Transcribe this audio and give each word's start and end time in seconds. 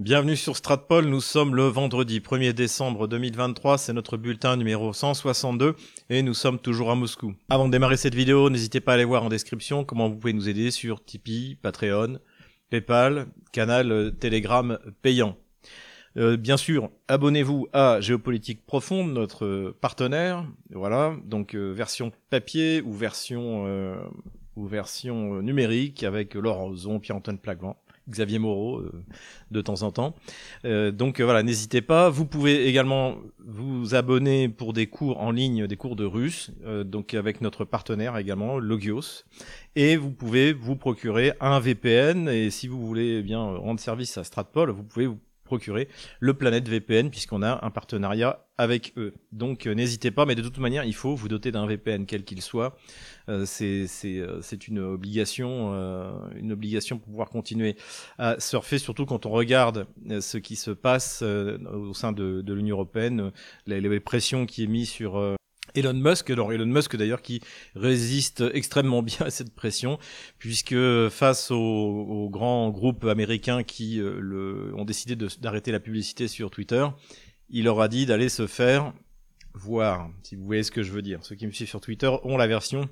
Bienvenue 0.00 0.34
sur 0.34 0.56
Stratpol, 0.56 1.04
nous 1.04 1.20
sommes 1.20 1.54
le 1.54 1.64
vendredi 1.64 2.20
1er 2.20 2.54
décembre 2.54 3.06
2023, 3.06 3.76
c'est 3.76 3.92
notre 3.92 4.16
bulletin 4.16 4.56
numéro 4.56 4.94
162 4.94 5.76
et 6.08 6.22
nous 6.22 6.32
sommes 6.32 6.58
toujours 6.58 6.90
à 6.90 6.94
Moscou. 6.94 7.34
Avant 7.50 7.66
de 7.66 7.72
démarrer 7.72 7.98
cette 7.98 8.14
vidéo, 8.14 8.48
n'hésitez 8.48 8.80
pas 8.80 8.92
à 8.92 8.94
aller 8.94 9.04
voir 9.04 9.24
en 9.24 9.28
description 9.28 9.84
comment 9.84 10.08
vous 10.08 10.16
pouvez 10.16 10.32
nous 10.32 10.48
aider 10.48 10.70
sur 10.70 11.04
Tipeee, 11.04 11.58
Patreon, 11.60 12.18
Paypal, 12.70 13.26
canal 13.52 13.92
euh, 13.92 14.10
Telegram 14.10 14.78
payant. 15.02 15.36
Euh, 16.16 16.38
bien 16.38 16.56
sûr, 16.56 16.88
abonnez-vous 17.08 17.68
à 17.74 18.00
Géopolitique 18.00 18.64
Profonde, 18.64 19.12
notre 19.12 19.76
partenaire. 19.82 20.46
Voilà, 20.70 21.14
donc 21.26 21.54
euh, 21.54 21.74
version 21.74 22.10
papier 22.30 22.80
ou 22.80 22.94
version 22.94 23.66
ou 24.56 24.66
version 24.66 25.42
numérique 25.42 26.04
avec 26.04 26.32
Laurent 26.36 26.68
Ozon, 26.68 27.00
Pierre-Antoine 27.00 27.38
Plagvan. 27.38 27.76
Xavier 28.10 28.38
Moreau 28.38 28.78
euh, 28.78 29.04
de 29.50 29.60
temps 29.60 29.82
en 29.82 29.90
temps. 29.90 30.14
Euh, 30.64 30.90
donc 30.90 31.20
euh, 31.20 31.24
voilà, 31.24 31.42
n'hésitez 31.42 31.80
pas. 31.80 32.10
Vous 32.10 32.26
pouvez 32.26 32.66
également 32.66 33.16
vous 33.38 33.94
abonner 33.94 34.48
pour 34.48 34.72
des 34.72 34.86
cours 34.86 35.20
en 35.20 35.30
ligne, 35.30 35.66
des 35.66 35.76
cours 35.76 35.96
de 35.96 36.04
russe, 36.04 36.50
donc 36.84 37.14
avec 37.14 37.40
notre 37.40 37.64
partenaire 37.64 38.16
également, 38.16 38.58
Logios. 38.58 39.24
Et 39.76 39.96
vous 39.96 40.10
pouvez 40.10 40.52
vous 40.52 40.76
procurer 40.76 41.32
un 41.40 41.58
VPN. 41.60 42.28
Et 42.28 42.50
si 42.50 42.68
vous 42.68 42.84
voulez 42.86 43.18
eh 43.18 43.22
bien 43.22 43.40
rendre 43.40 43.80
service 43.80 44.18
à 44.18 44.24
Stratpol, 44.24 44.70
vous 44.70 44.82
pouvez 44.82 45.06
vous 45.06 45.18
procurer 45.50 45.88
le 46.20 46.34
Planète 46.34 46.68
VPN 46.68 47.10
puisqu'on 47.10 47.42
a 47.42 47.58
un 47.66 47.70
partenariat 47.70 48.46
avec 48.56 48.92
eux. 48.96 49.14
Donc 49.32 49.66
euh, 49.66 49.74
n'hésitez 49.74 50.12
pas, 50.12 50.26
mais 50.26 50.36
de 50.36 50.42
toute 50.42 50.58
manière, 50.58 50.84
il 50.84 50.94
faut 50.94 51.16
vous 51.16 51.26
doter 51.26 51.50
d'un 51.50 51.66
VPN 51.66 52.06
quel 52.06 52.22
qu'il 52.22 52.40
soit. 52.40 52.76
Euh, 53.28 53.44
c'est 53.46 53.88
euh, 54.04 54.38
c'est 54.42 54.68
une 54.68 54.78
obligation, 54.78 55.72
une 56.36 56.52
obligation 56.52 56.98
pour 56.98 57.08
pouvoir 57.08 57.30
continuer 57.30 57.74
à 58.18 58.38
surfer, 58.38 58.78
surtout 58.78 59.06
quand 59.06 59.26
on 59.26 59.30
regarde 59.30 59.86
ce 60.20 60.38
qui 60.38 60.54
se 60.54 60.70
passe 60.70 61.22
au 61.22 61.94
sein 61.94 62.12
de, 62.12 62.42
de 62.42 62.54
l'Union 62.54 62.76
européenne, 62.76 63.32
les, 63.66 63.80
les, 63.80 64.00
pressions 64.00 64.46
qui 64.46 64.62
est 64.62 64.68
mise 64.68 64.88
sur 64.88 65.36
Elon 65.74 65.94
Musk, 65.94 66.30
alors 66.30 66.52
Elon 66.52 66.66
Musk 66.66 66.96
d'ailleurs 66.96 67.22
qui 67.22 67.40
résiste 67.74 68.44
extrêmement 68.52 69.02
bien 69.04 69.26
à 69.26 69.30
cette 69.30 69.54
pression, 69.54 69.98
puisque 70.38 70.76
face 71.10 71.50
aux, 71.50 72.28
grands 72.30 72.70
groupes 72.70 73.04
américains 73.04 73.62
qui 73.62 74.00
euh, 74.00 74.72
ont 74.76 74.84
décidé 74.84 75.16
d'arrêter 75.40 75.72
la 75.72 75.80
publicité 75.80 76.28
sur 76.28 76.50
Twitter, 76.50 76.86
il 77.48 77.64
leur 77.64 77.80
a 77.80 77.88
dit 77.88 78.06
d'aller 78.06 78.28
se 78.28 78.46
faire 78.46 78.92
voir, 79.54 80.10
si 80.22 80.36
vous 80.36 80.44
voyez 80.44 80.62
ce 80.62 80.70
que 80.70 80.82
je 80.82 80.92
veux 80.92 81.02
dire. 81.02 81.18
Ceux 81.22 81.34
qui 81.34 81.46
me 81.46 81.52
suivent 81.52 81.68
sur 81.68 81.80
Twitter 81.80 82.10
ont 82.22 82.36
la 82.36 82.46
version 82.46 82.88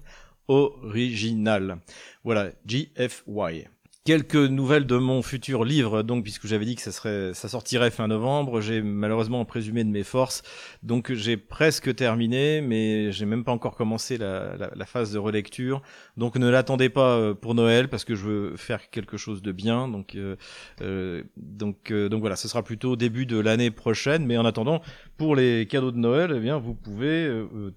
originale. 0.48 1.79
Voilà, 2.25 2.51
GFY. 2.67 3.67
Quelques 4.09 4.37
nouvelles 4.37 4.87
de 4.87 4.97
mon 4.97 5.20
futur 5.20 5.67
livre, 5.67 6.03
donc 6.03 6.23
puisque 6.23 6.47
j'avais 6.47 6.64
dit 6.64 6.77
que 6.77 6.81
ça 6.81 6.92
serait, 6.92 7.34
ça 7.34 7.47
sortirait 7.47 7.91
fin 7.91 8.09
novembre, 8.09 8.62
j'ai 8.62 8.81
malheureusement 8.81 9.45
présumé 9.45 9.84
de 9.84 9.91
mes 9.91 10.03
forces, 10.03 10.42
donc 10.83 11.12
j'ai 11.12 11.37
presque 11.37 11.95
terminé, 11.95 12.62
mais 12.62 13.12
j'ai 13.12 13.27
même 13.27 13.45
pas 13.45 13.53
encore 13.53 13.77
commencé 13.77 14.17
la, 14.17 14.56
la, 14.56 14.86
phase 14.86 15.12
de 15.12 15.19
relecture, 15.19 15.83
donc 16.17 16.36
ne 16.36 16.48
l'attendez 16.48 16.89
pas 16.89 17.19
euh, 17.19 17.34
pour 17.34 17.55
Noël 17.55 17.89
parce 17.89 18.06
que 18.06 18.14
je 18.14 18.25
veux 18.25 18.56
faire 18.56 18.89
quelque 18.89 19.19
chose 19.19 19.42
de 19.42 19.53
bien, 19.53 19.89
donc 19.89 20.14
euh, 20.14 20.36
euh 20.81 21.23
donc 21.36 21.91
euh, 21.91 22.09
donc 22.09 22.20
voilà, 22.20 22.36
ce 22.36 22.48
sera 22.48 22.62
plutôt 22.62 22.97
début 22.97 23.27
de 23.27 23.39
l'année 23.39 23.70
prochaine, 23.70 24.25
mais 24.25 24.39
en 24.39 24.47
attendant, 24.47 24.81
pour 25.19 25.36
les 25.36 25.67
cadeaux 25.67 25.92
de 25.92 25.98
Noël, 25.98 26.33
eh 26.34 26.41
bien 26.41 26.56
vous 26.56 26.73
pouvez 26.73 27.31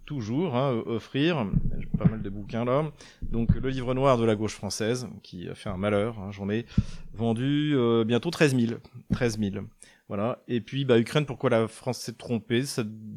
toujours 0.06 0.56
hein, 0.56 0.82
offrir, 0.86 1.46
pas 2.00 2.06
mal 2.06 2.22
de 2.22 2.30
bouquins 2.30 2.64
là, 2.64 2.90
donc 3.22 3.54
le 3.54 3.70
livre 3.70 3.94
noir 3.94 4.18
de 4.18 4.24
la 4.24 4.38
gauche 4.38 4.56
française 4.56 5.09
qui 5.24 5.50
a 5.50 5.56
fait 5.56 5.68
un 5.68 5.76
malheur 5.76 6.21
Hein, 6.22 6.32
j'en 6.32 6.50
ai 6.50 6.66
vendu 7.14 7.74
euh, 7.76 8.04
bientôt 8.04 8.30
13 8.30 8.56
000. 8.56 8.80
13 9.14 9.40
000. 9.40 9.66
Voilà. 10.08 10.44
Et 10.50 10.60
puis, 10.60 10.84
bah, 10.84 11.00
Ukraine, 11.00 11.26
pourquoi 11.26 11.50
la 11.50 11.70
France 11.70 12.00
s'est 12.00 12.14
trompée? 12.14 12.64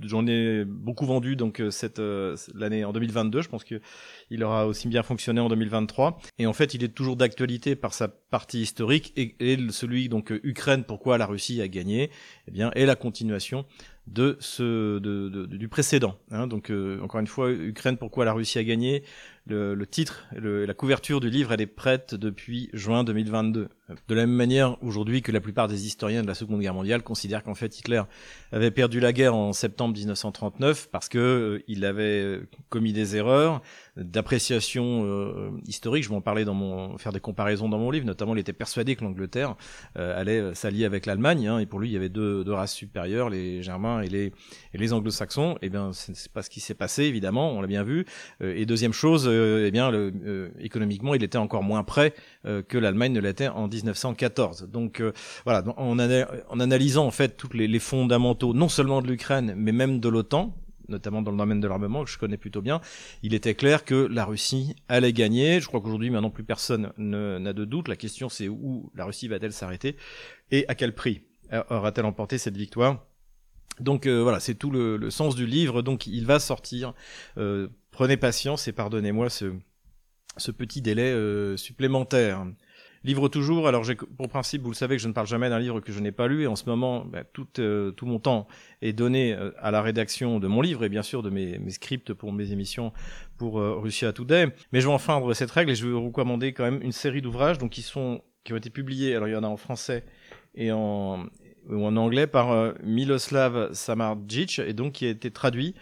J'en 0.02 0.26
ai 0.28 0.64
beaucoup 0.64 1.06
vendu 1.06 1.34
donc 1.34 1.60
euh, 1.60 1.72
cette 1.72 1.98
euh, 1.98 2.36
l'année 2.54 2.84
en 2.84 2.92
2022. 2.92 3.42
Je 3.42 3.48
pense 3.48 3.64
que 3.64 3.80
il 4.30 4.44
aura 4.44 4.68
aussi 4.68 4.86
bien 4.86 5.02
fonctionné 5.02 5.40
en 5.40 5.48
2023. 5.48 6.20
Et 6.38 6.46
en 6.46 6.52
fait, 6.52 6.72
il 6.74 6.84
est 6.84 6.94
toujours 6.94 7.16
d'actualité 7.16 7.74
par 7.74 7.94
sa 7.94 8.06
partie 8.06 8.60
historique 8.60 9.12
et, 9.16 9.58
celui 9.70 10.08
donc 10.08 10.32
Ukraine, 10.44 10.84
pourquoi 10.84 11.18
la 11.18 11.26
Russie 11.26 11.60
a 11.60 11.68
gagné? 11.68 12.10
Eh 12.46 12.52
bien, 12.52 12.70
est 12.72 12.86
la 12.86 12.96
continuation 12.96 13.66
de 14.06 14.36
ce 14.38 14.98
de, 14.98 15.28
de, 15.28 15.46
du 15.46 15.68
précédent. 15.68 16.16
Hein. 16.30 16.46
Donc 16.46 16.72
encore 17.02 17.20
une 17.20 17.26
fois, 17.26 17.50
Ukraine, 17.50 17.96
pourquoi 17.96 18.24
la 18.24 18.32
Russie 18.32 18.58
a 18.58 18.64
gagné? 18.64 19.02
Le, 19.46 19.74
le 19.74 19.86
titre, 19.86 20.26
le, 20.34 20.64
la 20.64 20.74
couverture 20.74 21.20
du 21.20 21.28
livre, 21.28 21.52
elle 21.52 21.60
est 21.60 21.66
prête 21.66 22.14
depuis 22.14 22.70
juin 22.72 23.04
2022. 23.04 23.68
De 24.08 24.14
la 24.14 24.22
même 24.22 24.34
manière 24.34 24.82
aujourd'hui 24.82 25.20
que 25.20 25.30
la 25.30 25.40
plupart 25.40 25.68
des 25.68 25.86
historiens 25.86 26.22
de 26.22 26.26
la 26.26 26.32
Seconde 26.32 26.60
Guerre 26.60 26.72
mondiale 26.72 27.02
considèrent 27.02 27.42
qu'en 27.42 27.54
fait 27.54 27.78
Hitler 27.78 28.00
avait 28.50 28.70
perdu 28.70 28.98
la 28.98 29.12
guerre 29.12 29.34
en 29.34 29.52
septembre 29.52 29.94
1939 29.94 30.88
parce 30.90 31.10
que 31.10 31.18
euh, 31.18 31.64
il 31.68 31.84
avait 31.84 32.40
commis 32.70 32.94
des 32.94 33.16
erreurs 33.16 33.60
d'appréciation 33.98 35.04
euh, 35.04 35.50
historique. 35.66 36.04
Je 36.04 36.08
vais 36.08 36.14
en 36.14 36.22
parler 36.22 36.46
dans 36.46 36.54
mon 36.54 36.96
faire 36.96 37.12
des 37.12 37.20
comparaisons 37.20 37.68
dans 37.68 37.78
mon 37.78 37.90
livre. 37.90 38.06
Notamment, 38.06 38.34
il 38.34 38.38
était 38.38 38.54
persuadé 38.54 38.96
que 38.96 39.04
l'Angleterre 39.04 39.54
euh, 39.98 40.18
allait 40.18 40.54
s'allier 40.54 40.86
avec 40.86 41.04
l'Allemagne, 41.04 41.46
hein, 41.46 41.58
et 41.58 41.66
pour 41.66 41.78
lui, 41.78 41.90
il 41.90 41.92
y 41.92 41.96
avait 41.96 42.08
deux, 42.08 42.42
deux, 42.42 42.54
races 42.54 42.72
supérieures, 42.72 43.28
les 43.28 43.62
Germains 43.62 44.00
et 44.00 44.08
les 44.08 44.32
et 44.72 44.78
les 44.78 44.92
Anglo-Saxons. 44.94 45.58
Eh 45.60 45.68
bien, 45.68 45.92
c'est 45.92 46.32
pas 46.32 46.42
ce 46.42 46.48
qui 46.48 46.60
s'est 46.60 46.74
passé, 46.74 47.04
évidemment, 47.04 47.52
on 47.52 47.60
l'a 47.60 47.66
bien 47.66 47.82
vu. 47.82 48.06
et 48.40 48.64
deuxième 48.64 48.94
chose, 48.94 49.28
eh 49.66 49.70
bien, 49.70 49.90
le, 49.90 50.52
économiquement, 50.60 51.14
il 51.14 51.22
était 51.22 51.38
encore 51.38 51.62
moins 51.62 51.84
prêt 51.84 52.14
que 52.44 52.78
l'Allemagne 52.78 53.12
ne 53.12 53.20
l'était 53.20 53.48
en 53.48 53.68
1914. 53.68 54.68
Donc 54.70 55.00
euh, 55.00 55.12
voilà, 55.44 55.64
en, 55.76 55.98
en, 55.98 56.60
analysant 56.60 57.06
en 57.06 57.10
fait 57.10 57.36
tous 57.36 57.52
les, 57.52 57.66
les 57.66 57.78
fondamentaux, 57.78 58.54
non 58.54 58.68
seulement 58.68 59.02
de 59.02 59.08
l'Ukraine, 59.08 59.54
mais 59.56 59.72
même 59.72 60.00
de 60.00 60.08
l'OTAN, 60.08 60.54
notamment 60.88 61.22
dans 61.22 61.30
le 61.30 61.38
domaine 61.38 61.60
de 61.60 61.68
l'armement, 61.68 62.04
que 62.04 62.10
je 62.10 62.18
connais 62.18 62.36
plutôt 62.36 62.60
bien, 62.60 62.80
il 63.22 63.34
était 63.34 63.54
clair 63.54 63.84
que 63.84 63.94
la 63.94 64.24
Russie 64.24 64.76
allait 64.88 65.12
gagner. 65.12 65.60
Je 65.60 65.66
crois 65.66 65.80
qu'aujourd'hui, 65.80 66.10
maintenant, 66.10 66.30
plus 66.30 66.44
personne 66.44 66.92
n'a 66.98 67.52
de 67.52 67.64
doute. 67.64 67.88
La 67.88 67.96
question, 67.96 68.28
c'est 68.28 68.48
où 68.48 68.90
la 68.94 69.04
Russie 69.06 69.28
va-t-elle 69.28 69.52
s'arrêter 69.52 69.96
et 70.50 70.66
à 70.68 70.74
quel 70.74 70.94
prix 70.94 71.22
aura-t-elle 71.70 72.06
emporté 72.06 72.38
cette 72.38 72.56
victoire? 72.56 73.04
Donc 73.80 74.06
euh, 74.06 74.22
voilà, 74.22 74.40
c'est 74.40 74.54
tout 74.54 74.70
le, 74.70 74.96
le, 74.96 75.10
sens 75.10 75.34
du 75.34 75.46
livre. 75.46 75.82
Donc 75.82 76.06
il 76.06 76.26
va 76.26 76.38
sortir. 76.38 76.94
Euh, 77.38 77.68
prenez 77.94 78.16
patience 78.16 78.66
et 78.66 78.72
pardonnez-moi 78.72 79.30
ce, 79.30 79.54
ce 80.36 80.50
petit 80.50 80.82
délai 80.82 81.12
euh, 81.12 81.56
supplémentaire. 81.56 82.44
Livre 83.04 83.28
toujours. 83.28 83.68
Alors 83.68 83.84
pour 84.16 84.28
principe, 84.28 84.62
vous 84.62 84.70
le 84.70 84.74
savez, 84.74 84.96
que 84.96 85.02
je 85.02 85.06
ne 85.06 85.12
parle 85.12 85.28
jamais 85.28 85.48
d'un 85.48 85.60
livre 85.60 85.78
que 85.78 85.92
je 85.92 86.00
n'ai 86.00 86.10
pas 86.10 86.26
lu. 86.26 86.42
Et 86.42 86.46
en 86.48 86.56
ce 86.56 86.64
moment, 86.66 87.04
bah, 87.04 87.22
tout, 87.22 87.46
euh, 87.60 87.92
tout 87.92 88.06
mon 88.06 88.18
temps 88.18 88.48
est 88.82 88.92
donné 88.92 89.32
euh, 89.32 89.52
à 89.58 89.70
la 89.70 89.80
rédaction 89.80 90.40
de 90.40 90.48
mon 90.48 90.60
livre 90.60 90.84
et 90.84 90.88
bien 90.88 91.02
sûr 91.02 91.22
de 91.22 91.30
mes, 91.30 91.70
scripts 91.70 92.12
pour 92.14 92.32
mes 92.32 92.50
émissions 92.50 92.92
pour 93.38 93.60
Russia 93.60 94.12
Today. 94.12 94.48
Mais 94.72 94.80
je 94.80 94.88
vais 94.88 94.92
enfreindre 94.92 95.32
cette 95.32 95.52
règle 95.52 95.70
et 95.70 95.74
je 95.76 95.86
vais 95.86 95.92
vous 95.92 96.06
recommander 96.06 96.52
quand 96.52 96.64
même 96.64 96.82
une 96.82 96.92
série 96.92 97.22
d'ouvrages 97.22 97.58
donc 97.58 97.70
qui 97.70 97.82
sont 97.82 98.22
qui 98.42 98.52
ont 98.52 98.56
été 98.56 98.70
publiés. 98.70 99.14
Alors 99.14 99.28
il 99.28 99.32
y 99.32 99.36
en 99.36 99.44
a 99.44 99.48
en 99.48 99.56
français 99.56 100.04
et 100.54 100.72
en 100.72 101.26
ou 101.68 101.84
en 101.84 101.96
anglais 101.96 102.26
par 102.26 102.52
euh, 102.52 102.72
Miloslav 102.82 103.72
Samardzic 103.72 104.58
et 104.58 104.72
donc 104.72 104.94
qui 104.94 105.06
a 105.06 105.10
été 105.10 105.30
traduit 105.30 105.74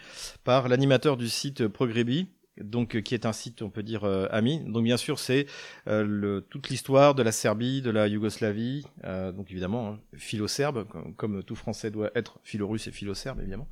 par 0.43 0.67
l'animateur 0.69 1.17
du 1.17 1.29
site 1.29 1.67
Progrebi 1.67 2.27
donc 2.57 2.95
euh, 2.95 3.01
qui 3.01 3.13
est 3.13 3.25
un 3.25 3.33
site, 3.33 3.61
on 3.61 3.69
peut 3.69 3.83
dire, 3.83 4.03
euh, 4.03 4.27
ami. 4.31 4.59
Donc 4.65 4.83
bien 4.83 4.97
sûr, 4.97 5.19
c'est 5.19 5.45
euh, 5.87 6.41
toute 6.49 6.69
l'histoire 6.69 7.15
de 7.15 7.23
la 7.23 7.31
Serbie, 7.31 7.81
de 7.81 7.89
la 7.89 8.07
Yougoslavie, 8.07 8.85
donc 9.03 9.51
évidemment, 9.51 9.89
hein, 9.89 9.99
philo-serbe, 10.15 10.85
comme, 11.17 11.43
tout 11.43 11.55
Français 11.55 11.91
doit 11.91 12.11
être 12.15 12.39
philo-russe 12.43 12.87
et 12.87 12.91
philo-serbe, 12.91 13.39
évidemment. 13.41 13.67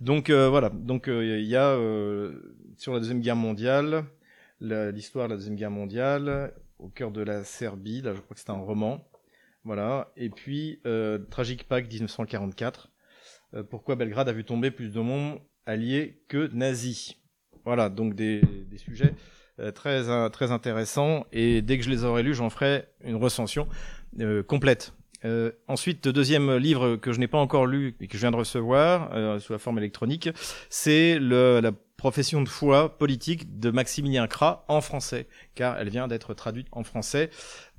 Donc 0.00 0.30
voilà, 0.30 0.70
donc 0.70 1.06
il 1.08 1.44
y 1.44 1.56
a 1.56 1.76
sur 2.76 2.92
la 2.92 2.98
Deuxième 2.98 3.20
Guerre 3.20 3.36
mondiale, 3.36 4.04
l'histoire 4.60 5.28
de 5.28 5.32
la 5.32 5.36
Deuxième 5.36 5.56
Guerre 5.56 5.70
mondiale, 5.70 6.52
au 6.78 6.88
cœur 6.88 7.10
de 7.10 7.22
la 7.22 7.44
Serbie, 7.44 8.02
là 8.02 8.14
je 8.14 8.20
crois 8.20 8.34
que 8.34 8.40
c'est 8.40 8.50
un 8.50 8.54
roman, 8.54 9.06
voilà, 9.64 10.12
et 10.16 10.30
puis 10.30 10.80
Tragic 11.30 11.64
Pack 11.64 11.90
1944, 11.90 12.90
pourquoi 13.70 13.96
Belgrade 13.96 14.28
a 14.28 14.32
vu 14.32 14.44
tomber 14.44 14.70
plus 14.70 14.90
de 14.90 15.00
monde 15.00 15.40
allié 15.66 16.22
que 16.28 16.48
nazis? 16.52 17.16
Voilà, 17.64 17.88
donc 17.88 18.14
des, 18.14 18.42
des 18.42 18.78
sujets 18.78 19.14
euh, 19.60 19.70
très, 19.70 20.30
très 20.30 20.50
intéressants. 20.50 21.26
Et 21.32 21.62
dès 21.62 21.78
que 21.78 21.84
je 21.84 21.90
les 21.90 22.04
aurai 22.04 22.22
lus, 22.22 22.34
j'en 22.34 22.50
ferai 22.50 22.86
une 23.04 23.16
recension 23.16 23.68
euh, 24.20 24.42
complète. 24.42 24.94
Euh, 25.24 25.52
ensuite, 25.68 26.08
deuxième 26.08 26.56
livre 26.56 26.96
que 26.96 27.12
je 27.12 27.18
n'ai 27.18 27.28
pas 27.28 27.38
encore 27.38 27.66
lu 27.66 27.96
et 28.00 28.08
que 28.08 28.14
je 28.14 28.20
viens 28.20 28.30
de 28.30 28.36
recevoir 28.36 29.10
euh, 29.14 29.38
sous 29.38 29.52
la 29.52 29.58
forme 29.58 29.78
électronique, 29.78 30.28
c'est 30.68 31.18
la 31.18 31.72
profession 32.04 32.42
de 32.42 32.50
foi 32.50 32.98
politique 32.98 33.58
de 33.58 33.70
Maximilien 33.70 34.26
Kra 34.26 34.66
en 34.68 34.82
français, 34.82 35.26
car 35.54 35.78
elle 35.78 35.88
vient 35.88 36.06
d'être 36.06 36.34
traduite 36.34 36.66
en 36.70 36.84
français 36.84 37.30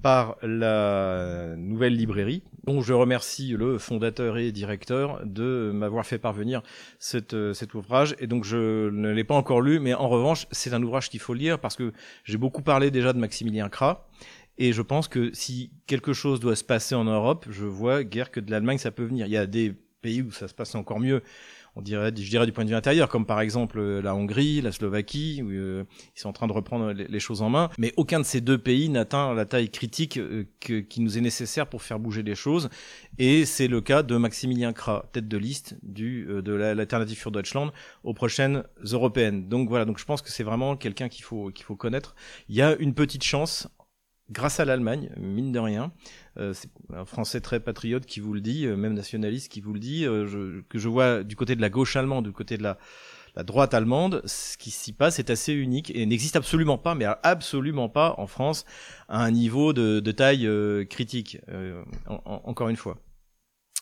par 0.01 0.38
la 0.42 1.54
nouvelle 1.57 1.95
librairie, 1.95 2.42
dont 2.63 2.81
je 2.81 2.92
remercie 2.92 3.50
le 3.50 3.77
fondateur 3.77 4.39
et 4.39 4.51
directeur 4.51 5.24
de 5.24 5.69
m'avoir 5.72 6.07
fait 6.07 6.18
parvenir 6.18 6.63
cette, 6.98 7.36
cet 7.54 7.75
ouvrage. 7.75 8.16
Et 8.18 8.25
donc 8.25 8.45
je 8.45 8.89
ne 8.89 9.12
l'ai 9.12 9.24
pas 9.24 9.36
encore 9.36 9.62
lu, 9.62 9.80
mais 9.80 9.94
en 9.94 10.10
revanche, 10.10 10.48
c'est 10.50 10.74
un 10.74 10.81
ouvrage 10.81 11.12
qu'il 11.12 11.19
faut 11.19 11.36
lire 11.36 11.60
parce 11.60 11.75
que 11.75 11.94
j'ai 12.24 12.38
beaucoup 12.38 12.63
parlé 12.63 12.89
déjà 12.89 13.13
de 13.13 13.19
Maximilien 13.19 13.69
Kra 13.69 14.07
Et 14.57 14.74
je 14.74 14.81
pense 14.81 15.07
que 15.07 15.31
si 15.36 15.69
quelque 15.86 16.13
chose 16.13 16.39
doit 16.39 16.56
se 16.56 16.63
passer 16.63 16.95
en 16.95 17.04
Europe, 17.04 17.45
je 17.51 17.66
vois 17.66 18.04
guère 18.04 18.31
que 18.31 18.39
de 18.39 18.50
l'Allemagne 18.50 18.80
ça 18.80 18.89
peut 18.89 19.06
venir. 19.06 19.27
Il 19.27 19.33
y 19.33 19.38
a 19.38 19.45
des 19.45 19.75
pays 20.01 20.24
où 20.24 20.31
ça 20.31 20.48
se 20.48 20.56
passe 20.56 20.74
encore 20.74 21.00
mieux 21.00 21.22
on 21.75 21.81
dirait, 21.81 22.12
je 22.16 22.30
dirais 22.30 22.45
du 22.45 22.51
point 22.51 22.63
de 22.63 22.69
vue 22.69 22.75
intérieur, 22.75 23.10
comme 23.10 23.25
par 23.25 23.42
exemple 23.42 23.80
euh, 23.80 24.01
la 24.01 24.16
Hongrie, 24.16 24.62
la 24.62 24.72
Slovaquie, 24.72 25.42
où 25.44 25.50
euh, 25.51 25.83
ils 26.16 26.19
sont 26.19 26.30
en 26.30 26.33
train 26.33 26.48
de 26.48 26.54
reprendre 26.54 26.92
les, 26.92 27.19
choses 27.19 27.42
en 27.42 27.50
main. 27.50 27.69
Mais 27.77 27.94
aucun 27.98 28.19
de 28.19 28.25
ces 28.25 28.39
deux 28.39 28.57
pays 28.57 28.89
n'atteint 28.89 29.33
la 29.33 29.45
taille 29.45 29.69
critique 29.69 30.18
euh, 30.18 30.45
qui 30.60 31.01
nous 31.01 31.18
est 31.18 31.22
nécessaire 31.22 31.68
pour 31.68 31.81
faire 31.81 32.00
bouger 32.00 32.24
les 32.24 32.36
choses. 32.36 32.69
Et 33.18 33.45
c'est 33.45 33.68
le 33.68 33.81
cas 33.81 34.04
de 34.04 34.16
Maximilien 34.16 34.74
Kra, 34.74 35.10
tête 35.12 35.27
de 35.27 35.38
liste 35.38 35.75
de 35.83 36.54
l'alternative 36.54 37.18
für 37.18 37.31
Deutschland 37.31 37.72
aux 38.04 38.13
prochaines 38.13 38.63
européennes. 38.83 39.50
Donc 39.50 39.68
voilà, 39.69 39.86
donc 39.86 40.00
je 40.00 40.06
pense 40.06 40.22
que 40.22 40.30
c'est 40.30 40.44
vraiment 40.44 40.77
quelqu'un 40.77 41.10
qu'il 41.10 41.24
faut 41.24 41.50
qu'il 41.50 41.66
faut 41.66 41.75
connaître. 41.75 42.16
Il 42.48 42.56
y 42.56 42.62
a 42.62 42.75
une 42.77 42.94
petite 42.94 43.24
chance 43.24 43.68
grâce 44.30 44.60
à 44.60 44.66
l'Allemagne, 44.66 45.10
mine 45.18 45.51
de 45.51 45.60
rien. 45.60 45.92
Euh, 46.38 46.54
c'est 46.54 46.69
un 46.94 47.06
Français 47.06 47.42
très 47.42 47.60
patriote 47.60 48.06
qui 48.06 48.19
vous 48.19 48.33
le 48.33 48.42
dit, 48.42 48.66
euh, 48.66 48.75
même 48.75 48.94
nationaliste 48.94 49.51
qui 49.51 49.62
vous 49.62 49.74
le 49.74 49.80
dit, 49.80 50.06
euh, 50.06 50.62
que 50.69 50.80
je 50.80 50.89
vois 50.89 51.24
du 51.24 51.36
côté 51.36 51.56
de 51.56 51.62
la 51.62 51.69
gauche 51.69 51.95
allemande, 51.95 52.25
du 52.25 52.31
côté 52.31 52.57
de 52.57 52.63
la, 52.63 52.77
droite 53.44 53.74
allemande, 53.74 54.22
ce 54.24 54.56
qui 54.56 54.72
s'y 54.72 54.94
passe 54.94 55.19
est 55.19 55.30
assez 55.30 55.51
unique 55.51 55.92
et 55.94 56.06
n'existe 56.06 56.38
absolument 56.38 56.77
pas, 56.77 56.95
mais 56.95 57.06
absolument 57.22 57.89
pas 57.89 58.16
en 58.18 58.27
France, 58.27 58.63
à 59.10 59.22
un 59.22 59.31
niveau 59.31 59.74
de, 59.74 60.12
taille 60.12 60.50
critique, 60.88 61.39
encore 62.06 62.69
une 62.69 62.77
fois. 62.77 62.95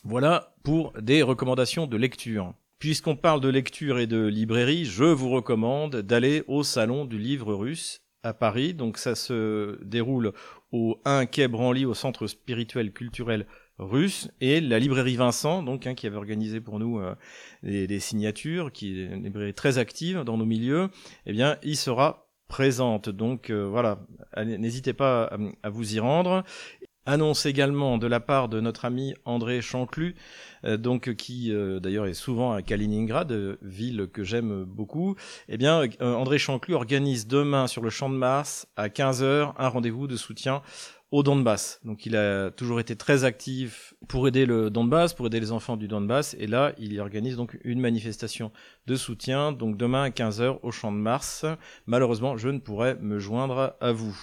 Voilà 0.04 0.56
pour 0.64 0.92
des 1.00 1.22
recommandations 1.22 1.86
de 1.86 1.98
lecture. 1.98 2.56
Puisqu'on 2.80 3.16
parle 3.16 3.42
de 3.42 3.48
lecture 3.48 4.00
et 4.00 4.08
de 4.08 4.26
librairie, 4.26 4.86
je 4.86 5.04
vous 5.04 5.30
recommande 5.30 5.98
d'aller 5.98 6.44
au 6.48 6.64
salon 6.64 7.06
du 7.06 7.20
livre 7.20 7.54
russe 7.54 8.03
à 8.24 8.34
Paris. 8.34 8.74
Donc 8.74 8.98
ça 8.98 9.16
se 9.16 9.78
déroule 9.84 10.34
au 10.72 11.00
1 11.06 11.26
quai 11.26 11.48
Branly, 11.48 11.86
au 11.86 11.94
centre 11.94 12.28
spirituel 12.28 12.92
culturel 12.92 13.46
russe, 13.80 14.30
et 14.40 14.62
la 14.62 14.80
librairie 14.80 15.16
Vincent, 15.16 15.64
donc 15.64 15.88
hein, 15.88 15.96
qui 15.96 16.08
avait 16.08 16.18
organisé 16.18 16.62
pour 16.62 16.80
nous 16.80 17.00
euh, 17.00 17.16
des, 17.64 18.00
signatures, 18.00 18.72
qui 18.72 19.00
est 19.00 19.06
une 19.06 19.24
librairie 19.24 19.54
très 19.54 19.78
active 19.78 20.20
dans 20.20 20.38
nos 20.38 20.46
milieux, 20.46 20.90
eh 21.26 21.34
bien, 21.34 21.58
il 21.64 21.76
sera 21.76 22.28
présente. 22.48 23.10
Donc 23.10 23.50
euh, 23.50 23.66
voilà, 23.68 24.00
n'hésitez 24.38 24.94
pas 24.94 25.32
à, 25.64 25.70
vous 25.70 25.96
y 25.96 26.00
rendre 26.00 26.44
annonce 27.06 27.46
également 27.46 27.98
de 27.98 28.08
la 28.08 28.20
part 28.20 28.50
de 28.50 28.60
notre 28.60 28.86
ami 28.86 29.14
André 29.26 29.62
Chanclu, 29.62 30.16
euh, 30.66 30.78
donc 30.78 31.14
qui 31.16 31.52
euh, 31.52 31.80
d'ailleurs 31.80 32.06
est 32.06 32.14
souvent 32.14 32.54
à 32.54 32.62
Kaliningrad, 32.62 33.58
ville 33.62 34.08
que 34.12 34.24
j'aime 34.24 34.64
beaucoup. 34.64 35.16
Eh 35.50 35.58
bien, 35.58 35.82
euh, 36.02 36.14
André 36.14 36.38
Chanclu 36.38 36.74
organise 36.74 37.28
demain 37.28 37.68
sur 37.68 37.82
le 37.82 37.90
Champ 37.90 38.10
de 38.10 38.16
Mars 38.16 38.68
à 38.76 38.88
15h 38.88 39.54
un 39.58 39.68
rendez-vous 39.68 40.08
de 40.08 40.16
soutien 40.16 40.62
au 41.12 41.22
Donbass. 41.22 41.80
Donc 41.84 42.08
il 42.08 42.16
a 42.16 42.50
toujours 42.50 42.80
été 42.80 42.96
très 42.96 43.24
actif 43.24 43.94
pour 44.08 44.28
aider 44.28 44.48
le 44.48 44.72
Donbass, 44.72 45.14
pour 45.14 45.28
aider 45.28 45.40
les 45.40 45.52
enfants 45.52 45.78
du 45.78 45.88
Donbass, 45.88 46.36
et 46.40 46.48
là 46.48 46.74
il 46.80 47.00
organise 47.00 47.36
donc 47.36 47.60
une 47.64 47.80
manifestation 47.80 48.52
de 48.88 48.96
soutien, 48.96 49.52
donc 49.52 49.78
demain 49.78 50.04
à 50.04 50.10
15h 50.10 50.58
au 50.64 50.72
Champ 50.72 50.92
de 50.92 50.98
Mars. 50.98 51.46
Malheureusement, 51.86 52.36
je 52.36 52.50
ne 52.50 52.58
pourrai 52.58 52.96
me 52.96 53.20
joindre 53.20 53.76
à 53.80 53.92
vous. 53.92 54.18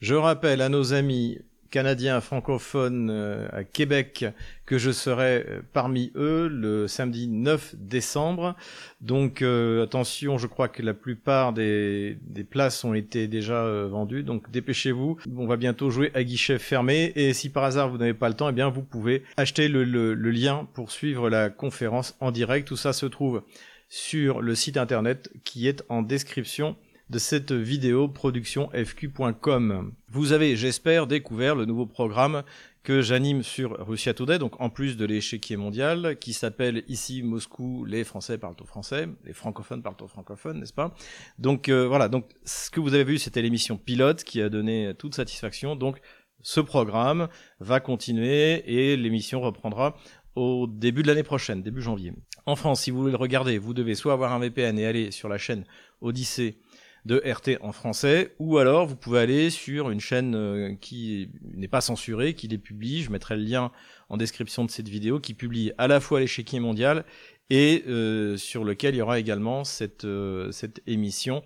Je 0.00 0.14
rappelle 0.14 0.60
à 0.60 0.68
nos 0.68 0.92
amis 0.92 1.38
canadien 1.76 2.22
francophone 2.22 3.10
euh, 3.10 3.46
à 3.52 3.62
Québec 3.62 4.24
que 4.64 4.78
je 4.78 4.90
serai 4.90 5.44
euh, 5.46 5.60
parmi 5.74 6.10
eux 6.16 6.48
le 6.48 6.88
samedi 6.88 7.28
9 7.28 7.74
décembre. 7.76 8.56
Donc 9.02 9.42
euh, 9.42 9.84
attention, 9.84 10.38
je 10.38 10.46
crois 10.46 10.68
que 10.68 10.80
la 10.80 10.94
plupart 10.94 11.52
des, 11.52 12.16
places 12.48 12.82
ont 12.82 12.94
été 12.94 13.28
déjà 13.28 13.62
vendues, 13.88 14.22
donc 14.22 14.50
dépêchez-vous. 14.50 15.18
On 15.36 15.46
va 15.46 15.58
bientôt 15.58 15.90
jouer 15.90 16.10
à 16.14 16.24
guichet 16.24 16.58
fermé 16.58 17.12
et 17.14 17.34
si 17.34 17.50
par 17.50 17.64
hasard 17.64 17.90
vous 17.90 17.98
n'avez 17.98 18.14
pas 18.14 18.30
le 18.30 18.34
temps, 18.34 18.48
eh 18.48 18.52
bien 18.52 18.70
vous 18.70 18.82
pouvez 18.82 19.24
acheter 19.36 19.68
le 19.68 20.14
lien 20.14 20.66
pour 20.72 20.90
suivre 20.90 21.28
la 21.28 21.50
conférence 21.50 22.16
en 22.20 22.30
direct. 22.30 22.68
Tout 22.68 22.78
ça 22.78 22.94
se 22.94 23.04
trouve 23.04 23.42
sur 23.90 24.40
le 24.40 24.54
site 24.54 24.78
internet 24.78 25.30
qui 25.44 25.68
est 25.68 25.84
en 25.90 26.00
description 26.00 26.74
de 27.08 27.18
cette 27.18 27.52
vidéo 27.52 28.08
production 28.08 28.68
fq.com. 28.70 29.92
Vous 30.08 30.32
avez, 30.32 30.56
j'espère, 30.56 31.06
découvert 31.06 31.54
le 31.54 31.64
nouveau 31.64 31.86
programme 31.86 32.42
que 32.82 33.00
j'anime 33.00 33.42
sur 33.42 33.86
Russia 33.86 34.14
Today, 34.14 34.38
donc 34.38 34.60
en 34.60 34.70
plus 34.70 34.96
de 34.96 35.04
l'échiquier 35.04 35.56
mondial, 35.56 36.18
qui 36.18 36.32
s'appelle 36.32 36.84
ici 36.88 37.22
Moscou, 37.22 37.84
les 37.84 38.04
Français 38.04 38.38
parlent 38.38 38.56
au 38.60 38.64
français, 38.64 39.08
les 39.24 39.32
francophones 39.32 39.82
parlent 39.82 39.96
au 40.00 40.08
francophone, 40.08 40.60
n'est-ce 40.60 40.72
pas? 40.72 40.94
Donc 41.38 41.68
euh, 41.68 41.86
voilà, 41.86 42.08
donc 42.08 42.28
ce 42.44 42.70
que 42.70 42.80
vous 42.80 42.94
avez 42.94 43.04
vu, 43.04 43.18
c'était 43.18 43.42
l'émission 43.42 43.76
pilote 43.76 44.24
qui 44.24 44.40
a 44.40 44.48
donné 44.48 44.92
toute 44.98 45.14
satisfaction. 45.14 45.76
Donc 45.76 46.00
ce 46.42 46.60
programme 46.60 47.28
va 47.60 47.80
continuer 47.80 48.62
et 48.66 48.96
l'émission 48.96 49.40
reprendra 49.40 49.96
au 50.36 50.66
début 50.68 51.02
de 51.02 51.08
l'année 51.08 51.22
prochaine, 51.22 51.62
début 51.62 51.82
janvier. 51.82 52.12
En 52.44 52.54
France, 52.54 52.82
si 52.82 52.90
vous 52.90 53.00
voulez 53.00 53.10
le 53.10 53.16
regarder, 53.16 53.58
vous 53.58 53.74
devez 53.74 53.96
soit 53.96 54.12
avoir 54.12 54.32
un 54.32 54.38
VPN 54.38 54.78
et 54.78 54.86
aller 54.86 55.10
sur 55.10 55.28
la 55.28 55.38
chaîne 55.38 55.64
Odyssée 56.00 56.58
de 57.06 57.22
RT 57.24 57.62
en 57.62 57.72
français, 57.72 58.34
ou 58.38 58.58
alors 58.58 58.86
vous 58.86 58.96
pouvez 58.96 59.20
aller 59.20 59.50
sur 59.50 59.90
une 59.90 60.00
chaîne 60.00 60.34
euh, 60.34 60.74
qui 60.80 61.30
n'est 61.54 61.68
pas 61.68 61.80
censurée, 61.80 62.34
qui 62.34 62.48
les 62.48 62.58
publie, 62.58 63.02
je 63.02 63.10
mettrai 63.10 63.36
le 63.36 63.44
lien 63.44 63.70
en 64.08 64.16
description 64.16 64.64
de 64.64 64.70
cette 64.70 64.88
vidéo, 64.88 65.20
qui 65.20 65.32
publie 65.32 65.72
à 65.78 65.86
la 65.86 66.00
fois 66.00 66.18
l'échiquier 66.18 66.58
mondial 66.58 67.04
et 67.48 67.84
euh, 67.86 68.36
sur 68.36 68.64
lequel 68.64 68.96
il 68.96 68.98
y 68.98 69.02
aura 69.02 69.20
également 69.20 69.62
cette, 69.62 70.04
euh, 70.04 70.50
cette 70.50 70.82
émission 70.86 71.42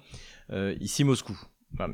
ici 0.80 1.04
Moscou. 1.04 1.38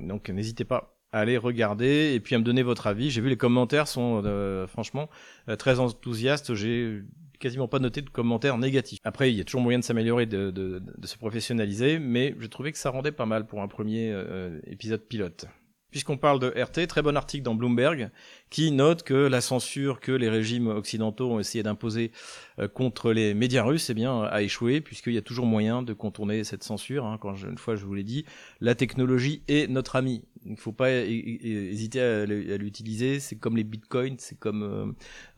donc 0.00 0.30
n'hésitez 0.30 0.64
pas 0.64 0.96
à 1.12 1.20
aller 1.20 1.36
regarder 1.36 2.14
et 2.14 2.20
puis 2.20 2.34
à 2.34 2.38
me 2.38 2.42
donner 2.42 2.62
votre 2.62 2.86
avis. 2.86 3.10
J'ai 3.10 3.20
vu 3.20 3.28
les 3.28 3.36
commentaires 3.36 3.86
sont 3.86 4.22
franchement 4.66 5.10
très 5.58 5.78
enthousiastes. 5.78 6.54
J'ai 6.54 7.02
quasiment 7.38 7.68
pas 7.68 7.78
noté 7.78 8.02
de 8.02 8.10
commentaires 8.10 8.58
négatifs. 8.58 9.00
Après, 9.04 9.30
il 9.30 9.36
y 9.36 9.40
a 9.40 9.44
toujours 9.44 9.60
moyen 9.60 9.78
de 9.78 9.84
s'améliorer, 9.84 10.26
de, 10.26 10.82
se 11.04 11.16
professionnaliser, 11.16 11.98
mais 11.98 12.34
j'ai 12.40 12.48
trouvé 12.48 12.72
que 12.72 12.78
ça 12.78 12.90
rendait 12.90 13.12
pas 13.12 13.26
mal 13.26 13.46
pour 13.46 13.62
un 13.62 13.68
premier 13.68 14.10
euh, 14.12 14.58
épisode 14.66 15.02
pilote. 15.02 15.46
Puisqu'on 15.90 16.18
parle 16.18 16.40
de 16.40 16.48
RT, 16.48 16.88
très 16.88 17.00
bon 17.00 17.16
article 17.16 17.44
dans 17.44 17.54
Bloomberg 17.54 18.10
qui 18.50 18.70
note 18.70 19.02
que 19.02 19.14
la 19.14 19.40
censure 19.40 20.00
que 20.00 20.12
les 20.12 20.28
régimes 20.28 20.66
occidentaux 20.66 21.30
ont 21.30 21.40
essayé 21.40 21.62
d'imposer 21.62 22.10
euh, 22.58 22.68
contre 22.68 23.12
les 23.12 23.32
médias 23.34 23.62
russes 23.62 23.88
eh 23.88 23.94
bien, 23.94 24.24
a 24.24 24.42
échoué, 24.42 24.80
puisqu'il 24.80 25.14
y 25.14 25.18
a 25.18 25.22
toujours 25.22 25.46
moyen 25.46 25.82
de 25.82 25.92
contourner 25.94 26.44
cette 26.44 26.64
censure. 26.64 27.06
Hein. 27.06 27.18
Quand 27.18 27.34
une 27.36 27.56
fois 27.56 27.76
je 27.76 27.86
vous 27.86 27.94
l'ai 27.94 28.04
dit, 28.04 28.26
la 28.60 28.74
technologie 28.74 29.42
est 29.48 29.70
notre 29.70 29.96
ami. 29.96 30.22
Il 30.46 30.52
ne 30.52 30.56
faut 30.56 30.72
pas 30.72 30.90
hésiter 30.92 32.00
à 32.00 32.24
l'utiliser. 32.24 33.20
C'est 33.20 33.36
comme 33.36 33.56
les 33.56 33.64
bitcoins, 33.64 34.16
c'est 34.18 34.38
comme, 34.38 34.62
euh, 34.62 34.86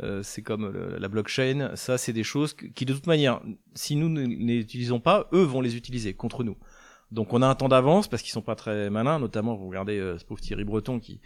euh, 0.03 0.23
c'est 0.23 0.43
comme 0.43 0.71
la 0.99 1.09
blockchain. 1.09 1.73
Ça, 1.75 1.99
c'est 1.99 2.13
des 2.13 2.25
choses 2.25 2.55
qui, 2.55 2.85
de 2.85 2.93
toute 2.93 3.07
manière, 3.07 3.41
si 3.75 3.97
nous 3.97 4.09
ne 4.09 4.27
les 4.27 4.59
utilisons 4.59 5.01
pas, 5.01 5.29
eux 5.33 5.43
vont 5.43 5.61
les 5.61 5.77
utiliser 5.77 6.15
contre 6.15 6.45
nous. 6.45 6.57
Donc 7.11 7.33
on 7.33 7.43
a 7.43 7.47
un 7.47 7.55
temps 7.55 7.69
d'avance 7.69 8.09
parce 8.09 8.23
qu'ils 8.23 8.33
sont 8.33 8.43
pas 8.43 8.55
très 8.55 8.91
malins, 8.91 9.19
notamment 9.19 9.55
vous 9.55 9.69
regardez 9.69 9.99
euh, 9.99 10.19
ce 10.19 10.25
pauvre 10.25 10.41
Thierry 10.41 10.65
Breton 10.65 11.01
qui 11.01 11.21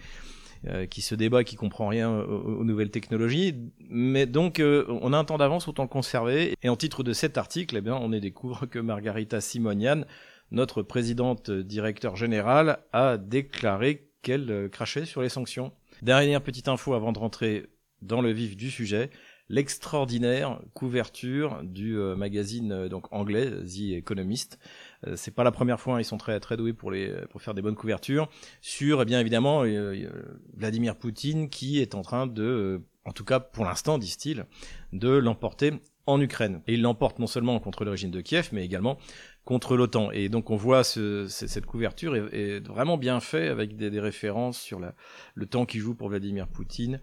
euh, 0.69 0.87
qui 0.87 1.03
se 1.03 1.17
débat, 1.17 1.43
qui 1.43 1.57
comprend 1.57 1.89
rien 1.89 2.09
aux, 2.09 2.63
nouvelles 2.63 2.93
technologies. 2.93 3.57
Mais 3.89 4.27
donc 4.27 4.61
euh, 4.61 4.85
on 4.89 5.13
a 5.13 5.19
un 5.19 5.25
temps 5.25 5.39
d'avance, 5.39 5.67
autant 5.67 5.83
le 5.83 5.89
conserver. 5.89 6.55
Et 6.63 6.69
en 6.69 6.77
titre 6.77 7.03
de 7.03 7.13
cet 7.13 7.37
article, 7.37 7.77
eh 7.77 7.81
bien 7.81 7.97
on 7.97 8.11
découvre 8.11 8.67
que 8.67 8.79
Margarita 8.79 9.41
Simonian, 9.41 10.03
notre 10.53 10.83
présidente 10.83 11.51
directeur 11.51 12.15
générale, 12.15 12.79
a 12.93 13.19
déclaré 13.19 14.09
qu'elle 14.23 14.69
crachait 14.71 15.05
sur 15.05 15.23
les 15.23 15.29
sanctions. 15.29 15.73
Dernière 16.03 16.43
petite 16.43 16.69
info 16.69 16.95
avant 16.95 17.13
de 17.13 17.19
rentrer 17.19 17.67
dans 18.03 18.21
le 18.21 18.31
vif 18.31 18.57
du 18.57 18.71
sujet 18.71 19.11
l'extraordinaire 19.49 20.61
couverture 20.73 21.61
du 21.65 21.97
magazine 22.17 22.89
donc 22.89 23.13
anglais 23.13 23.51
The 23.51 23.99
Economist 23.99 24.59
euh, 25.07 25.17
c'est 25.17 25.31
pas 25.31 25.45
la 25.45 25.51
première 25.51 25.81
fois, 25.81 25.97
hein, 25.97 26.01
ils 26.01 26.05
sont 26.05 26.17
très 26.17 26.39
très 26.41 26.57
doués 26.57 26.73
pour 26.73 26.93
faire 27.41 27.55
des 27.55 27.63
bonnes 27.63 27.75
couvertures 27.75 28.29
sur 28.61 29.03
eh 29.03 29.05
bien 29.05 29.21
évidemment 29.21 29.65
euh, 29.65 30.09
Vladimir 30.57 30.97
Poutine 30.97 31.49
qui 31.49 31.81
est 31.81 31.95
en 31.95 32.03
train 32.03 32.27
de 32.27 32.43
euh, 32.43 32.79
en 33.05 33.13
tout 33.13 33.25
cas 33.25 33.41
pour 33.41 33.65
l'instant 33.65 33.99
disent-ils 33.99 34.47
de 34.93 35.09
l'emporter 35.09 35.73
en 36.07 36.21
Ukraine. 36.21 36.63
Et 36.67 36.75
il 36.75 36.83
l'emporte 36.83 37.21
non 37.21 37.29
seulement 37.29 37.59
contre 37.61 37.85
le 37.85 37.93
régime 37.93 38.11
de 38.11 38.21
Kiev, 38.21 38.49
mais 38.51 38.65
également 38.65 38.99
contre 39.45 39.77
l'OTAN. 39.77 40.11
Et 40.13 40.29
donc 40.29 40.51
on 40.51 40.57
voit 40.57 40.85
ce, 40.85 41.27
cette 41.29 41.67
couverture 41.67 42.17
est, 42.17 42.61
vraiment 42.67 42.97
bien 42.97 43.21
fait 43.21 43.49
avec 43.49 43.77
des, 43.77 44.01
références 44.01 44.59
sur 44.59 44.81
la, 44.81 44.95
le 45.35 45.47
temps 45.47 45.67
qui 45.67 45.79
joue 45.79 45.95
pour 45.95 46.09
Vladimir 46.09 46.49
Poutine, 46.49 47.01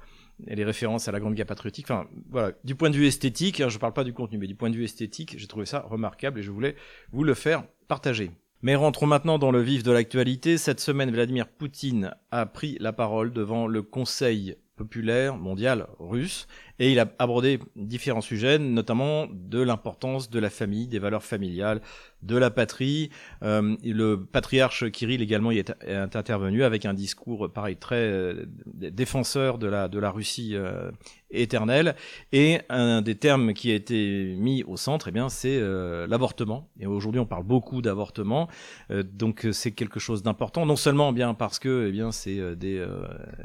et 0.48 0.55
les 0.55 0.63
références 0.63 1.08
à 1.08 1.12
la 1.12 1.19
Grande 1.19 1.36
Guerre 1.36 1.46
patriotique. 1.46 1.91
Enfin, 1.91 2.08
voilà, 2.29 2.53
du 2.63 2.75
point 2.75 2.89
de 2.89 2.96
vue 2.96 3.08
esthétique, 3.08 3.67
je 3.67 3.77
parle 3.77 3.93
pas 3.93 4.05
du 4.05 4.13
contenu, 4.13 4.38
mais 4.38 4.48
du 4.48 4.55
point 4.55 4.69
de 4.69 4.75
vue 4.75 4.86
esthétique, 4.86 5.36
j'ai 5.38 5.48
trouvé 5.48 5.65
ça 5.65 5.81
remarquable 5.81 6.39
et 6.39 6.43
je 6.43 6.51
voulais 6.51 6.75
vous 7.12 7.24
le 7.24 7.34
faire 7.34 7.63
partager. 7.88 8.31
Mais 8.62 8.75
rentrons 8.75 9.05
maintenant 9.05 9.39
dans 9.39 9.51
le 9.51 9.62
vif 9.62 9.84
de 9.84 9.91
l'actualité. 9.91 10.58
Cette 10.58 10.81
semaine, 10.81 11.12
Vladimir 11.12 11.48
Poutine 11.48 12.13
a 12.31 12.46
pris 12.46 12.77
la 12.79 12.91
parole 12.91 13.31
devant 13.31 13.67
le 13.67 13.81
Conseil 13.81 14.55
populaire 14.79 15.36
mondiale 15.36 15.88
russe 16.00 16.48
et 16.79 16.91
il 16.91 17.00
a 17.00 17.13
abordé 17.19 17.60
différents 17.75 18.22
sujets, 18.22 18.58
notamment 18.60 19.27
de 19.29 19.62
l'importance 19.62 20.29
de 20.29 20.39
la 20.39 20.50
famille, 20.50 20.88
des 20.88 21.00
valeurs 21.00 21.24
familiales, 21.24 21.81
de 22.23 22.38
la 22.38 22.49
patrie. 22.49 23.09
Euh, 23.43 23.75
le 23.83 24.15
patriarche 24.17 24.89
Kirill 24.91 25.21
également 25.21 25.51
y 25.51 25.59
est, 25.59 25.73
intervenu 25.89 26.63
avec 26.63 26.85
un 26.85 26.93
discours 26.93 27.49
pareil 27.51 27.77
très 27.77 27.95
euh, 27.95 28.45
défenseur 28.75 29.57
de 29.57 29.67
la 29.67 29.88
de 29.88 29.99
la 29.99 30.11
Russie 30.11 30.51
euh, 30.53 30.91
éternelle. 31.31 31.95
Et 32.31 32.59
un 32.69 33.01
des 33.01 33.15
termes 33.15 33.53
qui 33.53 33.71
a 33.71 33.75
été 33.75 34.35
mis 34.38 34.63
au 34.63 34.77
centre, 34.77 35.09
eh 35.09 35.11
bien, 35.11 35.29
c'est 35.29 35.57
euh, 35.57 36.07
l'avortement. 36.07 36.69
Et 36.79 36.88
aujourd'hui, 36.88 37.19
on 37.19 37.25
parle 37.25 37.43
beaucoup 37.43 37.81
d'avortement, 37.81 38.47
donc 38.89 39.47
c'est 39.51 39.71
quelque 39.71 39.99
chose 39.99 40.23
d'important. 40.23 40.65
Non 40.65 40.75
seulement 40.75 41.13
bien 41.13 41.33
parce 41.33 41.59
que, 41.59 41.88
eh 41.88 41.91
bien, 41.91 42.11
c'est 42.11 42.55
des 42.55 42.83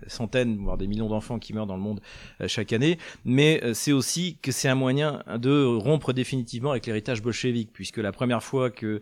centaines 0.06 0.56
voire 0.56 0.78
des 0.78 0.86
millions 0.86 1.08
d'enfants 1.08 1.38
qui 1.38 1.52
meurent 1.52 1.66
dans 1.66 1.76
le 1.76 1.82
monde 1.82 2.00
chaque 2.46 2.72
année, 2.72 2.98
mais 3.24 3.60
c'est 3.74 3.92
aussi 3.92 4.38
que 4.40 4.52
c'est 4.52 4.68
un 4.68 4.74
moyen 4.74 5.22
de 5.38 5.64
rompre 5.64 6.12
définitivement 6.12 6.70
avec 6.70 6.86
l'héritage 6.86 7.22
bolchevique, 7.22 7.70
puisque 7.72 7.98
la 7.98 8.12
première 8.12 8.42
fois 8.42 8.63
que 8.70 9.00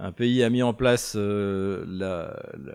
un 0.00 0.12
pays 0.12 0.44
a 0.44 0.50
mis 0.50 0.62
en 0.62 0.72
place 0.74 1.14
euh, 1.16 1.84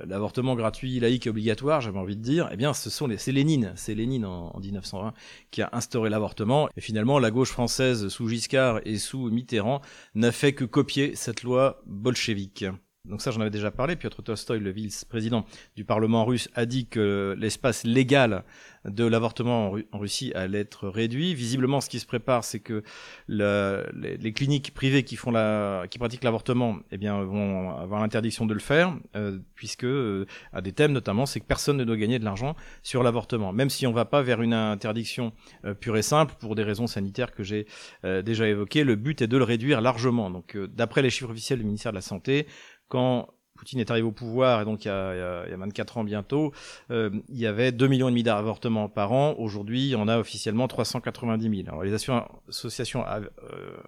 l'avortement 0.05 0.55
gratuit, 0.55 0.99
laïque 0.99 1.25
et 1.25 1.29
obligatoire, 1.29 1.79
j'avais 1.79 1.97
envie 1.97 2.17
de 2.17 2.21
dire, 2.21 2.49
eh 2.51 2.57
bien, 2.57 2.73
ce 2.73 2.89
sont 2.89 3.07
les, 3.07 3.17
c'est 3.17 3.31
Lénine, 3.31 3.71
c'est 3.75 3.95
Lénine 3.95 4.25
en, 4.25 4.51
en, 4.53 4.59
1920 4.59 5.13
qui 5.49 5.61
a 5.61 5.69
instauré 5.71 6.09
l'avortement. 6.09 6.67
Et 6.75 6.81
finalement, 6.81 7.19
la 7.19 7.31
gauche 7.31 7.51
française 7.51 8.09
sous 8.09 8.27
Giscard 8.27 8.81
et 8.83 8.97
sous 8.97 9.29
Mitterrand 9.29 9.81
n'a 10.15 10.33
fait 10.33 10.53
que 10.53 10.65
copier 10.65 11.15
cette 11.15 11.43
loi 11.43 11.81
bolchevique. 11.85 12.65
Donc 13.09 13.21
ça, 13.21 13.31
j'en 13.31 13.41
avais 13.41 13.49
déjà 13.49 13.69
parlé. 13.69 13.97
Piotr 13.97 14.23
Tolstoï, 14.23 14.61
le 14.61 14.69
vice-président 14.69 15.45
du 15.75 15.83
Parlement 15.83 16.23
russe, 16.23 16.47
a 16.55 16.65
dit 16.65 16.87
que 16.87 17.35
l'espace 17.37 17.83
légal 17.83 18.45
de 18.85 19.05
l'avortement 19.05 19.75
en, 19.91 19.97
Russie 19.99 20.31
allait 20.35 20.61
être 20.61 20.87
réduit. 20.87 21.33
Visiblement, 21.33 21.81
ce 21.81 21.89
qui 21.89 21.99
se 21.99 22.05
prépare, 22.05 22.43
c'est 22.43 22.59
que 22.59 22.83
les, 23.27 24.33
cliniques 24.33 24.73
privées 24.73 25.03
qui 25.03 25.15
font 25.15 25.31
la, 25.31 25.85
qui 25.89 25.99
pratiquent 25.99 26.23
l'avortement, 26.23 26.77
eh 26.91 26.97
bien, 26.97 27.21
vont 27.23 27.71
avoir 27.77 28.01
l'interdiction 28.01 28.45
de 28.45 28.53
le 28.53 28.59
faire, 28.59 28.95
euh, 29.15 29.39
puisque 29.55 29.83
euh, 29.83 30.25
à 30.51 30.61
des 30.61 30.71
thèmes 30.71 30.91
notamment, 30.91 31.25
c'est 31.25 31.39
que 31.39 31.45
personne 31.45 31.77
ne 31.77 31.83
doit 31.83 31.97
gagner 31.97 32.19
de 32.19 32.25
l'argent 32.25 32.55
sur 32.83 33.03
l'avortement, 33.03 33.53
même 33.53 33.69
si 33.69 33.87
on 33.87 33.91
va 33.91 34.05
pas 34.05 34.21
vers 34.21 34.41
une 34.41 34.53
interdiction 34.53 35.33
euh, 35.65 35.73
pure 35.73 35.97
et 35.97 36.01
simple 36.01 36.35
pour 36.39 36.55
des 36.55 36.63
raisons 36.63 36.87
sanitaires 36.87 37.33
que 37.33 37.43
j'ai 37.43 37.67
déjà 38.03 38.47
évoquées. 38.47 38.83
Le 38.83 38.95
but 38.95 39.21
est 39.21 39.27
de 39.27 39.37
le 39.37 39.43
réduire 39.43 39.81
largement. 39.81 40.29
Donc, 40.29 40.57
d'après 40.57 41.01
les 41.01 41.09
chiffres 41.09 41.31
officiels 41.31 41.59
du 41.59 41.65
ministère 41.65 41.91
de 41.91 41.97
la 41.97 42.01
Santé, 42.01 42.47
quand 42.93 43.27
Poutine 43.55 43.79
est 43.79 43.89
arrivé 43.89 44.05
au 44.05 44.11
pouvoir, 44.11 44.61
et 44.61 44.65
donc 44.65 44.85
il 44.85 44.87
y 44.87 44.91
a, 44.91 45.45
il 45.47 45.49
y 45.49 45.53
a 45.53 45.57
24 45.57 45.97
ans 45.97 46.03
bientôt, 46.03 46.53
euh, 46.91 47.09
il 47.27 47.39
y 47.39 47.47
avait 47.47 47.71
2 47.71 47.87
millions 47.87 48.07
et 48.07 48.11
demi 48.11 48.21
d'avortements 48.21 48.87
par 48.87 49.11
an. 49.13 49.33
Aujourd'hui, 49.39 49.95
on 49.97 50.07
a 50.07 50.19
officiellement 50.19 50.67
390 50.67 51.63
000. 51.63 51.69
Alors 51.69 51.83
les 51.83 51.95
associations 51.95 53.03
euh, 53.07 53.21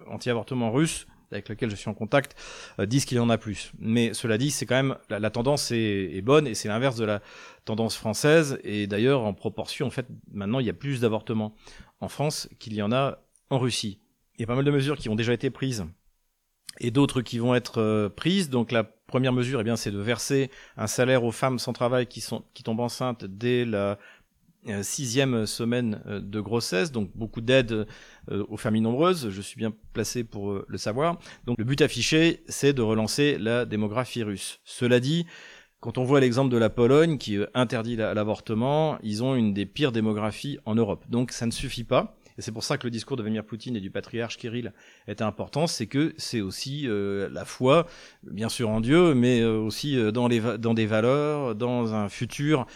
anti-avortement 0.08 0.72
russes 0.72 1.06
avec 1.30 1.48
lesquelles 1.48 1.70
je 1.70 1.76
suis 1.76 1.88
en 1.88 1.94
contact 1.94 2.34
euh, 2.80 2.86
disent 2.86 3.04
qu'il 3.04 3.16
y 3.16 3.20
en 3.20 3.30
a 3.30 3.38
plus. 3.38 3.70
Mais 3.78 4.12
cela 4.12 4.38
dit, 4.38 4.50
c'est 4.50 4.66
quand 4.66 4.74
même 4.74 4.96
la, 5.08 5.30
tendance 5.30 5.70
est, 5.70 6.16
est, 6.16 6.22
bonne 6.22 6.48
et 6.48 6.54
c'est 6.54 6.66
l'inverse 6.66 6.96
de 6.96 7.04
la 7.04 7.22
tendance 7.64 7.96
française. 7.96 8.58
Et 8.64 8.88
d'ailleurs, 8.88 9.22
en 9.22 9.34
proportion, 9.34 9.86
en 9.86 9.90
fait, 9.90 10.06
maintenant, 10.32 10.58
il 10.58 10.66
y 10.66 10.70
a 10.70 10.74
plus 10.74 11.00
d'avortements 11.00 11.54
en 12.00 12.08
France 12.08 12.48
qu'il 12.58 12.74
y 12.74 12.82
en 12.82 12.90
a 12.90 13.18
en 13.50 13.60
Russie. 13.60 14.00
Il 14.36 14.40
y 14.40 14.44
a 14.44 14.48
pas 14.48 14.56
mal 14.56 14.64
de 14.64 14.70
mesures 14.72 14.96
qui 14.96 15.08
ont 15.08 15.14
déjà 15.14 15.32
été 15.32 15.50
prises 15.50 15.86
et 16.80 16.90
d'autres 16.90 17.22
qui 17.22 17.38
vont 17.38 17.54
être 17.54 17.80
euh, 17.80 18.08
prises. 18.08 18.50
Donc 18.50 18.72
la 18.72 18.84
première 18.84 19.32
mesure, 19.32 19.60
eh 19.60 19.64
bien, 19.64 19.76
c'est 19.76 19.90
de 19.90 19.98
verser 19.98 20.50
un 20.76 20.86
salaire 20.86 21.24
aux 21.24 21.32
femmes 21.32 21.58
sans 21.58 21.72
travail 21.72 22.06
qui 22.06 22.20
sont 22.20 22.44
qui 22.54 22.62
tombent 22.62 22.80
enceintes 22.80 23.24
dès 23.24 23.64
la 23.64 23.98
euh, 24.68 24.82
sixième 24.82 25.46
semaine 25.46 26.02
euh, 26.06 26.20
de 26.20 26.40
grossesse, 26.40 26.90
donc 26.90 27.10
beaucoup 27.14 27.40
d'aide 27.40 27.86
aux 28.28 28.56
familles 28.56 28.82
nombreuses, 28.82 29.30
je 29.30 29.40
suis 29.40 29.56
bien 29.56 29.72
placé 29.92 30.24
pour 30.24 30.64
le 30.66 30.78
savoir. 30.78 31.18
Donc 31.44 31.58
le 31.58 31.64
but 31.64 31.80
affiché, 31.80 32.42
c'est 32.48 32.72
de 32.72 32.82
relancer 32.82 33.38
la 33.38 33.64
démographie 33.64 34.24
russe. 34.24 34.58
Cela 34.64 34.98
dit, 34.98 35.26
quand 35.78 35.96
on 35.96 36.02
voit 36.02 36.18
l'exemple 36.18 36.50
de 36.50 36.56
la 36.56 36.68
Pologne 36.68 37.18
qui 37.18 37.38
interdit 37.54 37.94
l'avortement, 37.94 38.98
ils 39.04 39.22
ont 39.22 39.36
une 39.36 39.54
des 39.54 39.64
pires 39.64 39.92
démographies 39.92 40.58
en 40.64 40.74
Europe. 40.74 41.04
Donc 41.08 41.30
ça 41.30 41.46
ne 41.46 41.52
suffit 41.52 41.84
pas. 41.84 42.16
Et 42.38 42.42
c'est 42.42 42.52
pour 42.52 42.64
ça 42.64 42.78
que 42.78 42.86
le 42.86 42.90
discours 42.90 43.16
de 43.16 43.22
Vladimir 43.22 43.44
Poutine 43.44 43.76
et 43.76 43.80
du 43.80 43.90
patriarche 43.90 44.36
Kirill 44.36 44.72
est 45.06 45.22
important, 45.22 45.66
c'est 45.66 45.86
que 45.86 46.14
c'est 46.16 46.40
aussi 46.40 46.86
euh, 46.86 47.28
la 47.30 47.44
foi, 47.44 47.86
bien 48.22 48.48
sûr 48.48 48.68
en 48.68 48.80
Dieu, 48.80 49.14
mais 49.14 49.40
euh, 49.40 49.58
aussi 49.58 49.98
euh, 49.98 50.12
dans, 50.12 50.28
les 50.28 50.40
dans 50.58 50.74
des 50.74 50.86
valeurs, 50.86 51.54
dans 51.54 51.94
un 51.94 52.08
futur 52.08 52.66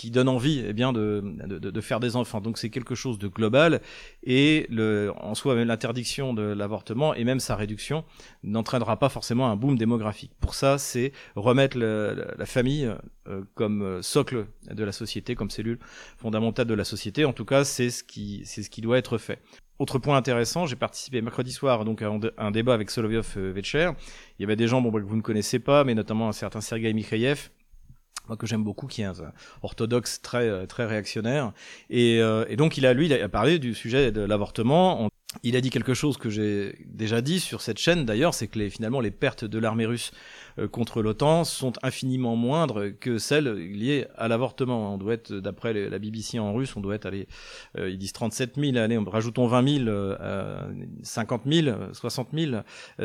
qui 0.00 0.10
donne 0.10 0.30
envie 0.30 0.64
eh 0.66 0.72
bien 0.72 0.94
de, 0.94 1.22
de, 1.44 1.58
de, 1.58 1.80
faire 1.82 2.00
des 2.00 2.16
enfants. 2.16 2.40
Donc 2.40 2.56
c'est 2.56 2.70
quelque 2.70 2.94
chose 2.94 3.18
de 3.18 3.28
global 3.28 3.82
et 4.22 4.66
le, 4.70 5.12
en 5.18 5.34
soi 5.34 5.54
même 5.54 5.68
l'interdiction 5.68 6.32
de 6.32 6.40
l'avortement 6.40 7.12
et 7.14 7.22
même 7.22 7.38
sa 7.38 7.54
réduction 7.54 8.06
n'entraînera 8.42 8.98
pas 8.98 9.10
forcément 9.10 9.50
un 9.50 9.56
boom 9.56 9.76
démographique. 9.76 10.32
Pour 10.40 10.54
ça, 10.54 10.78
c'est 10.78 11.12
remettre 11.36 11.76
la 11.76 12.46
famille 12.46 12.90
euh, 13.28 13.42
comme 13.54 14.02
socle 14.02 14.46
de 14.70 14.84
la 14.84 14.92
société, 14.92 15.34
comme 15.34 15.50
cellule 15.50 15.78
fondamentale 16.16 16.66
de 16.66 16.72
la 16.72 16.84
société. 16.84 17.26
En 17.26 17.34
tout 17.34 17.44
cas, 17.44 17.64
c'est 17.64 17.90
ce 17.90 18.02
qui 18.02 18.40
c'est 18.46 18.62
ce 18.62 18.70
qui 18.70 18.80
doit 18.80 18.96
être 18.96 19.18
fait. 19.18 19.42
Autre 19.78 19.98
point 19.98 20.16
intéressant, 20.16 20.64
j'ai 20.64 20.76
participé 20.76 21.20
mercredi 21.20 21.52
soir 21.52 21.84
donc 21.84 22.00
à 22.00 22.10
un 22.38 22.50
débat 22.50 22.72
avec 22.72 22.90
Solovyov 22.90 23.36
Vecher. 23.36 23.90
Il 24.38 24.42
y 24.42 24.44
avait 24.46 24.56
des 24.56 24.66
gens 24.66 24.80
bon, 24.80 24.90
que 24.90 25.00
vous 25.00 25.16
ne 25.16 25.20
connaissez 25.20 25.58
pas, 25.58 25.84
mais 25.84 25.94
notamment 25.94 26.28
un 26.28 26.32
certain 26.32 26.62
Sergei 26.62 26.92
Mikhaïev, 26.94 27.50
que 28.38 28.46
j'aime 28.46 28.64
beaucoup, 28.64 28.86
qui 28.86 29.02
est 29.02 29.06
un, 29.06 29.14
orthodoxe 29.62 30.20
très 30.22 30.48
euh, 30.48 30.66
très 30.66 30.86
réactionnaire. 30.86 31.52
Et, 31.88 32.20
euh, 32.20 32.44
et, 32.48 32.56
donc 32.56 32.76
il 32.76 32.86
a 32.86 32.92
lui, 32.92 33.06
il 33.06 33.12
a 33.12 33.28
parlé 33.28 33.58
du 33.58 33.74
sujet 33.74 34.12
de 34.12 34.20
l'avortement. 34.20 35.08
Il 35.44 35.54
a 35.54 35.60
dit 35.60 35.70
quelque 35.70 35.94
chose 35.94 36.16
que 36.16 36.28
j'ai 36.28 36.74
déjà 36.86 37.20
dit 37.20 37.38
sur 37.38 37.60
cette 37.60 37.78
chaîne 37.78 38.04
d'ailleurs, 38.04 38.34
c'est 38.34 38.48
que 38.48 38.58
les, 38.58 38.68
finalement 38.68 39.00
les 39.00 39.12
pertes 39.12 39.44
de 39.44 39.58
l'armée 39.60 39.86
russe 39.86 40.10
euh, 40.58 40.66
contre 40.66 41.02
l'OTAN 41.02 41.44
sont 41.44 41.72
infiniment 41.84 42.34
moindres 42.34 42.86
que 42.98 43.18
celles 43.18 43.52
liées 43.54 44.08
à 44.16 44.26
l'avortement. 44.26 44.94
On 44.94 44.98
doit 44.98 45.14
être, 45.14 45.32
d'après 45.32 45.72
la 45.72 45.98
BBC 46.00 46.40
en 46.40 46.52
russe, 46.52 46.74
on 46.74 46.80
doit 46.80 46.96
être, 46.96 47.06
allez, 47.06 47.28
ils 47.78 47.98
disent 47.98 48.12
37 48.12 48.56
000, 48.56 48.76
allez, 48.76 48.98
rajoutons 49.06 49.46
20 49.46 49.84
000, 49.84 50.16
50 51.02 51.42
000, 51.46 51.76
60 51.92 52.28
000, 52.32 52.62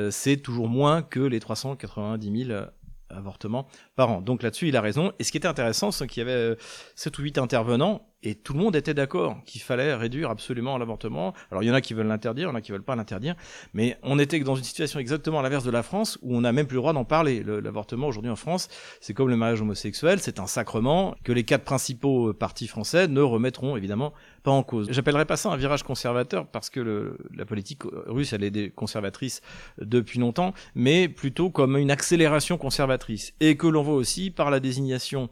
c'est 0.09 0.37
toujours 0.37 0.67
moins 0.67 1.03
que 1.03 1.19
les 1.19 1.39
390 1.39 2.45
000 2.45 2.65
avortements 3.09 3.67
par 3.95 4.09
an. 4.09 4.21
Donc 4.21 4.43
là-dessus, 4.43 4.67
il 4.67 4.77
a 4.77 4.81
raison. 4.81 5.13
Et 5.19 5.23
ce 5.23 5.31
qui 5.31 5.37
était 5.37 5.47
intéressant, 5.47 5.91
c'est 5.91 6.07
qu'il 6.07 6.27
y 6.27 6.29
avait 6.29 6.57
7 6.95 7.17
ou 7.19 7.21
8 7.23 7.37
intervenants 7.37 8.07
et 8.25 8.33
tout 8.33 8.53
le 8.53 8.59
monde 8.59 8.75
était 8.75 8.95
d'accord 8.95 9.37
qu'il 9.45 9.61
fallait 9.61 9.93
réduire 9.93 10.31
absolument 10.31 10.77
l'avortement. 10.77 11.33
Alors 11.51 11.63
il 11.63 11.67
y 11.67 11.71
en 11.71 11.75
a 11.75 11.81
qui 11.81 11.93
veulent 11.93 12.07
l'interdire, 12.07 12.47
il 12.47 12.51
y 12.51 12.53
en 12.53 12.55
a 12.55 12.61
qui 12.61 12.71
veulent 12.71 12.83
pas 12.83 12.95
l'interdire, 12.95 13.35
mais 13.73 13.97
on 14.01 14.17
était 14.17 14.39
dans 14.39 14.55
une 14.55 14.63
situation 14.63 14.99
exactement 14.99 15.39
à 15.39 15.43
l'inverse 15.43 15.63
de 15.63 15.71
la 15.71 15.83
France 15.83 16.17
où 16.23 16.35
on 16.35 16.41
n'a 16.41 16.51
même 16.51 16.65
plus 16.65 16.75
le 16.75 16.81
droit 16.81 16.93
d'en 16.93 17.05
parler. 17.05 17.43
L'avortement 17.43 18.07
aujourd'hui 18.07 18.31
en 18.31 18.35
France, 18.35 18.67
c'est 18.99 19.13
comme 19.13 19.29
le 19.29 19.37
mariage 19.37 19.61
homosexuel, 19.61 20.19
c'est 20.19 20.39
un 20.39 20.47
sacrement 20.47 21.15
que 21.23 21.31
les 21.31 21.43
quatre 21.43 21.63
principaux 21.63 22.33
partis 22.33 22.67
français 22.67 23.07
ne 23.07 23.21
remettront 23.21 23.77
évidemment 23.77 24.11
pas 24.43 24.51
en 24.51 24.63
cause. 24.63 24.87
J'appellerais 24.89 25.25
pas 25.25 25.37
ça 25.37 25.49
un 25.49 25.57
virage 25.57 25.83
conservateur 25.83 26.47
parce 26.47 26.71
que 26.71 26.79
le, 26.79 27.17
la 27.35 27.45
politique 27.45 27.83
russe 28.07 28.33
elle 28.33 28.43
est 28.43 28.73
conservatrice 28.73 29.41
depuis 29.79 30.19
longtemps, 30.19 30.53
mais 30.73 31.07
plutôt 31.07 31.51
comme 31.51 31.77
une 31.77 31.91
accélération 31.91 32.57
conservatrice 32.57 33.33
et 33.39 33.55
que 33.55 33.67
l'on 33.67 33.83
voit 33.83 33.95
aussi 33.95 34.31
par 34.31 34.49
la 34.49 34.59
désignation 34.59 34.95
euh, 35.23 35.27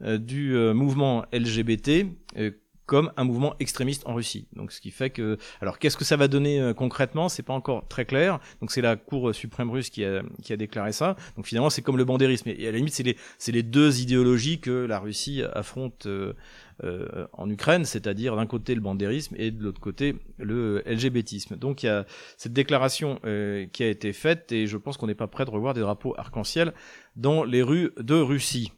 du 0.00 0.54
euh, 0.54 0.74
mouvement 0.74 1.24
LGBT 1.32 2.06
euh, 2.36 2.50
comme 2.84 3.10
un 3.16 3.24
mouvement 3.24 3.54
extrémiste 3.58 4.04
en 4.06 4.14
Russie. 4.14 4.46
Donc 4.52 4.70
ce 4.70 4.80
qui 4.80 4.92
fait 4.92 5.10
que 5.10 5.38
alors 5.60 5.80
qu'est-ce 5.80 5.96
que 5.96 6.04
ça 6.04 6.16
va 6.16 6.28
donner 6.28 6.72
concrètement, 6.76 7.28
c'est 7.28 7.42
pas 7.42 7.52
encore 7.52 7.88
très 7.88 8.04
clair. 8.04 8.38
Donc 8.60 8.70
c'est 8.70 8.80
la 8.80 8.94
Cour 8.94 9.34
suprême 9.34 9.72
russe 9.72 9.90
qui 9.90 10.04
a 10.04 10.22
déclaré 10.56 10.92
ça. 10.92 11.16
Donc 11.34 11.46
finalement 11.46 11.68
c'est 11.68 11.82
comme 11.82 11.96
le 11.96 12.04
bandérisme 12.04 12.48
et 12.48 12.68
à 12.68 12.70
la 12.70 12.76
limite 12.76 12.94
c'est 12.94 13.02
les 13.02 13.16
c'est 13.38 13.50
les 13.50 13.64
deux 13.64 14.00
idéologies 14.00 14.60
que 14.60 14.70
la 14.70 15.00
Russie 15.00 15.42
affronte 15.52 16.06
euh, 16.84 17.26
en 17.32 17.48
Ukraine, 17.48 17.86
c'est-à-dire 17.86 18.36
d'un 18.36 18.44
côté 18.44 18.74
le 18.74 18.82
bandérisme 18.82 19.34
et 19.38 19.50
de 19.50 19.64
l'autre 19.64 19.80
côté 19.80 20.16
le 20.38 20.82
LGBTisme. 20.84 21.56
Donc 21.56 21.82
il 21.82 21.86
y 21.86 21.88
a 21.88 22.04
cette 22.36 22.52
déclaration 22.52 23.18
euh, 23.24 23.64
qui 23.72 23.82
a 23.82 23.88
été 23.88 24.12
faite 24.12 24.52
et 24.52 24.66
je 24.66 24.76
pense 24.76 24.98
qu'on 24.98 25.06
n'est 25.06 25.14
pas 25.14 25.26
prêt 25.26 25.46
de 25.46 25.50
revoir 25.50 25.72
des 25.72 25.80
drapeaux 25.80 26.14
arc-en-ciel 26.18 26.74
dans 27.16 27.44
les 27.44 27.62
rues 27.62 27.92
de 27.98 28.14
Russie. 28.14 28.72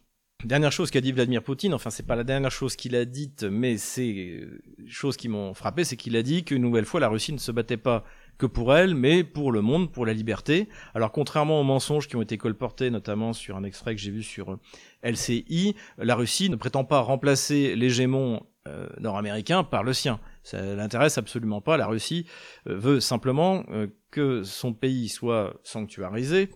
Dernière 0.45 0.71
chose 0.71 0.89
qu'a 0.89 1.01
dit 1.01 1.11
Vladimir 1.11 1.43
Poutine, 1.43 1.73
enfin 1.73 1.89
c'est 1.89 2.07
pas 2.07 2.15
la 2.15 2.23
dernière 2.23 2.49
chose 2.49 2.77
qu'il 2.77 2.95
a 2.95 3.03
dite, 3.03 3.43
mais 3.43 3.77
c'est 3.77 4.47
choses 4.87 5.17
qui 5.17 5.27
m'ont 5.27 5.53
frappé, 5.53 5.83
c'est 5.83 5.97
qu'il 5.97 6.15
a 6.15 6.23
dit 6.23 6.45
qu'une 6.45 6.61
nouvelle 6.61 6.85
fois 6.85 7.01
la 7.01 7.09
Russie 7.09 7.33
ne 7.33 7.37
se 7.37 7.51
battait 7.51 7.75
pas 7.75 8.05
que 8.37 8.45
pour 8.45 8.73
elle, 8.73 8.95
mais 8.95 9.25
pour 9.25 9.51
le 9.51 9.61
monde, 9.61 9.91
pour 9.91 10.05
la 10.05 10.13
liberté. 10.13 10.69
Alors 10.95 11.11
contrairement 11.11 11.59
aux 11.59 11.65
mensonges 11.65 12.07
qui 12.07 12.15
ont 12.15 12.21
été 12.21 12.37
colportés, 12.37 12.89
notamment 12.89 13.33
sur 13.33 13.57
un 13.57 13.65
extrait 13.65 13.95
que 13.95 14.01
j'ai 14.01 14.11
vu 14.11 14.23
sur 14.23 14.53
euh, 14.53 14.59
LCI, 15.03 15.75
la 15.97 16.15
Russie 16.15 16.49
ne 16.49 16.55
prétend 16.55 16.85
pas 16.85 17.01
remplacer 17.01 17.75
l'hégémon 17.75 18.41
euh, 18.69 18.87
nord-américain 19.01 19.65
par 19.65 19.83
le 19.83 19.91
sien. 19.91 20.21
Ça 20.43 20.61
l'intéresse 20.61 21.17
absolument 21.17 21.59
pas. 21.59 21.75
La 21.75 21.87
Russie 21.87 22.25
euh, 22.65 22.77
veut 22.77 23.01
simplement 23.01 23.65
que 24.09 24.43
son 24.43 24.71
pays 24.71 25.09
soit 25.09 25.59
sanctuarisé, 25.63 26.49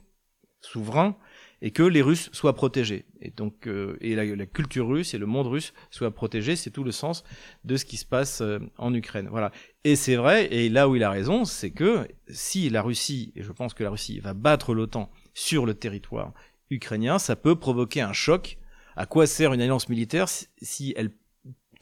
souverain, 0.61 1.17
et 1.63 1.71
que 1.71 1.81
les 1.81 2.01
Russes 2.01 2.29
soient 2.33 2.55
protégés. 2.55 3.05
Et 3.21 3.31
donc, 3.31 3.67
euh, 3.67 3.95
et 4.01 4.15
la, 4.15 4.45
culture 4.45 4.85
russe 4.85 5.13
et 5.13 5.17
le 5.17 5.25
monde 5.25 5.47
russe 5.47 5.73
soient 5.91 6.11
protégés, 6.11 6.57
c'est 6.57 6.71
tout 6.71 6.83
le 6.83 6.91
sens 6.91 7.23
de 7.63 7.77
ce 7.77 7.85
qui 7.85 7.95
se 7.95 8.05
passe 8.05 8.41
euh, 8.41 8.59
en 8.77 8.93
Ukraine. 8.93 9.29
Voilà. 9.31 9.51
Et 9.85 9.95
c'est 9.95 10.17
vrai, 10.17 10.53
et 10.53 10.67
là 10.67 10.89
où 10.89 10.97
il 10.97 11.03
a 11.03 11.09
raison, 11.09 11.45
c'est 11.45 11.71
que 11.71 12.05
si 12.27 12.69
la 12.69 12.81
Russie, 12.81 13.31
et 13.37 13.43
je 13.43 13.51
pense 13.53 13.73
que 13.73 13.83
la 13.83 13.91
Russie 13.91 14.19
va 14.19 14.33
battre 14.33 14.73
l'OTAN 14.73 15.09
sur 15.33 15.65
le 15.65 15.73
territoire 15.73 16.33
ukrainien, 16.69 17.17
ça 17.17 17.37
peut 17.37 17.55
provoquer 17.55 18.01
un 18.01 18.13
choc. 18.13 18.57
À 18.97 19.05
quoi 19.05 19.25
sert 19.25 19.53
une 19.53 19.61
alliance 19.61 19.87
militaire 19.87 20.27
si 20.27 20.93
elle 20.97 21.11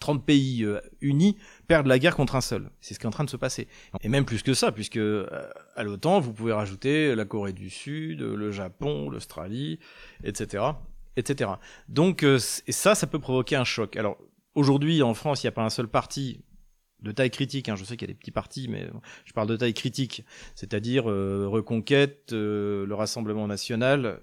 30 0.02 0.26
pays 0.26 0.66
euh, 0.66 0.82
unis 1.00 1.38
perdent 1.72 1.88
la 1.88 2.00
guerre 2.00 2.18
contre 2.18 2.36
un 2.36 2.42
seul. 2.42 2.70
C'est 2.82 2.94
ce 2.94 3.00
qui 3.00 3.06
est 3.06 3.08
en 3.08 3.12
train 3.12 3.24
de 3.24 3.30
se 3.30 3.38
passer. 3.38 3.70
Et 4.02 4.10
même 4.10 4.26
plus 4.26 4.44
que 4.44 4.54
ça, 4.54 4.74
puisque 4.74 4.98
euh, 4.98 5.26
à 5.78 5.84
l'OTAN, 5.84 6.20
vous 6.20 6.34
pouvez 6.34 6.52
rajouter 6.52 7.16
la 7.16 7.24
Corée 7.24 7.54
du 7.54 7.70
Sud, 7.70 8.20
le 8.20 8.52
Japon, 8.52 9.10
l'Australie, 9.10 9.80
etc., 10.26 10.66
etc. 11.16 11.52
Donc, 11.88 12.24
euh, 12.24 12.40
et 12.68 12.74
ça, 12.74 12.94
ça 12.94 13.08
peut 13.08 13.20
provoquer 13.20 13.56
un 13.56 13.64
choc. 13.64 13.96
Alors, 13.96 14.18
aujourd'hui, 14.54 15.02
en 15.02 15.14
France, 15.14 15.44
il 15.44 15.46
n'y 15.46 15.50
a 15.50 15.54
pas 15.54 15.64
un 15.64 15.70
seul 15.70 15.88
parti 15.88 16.44
de 17.04 17.14
taille 17.14 17.32
critique, 17.32 17.70
hein, 17.70 17.78
je 17.78 17.86
sais 17.86 17.96
qu'il 17.96 18.06
y 18.06 18.12
a 18.12 18.14
des 18.14 18.20
petits 18.20 18.32
partis, 18.32 18.68
mais 18.68 18.90
je 19.24 19.32
parle 19.32 19.48
de 19.48 19.56
taille 19.56 19.74
critique, 19.74 20.26
c'est-à-dire 20.56 21.06
Reconquête, 21.06 22.32
le 22.32 22.92
Rassemblement 22.92 23.48
National, 23.48 24.22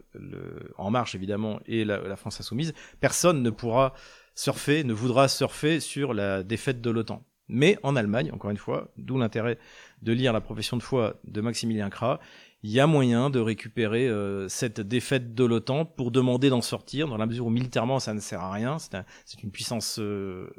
En 0.76 0.90
Marche 0.92 1.16
évidemment, 1.16 1.58
et 1.66 1.84
la 1.84 2.14
France 2.14 2.38
Insoumise, 2.38 2.74
personne 3.00 3.42
ne 3.42 3.50
pourra 3.50 3.94
surfer, 4.36 4.84
ne 4.84 4.92
voudra 4.92 5.26
surfer 5.26 5.80
sur 5.80 6.14
la 6.14 6.44
défaite 6.44 6.80
de 6.80 6.90
l'OTAN. 6.90 7.24
Mais 7.48 7.78
en 7.82 7.96
Allemagne, 7.96 8.30
encore 8.32 8.50
une 8.50 8.56
fois, 8.56 8.92
d'où 8.96 9.18
l'intérêt 9.18 9.58
de 10.02 10.12
lire 10.12 10.32
la 10.32 10.40
profession 10.40 10.76
de 10.76 10.82
foi 10.82 11.18
de 11.24 11.40
Maximilien 11.40 11.90
Kra, 11.90 12.20
il 12.62 12.70
y 12.70 12.80
a 12.80 12.86
moyen 12.86 13.30
de 13.30 13.38
récupérer 13.38 14.08
euh, 14.08 14.48
cette 14.48 14.80
défaite 14.80 15.34
de 15.34 15.44
l'OTAN 15.44 15.84
pour 15.84 16.10
demander 16.10 16.50
d'en 16.50 16.60
sortir, 16.60 17.06
dans 17.06 17.16
la 17.16 17.26
mesure 17.26 17.46
où 17.46 17.50
militairement 17.50 18.00
ça 18.00 18.14
ne 18.14 18.20
sert 18.20 18.40
à 18.40 18.52
rien, 18.52 18.78
c'est 18.78 19.42
une 19.42 19.52
puissance 19.52 19.98
euh, 20.00 20.50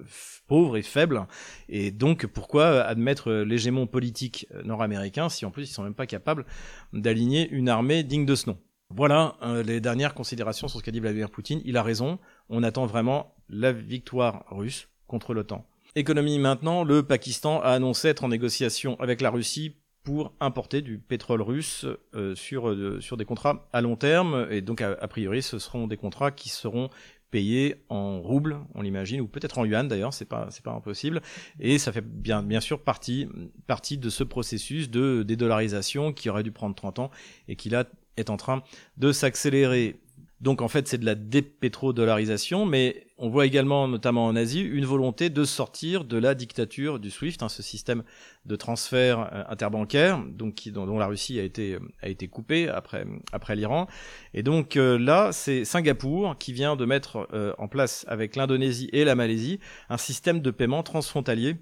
pauvre 0.47 0.77
et 0.77 0.81
faible, 0.81 1.27
et 1.67 1.91
donc 1.91 2.25
pourquoi 2.25 2.81
admettre 2.83 3.31
l'hégémon 3.31 3.85
politique 3.85 4.47
nord-américain 4.63 5.27
si 5.27 5.45
en 5.45 5.51
plus 5.51 5.69
ils 5.69 5.73
sont 5.73 5.83
même 5.83 5.93
pas 5.93 6.07
capables 6.07 6.45
d'aligner 6.93 7.49
une 7.49 7.67
armée 7.67 8.03
digne 8.03 8.25
de 8.25 8.35
ce 8.35 8.49
nom? 8.49 8.57
Voilà 8.91 9.35
euh, 9.43 9.61
les 9.61 9.81
dernières 9.81 10.15
considérations 10.15 10.67
sur 10.67 10.79
ce 10.79 10.83
qu'a 10.83 10.91
dit 10.91 10.99
Vladimir 10.99 11.29
Poutine. 11.29 11.61
Il 11.63 11.77
a 11.77 11.83
raison. 11.83 12.17
On 12.49 12.63
attend 12.63 12.87
vraiment 12.87 13.35
la 13.47 13.71
victoire 13.71 14.45
russe 14.49 14.89
contre 15.05 15.35
l'OTAN. 15.35 15.63
Économie 15.95 16.39
maintenant, 16.39 16.83
le 16.83 17.03
Pakistan 17.03 17.61
a 17.61 17.69
annoncé 17.69 18.09
être 18.09 18.23
en 18.23 18.29
négociation 18.29 18.99
avec 18.99 19.21
la 19.21 19.29
Russie 19.31 19.75
pour 20.03 20.33
importer 20.39 20.81
du 20.81 20.97
pétrole 20.97 21.41
russe 21.41 21.85
euh, 22.15 22.35
sur, 22.35 22.69
euh, 22.69 22.99
sur 23.01 23.17
des 23.17 23.25
contrats 23.25 23.67
à 23.73 23.81
long 23.81 23.95
terme. 23.95 24.47
Et 24.49 24.61
donc, 24.61 24.81
a, 24.81 24.95
priori, 25.07 25.41
ce 25.41 25.59
seront 25.59 25.87
des 25.87 25.97
contrats 25.97 26.31
qui 26.31 26.49
seront 26.49 26.89
payés 27.31 27.83
en 27.89 28.21
roubles, 28.21 28.59
on 28.73 28.81
l'imagine, 28.81 29.21
ou 29.21 29.27
peut-être 29.27 29.59
en 29.59 29.65
yuan 29.65 29.87
d'ailleurs, 29.87 30.13
c'est 30.15 30.25
pas 30.25 30.47
c'est 30.49 30.63
pas 30.63 30.71
impossible. 30.71 31.21
Et 31.59 31.77
ça 31.77 31.91
fait 31.91 32.03
bien 32.03 32.41
bien 32.41 32.59
sûr 32.59 32.81
partie 32.81 33.27
partie 33.67 33.99
de 33.99 34.09
ce 34.09 34.23
processus 34.23 34.89
de 34.89 35.21
dédollarisation 35.21 36.11
qui 36.11 36.29
aurait 36.29 36.41
dû 36.41 36.51
prendre 36.51 36.73
30 36.73 36.97
ans 36.97 37.11
et 37.47 37.55
qui 37.55 37.69
là 37.69 37.85
est 38.17 38.31
en 38.31 38.37
train 38.37 38.63
de 38.97 39.11
s'accélérer. 39.11 39.99
Donc 40.41 40.61
en 40.61 40.69
fait, 40.69 40.87
c'est 40.87 40.97
de 40.97 41.05
la 41.05 41.15
dépétrodollarisation, 41.15 42.65
mais 42.65 43.05
on 43.19 43.29
voit 43.29 43.45
également, 43.45 43.87
notamment 43.87 44.25
en 44.25 44.35
Asie, 44.35 44.61
une 44.61 44.85
volonté 44.85 45.29
de 45.29 45.43
sortir 45.43 46.05
de 46.05 46.17
la 46.17 46.35
dictature 46.35 46.99
du 46.99 47.11
SWIFT, 47.11 47.43
hein, 47.43 47.49
ce 47.49 47.61
système 47.61 48.03
de 48.45 48.55
transfert 48.55 49.29
euh, 49.33 49.43
interbancaire, 49.49 50.23
donc 50.25 50.67
dont, 50.69 50.97
la 50.97 51.07
Russie 51.07 51.37
a 51.37 51.43
été 51.43 51.77
été 52.01 52.29
coupée 52.29 52.69
après 52.69 53.55
l'Iran. 53.55 53.87
Et 54.33 54.41
donc 54.41 54.77
euh, 54.77 54.97
là, 54.97 55.31
c'est 55.33 55.65
Singapour 55.65 56.37
qui 56.37 56.53
vient 56.53 56.77
de 56.77 56.85
mettre 56.85 57.27
euh, 57.33 57.53
en 57.57 57.67
place 57.67 58.05
avec 58.07 58.37
l'Indonésie 58.37 58.89
et 58.93 59.03
la 59.03 59.15
Malaisie 59.15 59.59
un 59.89 59.97
système 59.97 60.39
de 60.39 60.51
paiement 60.51 60.81
transfrontalier 60.81 61.57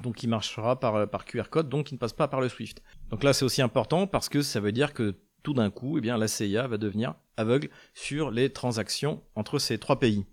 donc 0.00 0.16
qui 0.16 0.28
marchera 0.28 0.78
par, 0.78 1.08
par 1.08 1.24
QR 1.24 1.44
code, 1.48 1.70
donc 1.70 1.86
qui 1.86 1.94
ne 1.94 1.98
passe 1.98 2.12
pas 2.12 2.28
par 2.28 2.42
le 2.42 2.50
SWIFT. 2.50 2.82
Donc 3.08 3.24
là, 3.24 3.32
c'est 3.32 3.46
aussi 3.46 3.62
important 3.62 4.06
parce 4.06 4.28
que 4.28 4.42
ça 4.42 4.60
veut 4.60 4.72
dire 4.72 4.92
que 4.92 5.14
tout 5.42 5.54
d'un 5.54 5.70
coup, 5.70 5.96
eh 5.96 6.02
bien, 6.02 6.18
la 6.18 6.28
CIA 6.28 6.66
va 6.66 6.76
devenir 6.76 7.14
aveugle 7.38 7.70
sur 7.94 8.30
les 8.30 8.52
transactions 8.52 9.22
entre 9.36 9.58
ces 9.58 9.78
trois 9.78 9.98
pays. 9.98 10.26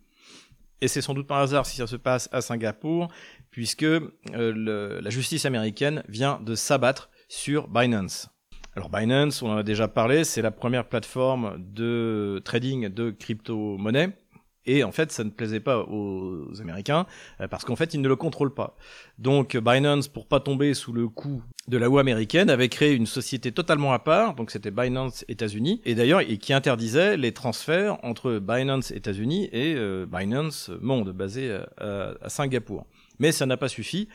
Et 0.83 0.89
c'est 0.89 0.99
sans 0.99 1.13
doute 1.13 1.27
par 1.27 1.37
hasard 1.37 1.65
si 1.65 1.77
ça 1.77 1.87
se 1.87 1.95
passe 1.95 2.27
à 2.33 2.41
Singapour, 2.41 3.07
puisque 3.51 3.83
euh, 3.83 4.01
la 5.01 5.09
justice 5.09 5.45
américaine 5.45 6.03
vient 6.09 6.41
de 6.41 6.55
s'abattre 6.55 7.09
sur 7.29 7.69
Binance. 7.69 8.29
Alors 8.75 8.89
Binance, 8.89 9.41
on 9.41 9.49
en 9.49 9.55
a 9.55 9.63
déjà 9.63 9.87
parlé, 9.87 10.25
c'est 10.25 10.41
la 10.41 10.51
première 10.51 10.89
plateforme 10.89 11.55
de 11.57 12.41
trading 12.43 12.89
de 12.89 13.11
crypto-monnaies. 13.11 14.09
Et 14.65 14.83
en 14.83 14.91
fait, 14.91 15.11
ça 15.11 15.23
ne 15.23 15.29
plaisait 15.29 15.59
pas 15.59 15.79
aux 15.79 16.61
Américains 16.61 17.05
euh, 17.41 17.47
parce 17.47 17.65
qu'en 17.65 17.75
fait, 17.75 17.93
ils 17.93 18.01
ne 18.01 18.07
le 18.07 18.15
contrôlent 18.15 18.53
pas. 18.53 18.77
Donc 19.19 19.57
Binance, 19.57 20.07
pour 20.07 20.27
pas 20.27 20.39
tomber 20.39 20.73
sous 20.73 20.93
le 20.93 21.07
coup 21.07 21.41
de 21.67 21.77
la 21.77 21.87
loi 21.87 22.01
américaine, 22.01 22.49
avait 22.49 22.69
créé 22.69 22.93
une 22.93 23.05
société 23.05 23.51
totalement 23.51 23.93
à 23.93 23.99
part. 23.99 24.35
Donc 24.35 24.51
c'était 24.51 24.71
Binance 24.71 25.25
États-Unis 25.27 25.81
et 25.85 25.95
d'ailleurs 25.95 26.21
et 26.21 26.37
qui 26.37 26.53
interdisait 26.53 27.17
les 27.17 27.31
transferts 27.31 27.97
entre 28.03 28.39
Binance 28.39 28.91
États-Unis 28.91 29.49
et 29.51 29.75
euh, 29.75 30.05
Binance 30.05 30.71
Monde, 30.81 31.11
basé 31.11 31.57
à 31.77 32.29
Singapour. 32.29 32.85
Mais 33.19 33.31
ça 33.31 33.45
n'a 33.45 33.57
pas 33.57 33.67
suffi 33.67 34.07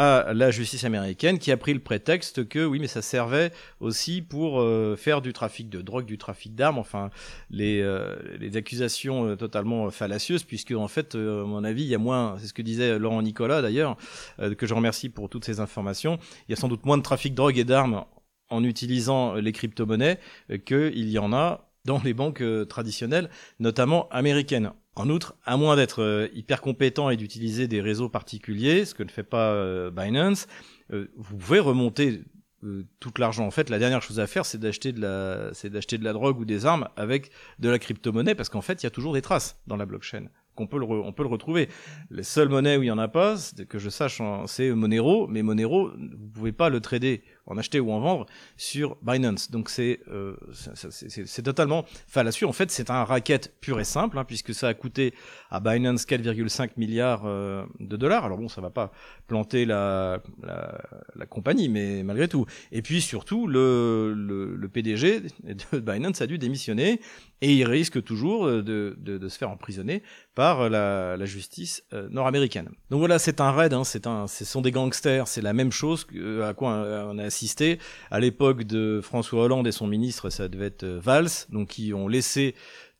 à 0.00 0.32
la 0.32 0.50
justice 0.50 0.84
américaine 0.84 1.38
qui 1.38 1.52
a 1.52 1.58
pris 1.58 1.74
le 1.74 1.78
prétexte 1.78 2.48
que 2.48 2.64
oui 2.64 2.78
mais 2.78 2.86
ça 2.86 3.02
servait 3.02 3.52
aussi 3.80 4.22
pour 4.22 4.58
euh, 4.62 4.96
faire 4.96 5.20
du 5.20 5.34
trafic 5.34 5.68
de 5.68 5.82
drogue, 5.82 6.06
du 6.06 6.16
trafic 6.16 6.54
d'armes, 6.54 6.78
enfin 6.78 7.10
les, 7.50 7.82
euh, 7.82 8.16
les 8.38 8.56
accusations 8.56 9.26
euh, 9.26 9.36
totalement 9.36 9.90
fallacieuses 9.90 10.42
puisque 10.42 10.70
en 10.70 10.88
fait 10.88 11.16
à 11.16 11.18
mon 11.18 11.64
avis 11.64 11.82
il 11.82 11.88
y 11.88 11.94
a 11.94 11.98
moins, 11.98 12.36
c'est 12.40 12.46
ce 12.46 12.54
que 12.54 12.62
disait 12.62 12.98
Laurent 12.98 13.20
Nicolas 13.20 13.60
d'ailleurs, 13.60 13.98
que 14.38 14.66
je 14.66 14.72
remercie 14.72 15.10
pour 15.10 15.28
toutes 15.28 15.44
ces 15.44 15.60
informations, 15.60 16.18
il 16.48 16.52
y 16.52 16.54
a 16.54 16.56
sans 16.56 16.68
doute 16.68 16.86
moins 16.86 16.96
de 16.96 17.02
trafic 17.02 17.32
de 17.32 17.36
drogue 17.36 17.58
et 17.58 17.64
d'armes 17.64 18.06
en 18.48 18.64
utilisant 18.64 19.34
les 19.34 19.52
crypto-monnaies 19.52 20.18
qu'il 20.64 21.10
y 21.10 21.18
en 21.18 21.34
a 21.34 21.68
dans 21.84 22.00
les 22.02 22.14
banques 22.14 22.42
traditionnelles, 22.68 23.28
notamment 23.58 24.08
américaines. 24.08 24.72
En 24.96 25.08
outre, 25.08 25.34
à 25.44 25.56
moins 25.56 25.76
d'être 25.76 26.02
euh, 26.02 26.28
hyper 26.34 26.60
compétent 26.60 27.10
et 27.10 27.16
d'utiliser 27.16 27.68
des 27.68 27.80
réseaux 27.80 28.08
particuliers, 28.08 28.84
ce 28.84 28.94
que 28.94 29.02
ne 29.02 29.08
fait 29.08 29.22
pas 29.22 29.52
euh, 29.52 29.90
Binance, 29.90 30.46
euh, 30.92 31.10
vous 31.16 31.36
pouvez 31.36 31.60
remonter 31.60 32.22
tout 32.98 33.12
l'argent. 33.16 33.46
En 33.46 33.50
fait, 33.50 33.70
la 33.70 33.78
dernière 33.78 34.02
chose 34.02 34.20
à 34.20 34.26
faire, 34.26 34.44
c'est 34.44 34.60
d'acheter 34.60 34.92
de 34.92 35.00
la, 35.00 36.12
drogue 36.12 36.38
ou 36.40 36.44
des 36.44 36.66
armes 36.66 36.88
avec 36.94 37.30
de 37.58 37.70
la 37.70 37.78
crypto-monnaie, 37.78 38.34
parce 38.34 38.50
qu'en 38.50 38.60
fait, 38.60 38.82
il 38.82 38.84
y 38.84 38.86
a 38.86 38.90
toujours 38.90 39.14
des 39.14 39.22
traces 39.22 39.58
dans 39.66 39.78
la 39.78 39.86
blockchain 39.86 40.26
qu'on 40.54 40.66
peut 40.66 40.78
le, 40.78 40.84
on 40.84 41.12
peut 41.12 41.22
le 41.22 41.30
retrouver. 41.30 41.70
Les 42.10 42.22
seules 42.22 42.50
monnaies 42.50 42.76
où 42.76 42.82
il 42.82 42.86
y 42.86 42.90
en 42.90 42.98
a 42.98 43.08
pas, 43.08 43.36
que 43.66 43.78
je 43.78 43.88
sache, 43.88 44.20
c'est 44.46 44.70
Monero, 44.72 45.26
mais 45.26 45.42
Monero, 45.42 45.90
vous 45.96 46.28
pouvez 46.28 46.52
pas 46.52 46.68
le 46.68 46.80
trader 46.80 47.22
en 47.46 47.58
acheter 47.58 47.80
ou 47.80 47.92
en 47.92 48.00
vendre 48.00 48.26
sur 48.56 48.96
Binance. 49.02 49.50
Donc 49.50 49.70
c'est 49.70 50.00
euh, 50.08 50.36
c'est 50.52 51.42
totalement 51.42 51.84
fallacieux. 52.06 52.46
En 52.46 52.52
fait, 52.52 52.70
c'est 52.70 52.90
un 52.90 53.04
racket 53.04 53.54
pur 53.60 53.80
et 53.80 53.84
simple, 53.84 54.18
hein, 54.18 54.24
puisque 54.24 54.54
ça 54.54 54.68
a 54.68 54.74
coûté 54.74 55.14
à 55.50 55.60
Binance 55.60 56.04
4,5 56.06 56.70
milliards 56.76 57.22
euh, 57.24 57.64
de 57.80 57.96
dollars. 57.96 58.24
Alors 58.24 58.38
bon, 58.38 58.48
ça 58.48 58.60
va 58.60 58.70
pas 58.70 58.92
planter 59.26 59.64
la, 59.64 60.22
la, 60.42 60.78
la, 61.16 61.26
compagnie, 61.26 61.68
mais 61.68 62.02
malgré 62.02 62.28
tout. 62.28 62.46
Et 62.72 62.82
puis 62.82 63.00
surtout, 63.00 63.46
le, 63.46 64.14
le, 64.14 64.54
le, 64.56 64.68
PDG 64.68 65.20
de 65.72 65.78
Binance 65.78 66.20
a 66.20 66.26
dû 66.26 66.38
démissionner 66.38 67.00
et 67.40 67.54
il 67.54 67.64
risque 67.64 68.02
toujours 68.02 68.46
de, 68.46 68.62
de, 68.62 69.18
de 69.18 69.28
se 69.28 69.38
faire 69.38 69.50
emprisonner 69.50 70.02
par 70.34 70.68
la, 70.68 71.16
la 71.16 71.24
justice 71.24 71.82
euh, 71.92 72.08
nord-américaine. 72.10 72.68
Donc 72.90 73.00
voilà, 73.00 73.18
c'est 73.18 73.40
un 73.40 73.50
raid, 73.50 73.72
hein, 73.72 73.84
c'est 73.84 74.06
un, 74.06 74.26
ce 74.26 74.44
sont 74.44 74.60
des 74.60 74.70
gangsters, 74.70 75.26
c'est 75.26 75.42
la 75.42 75.52
même 75.52 75.72
chose 75.72 76.06
à 76.44 76.54
quoi 76.54 76.70
on 77.08 77.18
a 77.18 77.29
assisté. 77.30 77.78
À 78.10 78.18
l'époque 78.18 78.64
de 78.64 79.00
François 79.02 79.44
Hollande 79.44 79.68
et 79.68 79.72
son 79.72 79.86
ministre, 79.86 80.30
ça 80.30 80.48
devait 80.48 80.66
être 80.66 80.82
euh, 80.82 81.00
Valls, 81.00 81.46
donc 81.50 81.68
qui 81.68 81.94
ont 81.94 82.08
laissé 82.08 82.56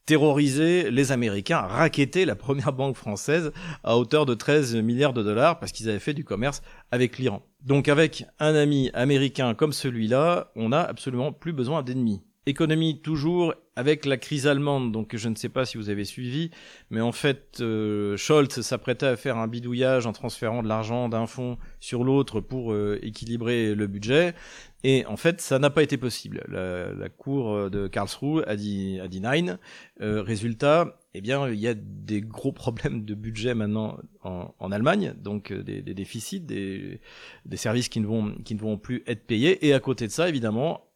terroriser 0.07 0.91
les 0.91 1.13
Américains, 1.13 1.61
raqueter 1.61 2.25
la 2.25 2.37
première 2.37 2.73
banque 2.73 2.97
française 2.97 3.53
à 3.85 3.97
hauteur 3.97 4.27
de 4.27 4.35
13 4.35 4.77
milliards 4.77 5.13
de 5.13 5.23
dollars 5.23 5.59
parce 5.59 5.73
qu'ils 5.73 5.89
avaient 5.89 5.99
fait 5.99 6.15
du 6.15 6.25
commerce 6.25 6.63
avec 6.91 7.19
l'Iran. 7.19 7.43
Donc 7.63 7.89
avec 7.89 8.25
un 8.39 8.55
ami 8.55 8.91
américain 8.95 9.55
comme 9.55 9.73
celui-là, 9.73 10.51
on 10.57 10.71
n'a 10.71 10.83
absolument 10.83 11.33
plus 11.33 11.53
besoin 11.53 11.83
d'ennemis. 11.83 12.23
Économie 12.47 13.03
toujours 13.03 13.55
avec 13.77 14.07
la 14.07 14.17
crise 14.17 14.47
allemande, 14.47 14.93
donc 14.93 15.15
je 15.15 15.29
ne 15.29 15.35
sais 15.35 15.51
pas 15.51 15.67
si 15.67 15.77
vous 15.77 15.91
avez 15.91 16.07
suivi, 16.07 16.51
mais 16.89 17.03
en 17.03 17.13
fait 17.13 17.59
euh, 17.61 18.17
Scholz 18.17 18.63
s'apprêtait 18.63 19.07
à 19.07 19.17
faire 19.17 19.37
un 19.37 19.47
bidouillage 19.47 20.07
en 20.07 20.13
transférant 20.13 20.63
de 20.63 20.69
l'argent 20.69 21.11
d'un 21.11 21.27
fonds 21.27 21.59
sur 21.81 22.03
l'autre 22.03 22.41
pour 22.41 22.73
euh, 22.73 22.99
équilibrer 23.03 23.75
le 23.75 23.87
budget, 23.87 24.35
et 24.85 25.05
en 25.05 25.19
fait 25.19 25.43
ça 25.43 25.59
n'a 25.59 25.69
pas 25.69 25.83
été 25.83 25.99
possible. 25.99 26.43
La, 26.49 27.11
cour 27.11 27.71
de 27.71 27.89
Karlsruhe 27.89 28.43
a 28.47 28.57
dit, 28.57 28.99
a 29.01 29.09
dit 29.09 29.21
nine. 29.21 29.59
Euh, 30.01 30.23
résultat, 30.23 30.99
eh 31.13 31.21
bien 31.21 31.47
il 31.47 31.61
y 31.61 31.69
a 31.69 31.75
des 31.75 32.23
gros 32.23 32.53
problèmes 32.53 33.05
de 33.05 33.15
budget 33.15 33.55
maintenant 33.55 33.99
en, 34.23 34.55
en 34.59 34.73
Allemagne, 34.73 35.13
donc 35.19 35.53
des, 35.53 35.83
des 35.83 35.95
déficits, 35.95 36.41
des, 36.41 37.01
des 37.45 37.57
services 37.59 37.91
qui 37.91 38.01
ne 38.01 38.07
vont 38.07 38.35
qui 38.45 38.55
ne 38.55 38.61
vont 38.61 38.79
plus 38.79 39.03
être 39.07 39.27
payés, 39.27 39.67
et 39.67 39.75
à 39.75 39.81
côté 39.81 40.07
de 40.07 40.13
ça 40.13 40.27
évidemment 40.27 40.90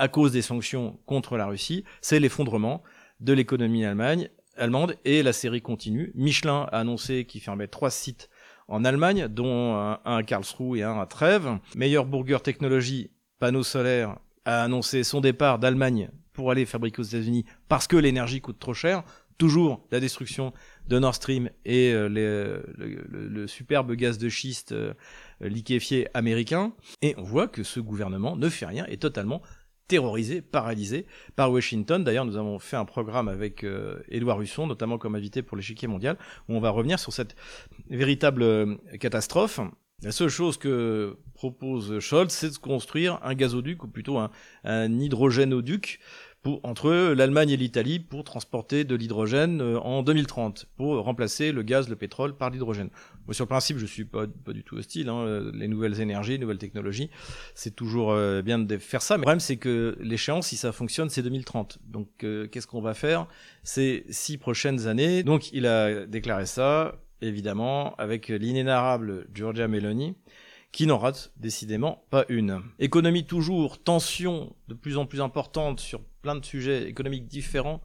à 0.00 0.08
cause 0.08 0.32
des 0.32 0.40
sanctions 0.40 0.98
contre 1.04 1.36
la 1.36 1.44
Russie, 1.44 1.84
c'est 2.00 2.20
l'effondrement 2.20 2.82
de 3.20 3.34
l'économie 3.34 3.84
allemande 3.84 4.96
et 5.04 5.22
la 5.22 5.34
série 5.34 5.60
continue. 5.60 6.10
Michelin 6.14 6.66
a 6.72 6.78
annoncé 6.78 7.26
qu'il 7.26 7.42
fermait 7.42 7.66
trois 7.66 7.90
sites 7.90 8.30
en 8.66 8.86
Allemagne, 8.86 9.28
dont 9.28 9.74
un 9.74 10.00
à 10.06 10.22
Karlsruhe 10.22 10.78
et 10.78 10.84
un 10.84 10.98
à 10.98 11.04
Trèves. 11.04 11.58
Meilleur 11.76 12.06
Burger 12.06 12.38
Technology, 12.42 13.10
panneaux 13.38 13.62
solaires, 13.62 14.16
a 14.46 14.62
annoncé 14.62 15.04
son 15.04 15.20
départ 15.20 15.58
d'Allemagne 15.58 16.08
pour 16.32 16.50
aller 16.50 16.64
fabriquer 16.64 17.00
aux 17.00 17.04
États-Unis 17.04 17.44
parce 17.68 17.86
que 17.86 17.98
l'énergie 17.98 18.40
coûte 18.40 18.58
trop 18.58 18.72
cher. 18.72 19.02
Toujours 19.36 19.86
la 19.90 20.00
destruction 20.00 20.54
de 20.88 20.98
Nord 20.98 21.14
Stream 21.14 21.50
et 21.66 21.92
euh, 21.92 22.08
le, 22.08 23.46
superbe 23.46 23.92
gaz 23.92 24.16
de 24.18 24.28
schiste 24.30 24.72
euh, 24.72 24.94
liquéfié 25.40 26.08
américain. 26.14 26.72
Et 27.02 27.14
on 27.18 27.22
voit 27.22 27.48
que 27.48 27.62
ce 27.62 27.80
gouvernement 27.80 28.36
ne 28.36 28.48
fait 28.48 28.66
rien, 28.66 28.86
est 28.86 29.00
totalement 29.00 29.42
terrorisé, 29.90 30.40
paralysé 30.40 31.04
par 31.34 31.50
Washington. 31.50 32.04
D'ailleurs, 32.04 32.24
nous 32.24 32.36
avons 32.36 32.60
fait 32.60 32.76
un 32.76 32.84
programme 32.84 33.26
avec 33.26 33.64
euh, 33.64 33.98
Édouard 34.08 34.40
Husson, 34.40 34.68
notamment 34.68 34.98
comme 34.98 35.16
invité 35.16 35.42
pour 35.42 35.56
l'échiquier 35.56 35.88
mondial, 35.88 36.16
où 36.48 36.54
on 36.54 36.60
va 36.60 36.70
revenir 36.70 37.00
sur 37.00 37.12
cette 37.12 37.34
véritable 37.88 38.78
catastrophe. 39.00 39.58
La 40.02 40.12
seule 40.12 40.28
chose 40.28 40.56
que 40.58 41.18
propose 41.34 41.98
Scholz, 41.98 42.32
c'est 42.32 42.50
de 42.50 42.56
construire 42.56 43.18
un 43.22 43.34
gazoduc, 43.34 43.82
ou 43.82 43.88
plutôt 43.88 44.16
un, 44.18 44.30
un 44.62 44.98
hydrogénoduc, 44.98 45.98
pour, 46.42 46.60
entre 46.62 47.12
l'Allemagne 47.12 47.50
et 47.50 47.56
l'Italie 47.56 47.98
pour 48.00 48.24
transporter 48.24 48.84
de 48.84 48.94
l'hydrogène 48.94 49.60
euh, 49.60 49.78
en 49.80 50.02
2030, 50.02 50.66
pour 50.76 50.96
remplacer 51.02 51.52
le 51.52 51.62
gaz, 51.62 51.88
le 51.88 51.96
pétrole 51.96 52.36
par 52.36 52.50
l'hydrogène. 52.50 52.88
Moi, 53.26 53.34
sur 53.34 53.44
le 53.44 53.48
principe, 53.48 53.78
je 53.78 53.86
suis 53.86 54.04
pas, 54.04 54.26
pas 54.26 54.52
du 54.52 54.64
tout 54.64 54.76
hostile. 54.76 55.08
Hein. 55.08 55.50
Les 55.52 55.68
nouvelles 55.68 56.00
énergies, 56.00 56.32
les 56.32 56.38
nouvelles 56.38 56.58
technologies, 56.58 57.10
c'est 57.54 57.74
toujours 57.76 58.12
euh, 58.12 58.42
bien 58.42 58.58
de 58.58 58.78
faire 58.78 59.02
ça. 59.02 59.16
Mais 59.16 59.20
le 59.20 59.24
problème, 59.24 59.40
c'est 59.40 59.58
que 59.58 59.96
l'échéance, 60.00 60.48
si 60.48 60.56
ça 60.56 60.72
fonctionne, 60.72 61.10
c'est 61.10 61.22
2030. 61.22 61.78
Donc, 61.86 62.08
euh, 62.24 62.46
qu'est-ce 62.46 62.66
qu'on 62.66 62.80
va 62.80 62.94
faire? 62.94 63.26
Ces 63.62 64.04
six 64.08 64.38
prochaines 64.38 64.86
années 64.86 65.22
Donc, 65.22 65.52
il 65.52 65.66
a 65.66 66.06
déclaré 66.06 66.46
ça, 66.46 67.00
évidemment, 67.20 67.94
avec 67.96 68.28
l'inénarrable 68.28 69.26
Giorgia 69.34 69.68
Meloni 69.68 70.14
qui 70.72 70.86
n'en 70.86 70.98
rate 70.98 71.32
décidément 71.36 72.04
pas 72.10 72.24
une. 72.28 72.62
Économie 72.78 73.24
toujours, 73.24 73.82
tension 73.82 74.54
de 74.68 74.74
plus 74.74 74.96
en 74.96 75.06
plus 75.06 75.20
importante 75.20 75.80
sur 75.80 76.00
plein 76.22 76.36
de 76.36 76.44
sujets 76.44 76.88
économiques 76.88 77.26
différents 77.26 77.80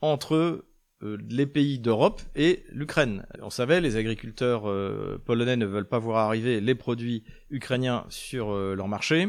entre 0.00 0.64
euh, 1.02 1.16
les 1.30 1.46
pays 1.46 1.78
d'Europe 1.78 2.20
et 2.36 2.62
l'Ukraine. 2.72 3.24
On 3.40 3.48
savait, 3.48 3.80
les 3.80 3.96
agriculteurs 3.96 4.68
euh, 4.68 5.20
polonais 5.24 5.56
ne 5.56 5.64
veulent 5.64 5.88
pas 5.88 5.98
voir 5.98 6.18
arriver 6.26 6.60
les 6.60 6.74
produits 6.74 7.24
ukrainiens 7.48 8.04
sur 8.10 8.50
euh, 8.50 8.74
leur 8.74 8.86
marché. 8.86 9.28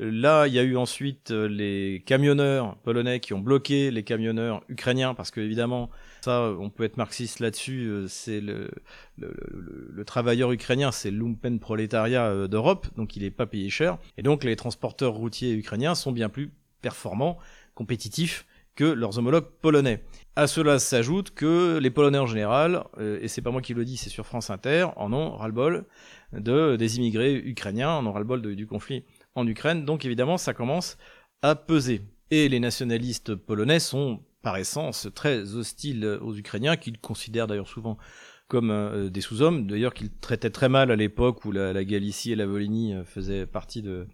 Là, 0.00 0.46
il 0.46 0.52
y 0.52 0.58
a 0.60 0.62
eu 0.62 0.76
ensuite 0.76 1.30
les 1.30 2.04
camionneurs 2.06 2.76
polonais 2.84 3.18
qui 3.18 3.32
ont 3.34 3.40
bloqué 3.40 3.90
les 3.90 4.04
camionneurs 4.04 4.62
ukrainiens 4.68 5.12
parce 5.14 5.32
que 5.32 5.40
évidemment, 5.40 5.90
ça, 6.20 6.52
on 6.60 6.70
peut 6.70 6.84
être 6.84 6.98
marxiste 6.98 7.40
là-dessus. 7.40 8.04
C'est 8.06 8.40
le, 8.40 8.70
le, 9.16 9.34
le, 9.90 10.04
travailleur 10.04 10.52
ukrainien, 10.52 10.92
c'est 10.92 11.10
lumpen 11.10 11.58
prolétariat 11.58 12.46
d'Europe, 12.46 12.86
donc 12.96 13.16
il 13.16 13.24
n'est 13.24 13.32
pas 13.32 13.46
payé 13.46 13.70
cher. 13.70 13.98
Et 14.16 14.22
donc 14.22 14.44
les 14.44 14.54
transporteurs 14.54 15.14
routiers 15.14 15.52
ukrainiens 15.52 15.96
sont 15.96 16.12
bien 16.12 16.28
plus 16.28 16.52
performants 16.80 17.38
compétitifs 17.78 18.44
que 18.74 18.84
leurs 18.84 19.18
homologues 19.18 19.50
polonais. 19.62 20.02
À 20.34 20.48
cela 20.48 20.80
s'ajoute 20.80 21.30
que 21.30 21.78
les 21.78 21.90
Polonais 21.90 22.18
en 22.18 22.26
général, 22.26 22.84
euh, 22.98 23.20
et 23.22 23.28
c'est 23.28 23.40
pas 23.40 23.52
moi 23.52 23.62
qui 23.62 23.72
le 23.72 23.84
dis, 23.84 23.96
c'est 23.96 24.10
sur 24.10 24.26
France 24.26 24.50
Inter, 24.50 24.88
en 24.96 25.12
ont 25.12 25.36
ras-le-bol 25.36 25.84
de, 26.32 26.74
des 26.74 26.96
immigrés 26.96 27.36
ukrainiens, 27.36 27.90
en 27.90 28.04
ont 28.04 28.12
ras-le-bol 28.12 28.56
du 28.56 28.66
conflit 28.66 29.04
en 29.36 29.46
Ukraine, 29.46 29.84
donc 29.84 30.04
évidemment 30.04 30.38
ça 30.38 30.54
commence 30.54 30.98
à 31.42 31.54
peser. 31.54 32.02
Et 32.32 32.48
les 32.48 32.58
nationalistes 32.58 33.36
polonais 33.36 33.78
sont 33.78 34.24
par 34.42 34.56
essence 34.56 35.08
très 35.14 35.54
hostiles 35.54 36.18
aux 36.20 36.34
Ukrainiens, 36.36 36.76
qu'ils 36.76 36.98
considèrent 36.98 37.46
d'ailleurs 37.46 37.68
souvent 37.68 37.96
comme 38.48 38.70
euh, 38.70 39.08
des 39.08 39.20
sous-hommes, 39.20 39.68
d'ailleurs 39.68 39.94
qu'ils 39.94 40.10
traitaient 40.10 40.50
très 40.50 40.68
mal 40.68 40.90
à 40.90 40.96
l'époque 40.96 41.44
où 41.44 41.52
la, 41.52 41.72
la, 41.72 41.84
Galicie 41.84 42.32
et 42.32 42.36
la 42.36 42.46
Volhynie 42.46 42.94
euh, 42.94 43.04
faisaient 43.04 43.46
partie 43.46 43.82
de, 43.82 44.08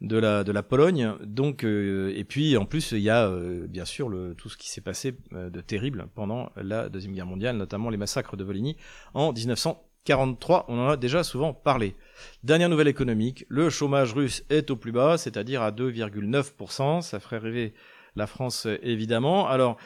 de 0.00 0.16
la 0.16 0.44
de 0.44 0.52
la 0.52 0.62
Pologne. 0.62 1.14
Donc 1.22 1.64
euh, 1.64 2.12
et 2.16 2.24
puis 2.24 2.56
en 2.56 2.64
plus 2.64 2.92
il 2.92 3.00
y 3.00 3.10
a 3.10 3.26
euh, 3.26 3.66
bien 3.66 3.84
sûr 3.84 4.08
le, 4.08 4.34
tout 4.34 4.48
ce 4.48 4.56
qui 4.56 4.70
s'est 4.70 4.80
passé 4.80 5.16
euh, 5.32 5.50
de 5.50 5.60
terrible 5.60 6.08
pendant 6.14 6.50
la 6.56 6.88
deuxième 6.88 7.14
guerre 7.14 7.26
mondiale, 7.26 7.56
notamment 7.56 7.90
les 7.90 7.96
massacres 7.96 8.36
de 8.36 8.44
Volhynie 8.44 8.76
en 9.14 9.32
1943. 9.32 10.66
On 10.68 10.78
en 10.78 10.88
a 10.90 10.96
déjà 10.96 11.24
souvent 11.24 11.52
parlé. 11.52 11.96
Dernière 12.44 12.68
nouvelle 12.68 12.88
économique, 12.88 13.44
le 13.48 13.70
chômage 13.70 14.12
russe 14.12 14.44
est 14.50 14.70
au 14.70 14.76
plus 14.76 14.92
bas, 14.92 15.18
c'est-à-dire 15.18 15.62
à 15.62 15.72
2,9%. 15.72 17.02
Ça 17.02 17.20
ferait 17.20 17.38
rêver 17.38 17.74
la 18.16 18.26
France 18.26 18.66
évidemment. 18.82 19.48
Alors 19.48 19.78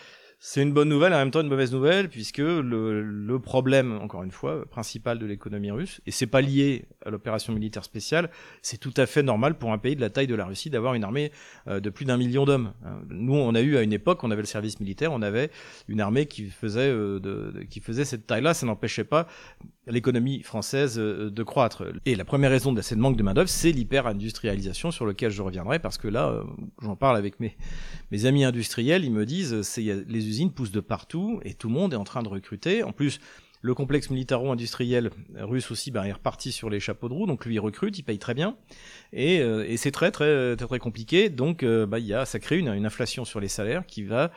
c'est 0.44 0.60
une 0.60 0.72
bonne 0.72 0.88
nouvelle, 0.88 1.14
en 1.14 1.18
même 1.18 1.30
temps 1.30 1.40
une 1.40 1.48
mauvaise 1.48 1.72
nouvelle, 1.72 2.08
puisque 2.08 2.38
le, 2.38 3.38
problème, 3.38 4.00
encore 4.02 4.24
une 4.24 4.32
fois, 4.32 4.68
principal 4.68 5.20
de 5.20 5.24
l'économie 5.24 5.70
russe, 5.70 6.00
et 6.04 6.10
c'est 6.10 6.26
pas 6.26 6.40
lié 6.40 6.86
à 7.06 7.10
l'opération 7.10 7.52
militaire 7.52 7.84
spéciale, 7.84 8.28
c'est 8.60 8.76
tout 8.76 8.92
à 8.96 9.06
fait 9.06 9.22
normal 9.22 9.56
pour 9.56 9.72
un 9.72 9.78
pays 9.78 9.94
de 9.94 10.00
la 10.00 10.10
taille 10.10 10.26
de 10.26 10.34
la 10.34 10.44
Russie 10.44 10.68
d'avoir 10.68 10.94
une 10.94 11.04
armée 11.04 11.30
euh, 11.68 11.78
de 11.78 11.90
plus 11.90 12.06
d'un 12.06 12.16
million 12.16 12.44
d'hommes. 12.44 12.72
Hein. 12.84 13.02
Nous, 13.08 13.36
on 13.36 13.54
a 13.54 13.60
eu 13.60 13.76
à 13.76 13.82
une 13.82 13.92
époque, 13.92 14.24
on 14.24 14.32
avait 14.32 14.42
le 14.42 14.48
service 14.48 14.80
militaire, 14.80 15.12
on 15.12 15.22
avait 15.22 15.52
une 15.86 16.00
armée 16.00 16.26
qui 16.26 16.50
faisait, 16.50 16.90
euh, 16.90 17.52
qui 17.70 17.78
faisait 17.78 18.04
cette 18.04 18.26
taille-là, 18.26 18.52
ça 18.52 18.66
n'empêchait 18.66 19.04
pas 19.04 19.28
l'économie 19.86 20.42
française 20.42 20.98
euh, 20.98 21.30
de 21.30 21.42
croître. 21.42 21.84
Et 22.06 22.14
la 22.14 22.24
première 22.24 22.50
raison 22.50 22.72
de 22.72 22.80
cette 22.82 22.98
manque 22.98 23.16
de 23.16 23.22
main-d'œuvre, 23.22 23.48
c'est 23.48 23.72
l'hyper-industrialisation 23.72 24.90
sur 24.90 25.06
lequel 25.06 25.30
je 25.30 25.42
reviendrai, 25.42 25.78
parce 25.78 25.98
que 25.98 26.08
là, 26.08 26.44
j'en 26.80 26.96
parle 26.96 27.16
avec 27.16 27.40
mes, 27.40 27.56
mes 28.10 28.26
amis 28.26 28.44
industriels, 28.44 29.04
ils 29.04 29.12
me 29.12 29.26
disent, 29.26 29.62
c'est 29.62 29.82
les 29.82 30.28
usines 30.28 30.52
poussent 30.52 30.72
de 30.72 30.80
partout 30.80 31.40
et 31.44 31.54
tout 31.54 31.68
le 31.68 31.74
monde 31.74 31.92
est 31.92 31.96
en 31.96 32.04
train 32.04 32.22
de 32.22 32.28
recruter. 32.28 32.82
En 32.82 32.92
plus, 32.92 33.20
le 33.62 33.74
complexe 33.74 34.10
militaro-industriel 34.10 35.10
russe 35.36 35.70
aussi, 35.70 35.92
ben, 35.92 36.02
est 36.02 36.12
reparti 36.12 36.50
sur 36.50 36.68
les 36.68 36.80
chapeaux 36.80 37.08
de 37.08 37.14
roue, 37.14 37.26
donc 37.26 37.46
lui 37.46 37.54
il 37.54 37.60
recrute, 37.60 37.96
il 37.96 38.02
paye 38.02 38.18
très 38.18 38.34
bien, 38.34 38.56
et, 39.12 39.40
euh, 39.40 39.64
et 39.68 39.76
c'est 39.76 39.92
très, 39.92 40.10
très 40.10 40.56
très 40.56 40.66
très 40.66 40.78
compliqué. 40.80 41.30
Donc, 41.30 41.62
euh, 41.62 41.86
bah, 41.86 42.00
il 42.00 42.06
y 42.06 42.12
a, 42.12 42.24
ça 42.24 42.40
crée 42.40 42.58
une, 42.58 42.68
une 42.68 42.86
inflation 42.86 43.24
sur 43.24 43.38
les 43.38 43.48
salaires 43.48 43.86
qui 43.86 44.02
va 44.02 44.32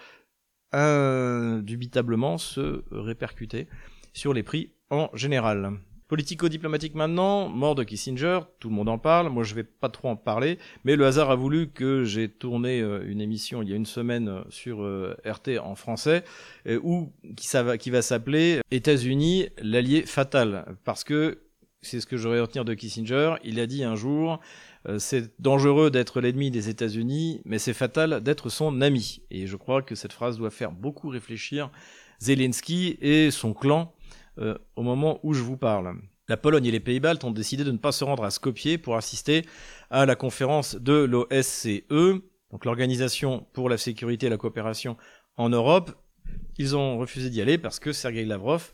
indubitablement 0.71 2.37
se 2.37 2.83
répercuter 2.91 3.67
sur 4.13 4.33
les 4.33 4.43
prix 4.43 4.74
général. 5.13 5.79
Politico-diplomatique 6.07 6.93
maintenant, 6.93 7.49
mort 7.49 7.73
de 7.73 7.83
Kissinger, 7.83 8.41
tout 8.59 8.69
le 8.69 8.75
monde 8.75 8.89
en 8.89 8.99
parle, 8.99 9.29
moi 9.29 9.43
je 9.43 9.55
vais 9.55 9.63
pas 9.63 9.89
trop 9.89 10.07
en 10.07 10.15
parler, 10.15 10.59
mais 10.83 10.95
le 10.95 11.03
hasard 11.07 11.31
a 11.31 11.35
voulu 11.35 11.69
que 11.71 12.03
j'ai 12.03 12.29
tourné 12.29 12.79
euh, 12.79 13.03
une 13.07 13.21
émission 13.21 13.63
il 13.63 13.69
y 13.69 13.73
a 13.73 13.75
une 13.75 13.87
semaine 13.87 14.27
euh, 14.27 14.43
sur 14.49 14.83
euh, 14.83 15.17
RT 15.25 15.57
en 15.63 15.73
français, 15.73 16.23
où 16.83 17.11
qui, 17.35 17.89
va, 17.89 18.01
s'appeler 18.03 18.61
États-Unis, 18.69 19.47
l'allié 19.57 20.03
fatal, 20.03 20.77
parce 20.83 21.03
que 21.03 21.39
c'est 21.81 21.99
ce 21.99 22.05
que 22.05 22.17
j'aurais 22.17 22.39
retenir 22.39 22.65
de 22.65 22.75
Kissinger, 22.75 23.35
il 23.43 23.59
a 23.59 23.65
dit 23.65 23.83
un 23.83 23.95
jour, 23.95 24.39
c'est 24.99 25.39
dangereux 25.39 25.89
d'être 25.89 26.21
l'ennemi 26.21 26.51
des 26.51 26.69
États-Unis, 26.69 27.41
mais 27.45 27.59
c'est 27.59 27.73
fatal 27.73 28.21
d'être 28.21 28.49
son 28.49 28.81
ami. 28.81 29.21
Et 29.29 29.45
je 29.45 29.55
crois 29.55 29.83
que 29.83 29.93
cette 29.93 30.13
phrase 30.13 30.37
doit 30.37 30.49
faire 30.49 30.71
beaucoup 30.71 31.09
réfléchir 31.09 31.69
Zelensky 32.19 32.97
et 33.01 33.29
son 33.29 33.53
clan 33.53 33.94
euh, 34.39 34.57
au 34.75 34.83
moment 34.83 35.19
où 35.23 35.33
je 35.33 35.41
vous 35.41 35.57
parle. 35.57 35.95
La 36.27 36.37
Pologne 36.37 36.65
et 36.65 36.71
les 36.71 36.79
Pays-Baltes 36.79 37.23
ont 37.23 37.31
décidé 37.31 37.63
de 37.63 37.71
ne 37.71 37.77
pas 37.77 37.91
se 37.91 38.03
rendre 38.03 38.23
à 38.23 38.31
Skopje 38.31 38.77
pour 38.81 38.95
assister 38.95 39.45
à 39.91 40.05
la 40.05 40.15
conférence 40.15 40.75
de 40.75 40.93
l'OSCE, 40.93 42.21
donc 42.51 42.65
l'Organisation 42.65 43.45
pour 43.53 43.69
la 43.69 43.77
sécurité 43.77 44.25
et 44.25 44.29
la 44.29 44.37
coopération 44.37 44.97
en 45.37 45.49
Europe. 45.49 45.91
Ils 46.57 46.75
ont 46.75 46.97
refusé 46.97 47.29
d'y 47.29 47.41
aller 47.41 47.57
parce 47.57 47.79
que 47.79 47.91
Sergei 47.91 48.25
Lavrov 48.25 48.71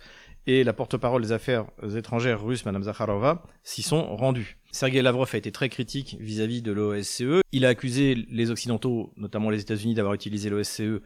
et 0.47 0.63
la 0.63 0.73
porte-parole 0.73 1.21
des 1.21 1.31
affaires 1.31 1.65
étrangères 1.95 2.43
russe, 2.43 2.65
Madame 2.65 2.83
Zakharova, 2.83 3.43
s'y 3.63 3.83
sont 3.83 4.15
rendus. 4.15 4.57
Sergei 4.71 5.01
Lavrov 5.01 5.29
a 5.33 5.37
été 5.37 5.51
très 5.51 5.69
critique 5.69 6.17
vis-à-vis 6.19 6.59
-vis 6.59 6.63
de 6.63 6.71
l'OSCE. 6.71 7.41
Il 7.51 7.65
a 7.65 7.69
accusé 7.69 8.15
les 8.29 8.49
Occidentaux, 8.49 9.13
notamment 9.17 9.49
les 9.49 9.61
États-Unis, 9.61 9.93
d'avoir 9.93 10.13
utilisé 10.13 10.49
l'OSCE 10.49 11.01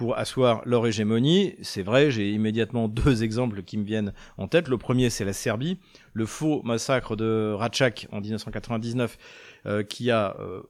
pour 0.00 0.16
asseoir 0.16 0.62
leur 0.64 0.86
hégémonie. 0.86 1.56
C'est 1.60 1.82
vrai, 1.82 2.10
j'ai 2.10 2.30
immédiatement 2.32 2.88
deux 2.88 3.22
exemples 3.22 3.62
qui 3.62 3.76
me 3.76 3.84
viennent 3.84 4.14
en 4.38 4.48
tête. 4.48 4.68
Le 4.68 4.78
premier, 4.78 5.10
c'est 5.10 5.26
la 5.26 5.34
Serbie, 5.34 5.78
le 6.14 6.24
faux 6.24 6.62
massacre 6.62 7.16
de 7.16 7.52
Ratchak 7.52 8.08
en 8.10 8.22
1999, 8.22 9.18
euh, 9.66 9.82
qui 9.82 10.10
a 10.10 10.38
euh, 10.40 10.62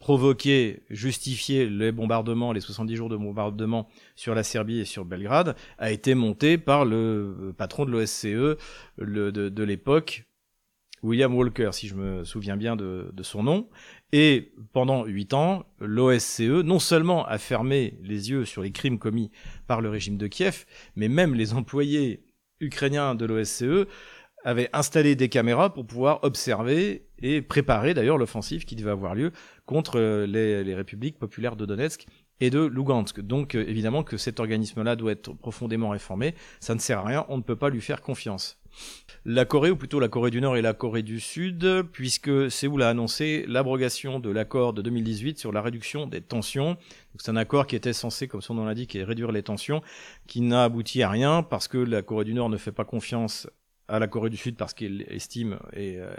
provoqué, 0.00 0.82
justifié 0.90 1.66
les 1.66 1.92
bombardements, 1.92 2.52
les 2.52 2.60
70 2.60 2.94
jours 2.94 3.08
de 3.08 3.16
bombardement 3.16 3.88
sur 4.16 4.34
la 4.34 4.42
Serbie 4.42 4.80
et 4.80 4.84
sur 4.84 5.06
Belgrade, 5.06 5.56
a 5.78 5.90
été 5.90 6.14
monté 6.14 6.58
par 6.58 6.84
le 6.84 7.54
patron 7.56 7.86
de 7.86 7.90
l'OSCE 7.90 8.58
de, 8.98 9.62
l'époque, 9.62 10.24
William 11.02 11.34
Walker, 11.34 11.70
si 11.72 11.88
je 11.88 11.94
me 11.94 12.22
souviens 12.22 12.58
bien 12.58 12.76
de 12.76 13.22
son 13.22 13.42
nom. 13.44 13.70
Et 14.12 14.52
pendant 14.72 15.04
huit 15.04 15.34
ans, 15.34 15.66
l'OSCE 15.80 16.40
non 16.40 16.78
seulement 16.78 17.26
a 17.26 17.36
fermé 17.36 17.98
les 18.02 18.30
yeux 18.30 18.44
sur 18.44 18.62
les 18.62 18.72
crimes 18.72 18.98
commis 18.98 19.30
par 19.66 19.80
le 19.80 19.90
régime 19.90 20.16
de 20.16 20.26
Kiev, 20.26 20.64
mais 20.96 21.08
même 21.08 21.34
les 21.34 21.52
employés 21.52 22.24
ukrainiens 22.60 23.14
de 23.14 23.26
l'OSCE 23.26 23.86
avaient 24.44 24.70
installé 24.72 25.14
des 25.14 25.28
caméras 25.28 25.74
pour 25.74 25.86
pouvoir 25.86 26.20
observer 26.22 27.06
et 27.18 27.42
préparer 27.42 27.92
d'ailleurs 27.92 28.16
l'offensive 28.16 28.64
qui 28.64 28.76
devait 28.76 28.90
avoir 28.90 29.14
lieu 29.14 29.32
contre 29.66 30.00
les, 30.00 30.64
les 30.64 30.74
républiques 30.74 31.18
populaires 31.18 31.56
de 31.56 31.66
Donetsk 31.66 32.06
et 32.40 32.50
de 32.50 32.60
Lugansk. 32.60 33.20
Donc 33.20 33.54
euh, 33.54 33.64
évidemment 33.66 34.02
que 34.02 34.16
cet 34.16 34.40
organisme-là 34.40 34.96
doit 34.96 35.12
être 35.12 35.32
profondément 35.34 35.90
réformé, 35.90 36.34
ça 36.60 36.74
ne 36.74 36.80
sert 36.80 37.00
à 37.00 37.04
rien, 37.04 37.26
on 37.28 37.36
ne 37.36 37.42
peut 37.42 37.56
pas 37.56 37.70
lui 37.70 37.80
faire 37.80 38.00
confiance. 38.00 38.58
La 39.24 39.44
Corée, 39.44 39.70
ou 39.70 39.76
plutôt 39.76 40.00
la 40.00 40.08
Corée 40.08 40.30
du 40.30 40.40
Nord 40.40 40.56
et 40.56 40.62
la 40.62 40.72
Corée 40.72 41.02
du 41.02 41.20
Sud, 41.20 41.84
puisque 41.92 42.50
Séoul 42.50 42.82
a 42.82 42.88
annoncé 42.88 43.44
l'abrogation 43.46 44.20
de 44.20 44.30
l'accord 44.30 44.72
de 44.72 44.80
2018 44.80 45.38
sur 45.38 45.52
la 45.52 45.60
réduction 45.60 46.06
des 46.06 46.20
tensions. 46.20 46.76
C'est 47.18 47.30
un 47.30 47.36
accord 47.36 47.66
qui 47.66 47.76
était 47.76 47.92
censé, 47.92 48.28
comme 48.28 48.40
son 48.40 48.54
nom 48.54 48.64
l'indique, 48.64 48.96
réduire 48.98 49.32
les 49.32 49.42
tensions, 49.42 49.82
qui 50.26 50.40
n'a 50.40 50.64
abouti 50.64 51.02
à 51.02 51.10
rien 51.10 51.42
parce 51.42 51.68
que 51.68 51.78
la 51.78 52.02
Corée 52.02 52.24
du 52.24 52.32
Nord 52.32 52.48
ne 52.48 52.56
fait 52.56 52.72
pas 52.72 52.84
confiance 52.84 53.48
à 53.88 53.98
la 53.98 54.06
Corée 54.06 54.30
du 54.30 54.36
Sud 54.36 54.56
parce 54.56 54.74
qu'il 54.74 55.04
estime, 55.08 55.58
et 55.72 55.96
euh, 55.98 56.10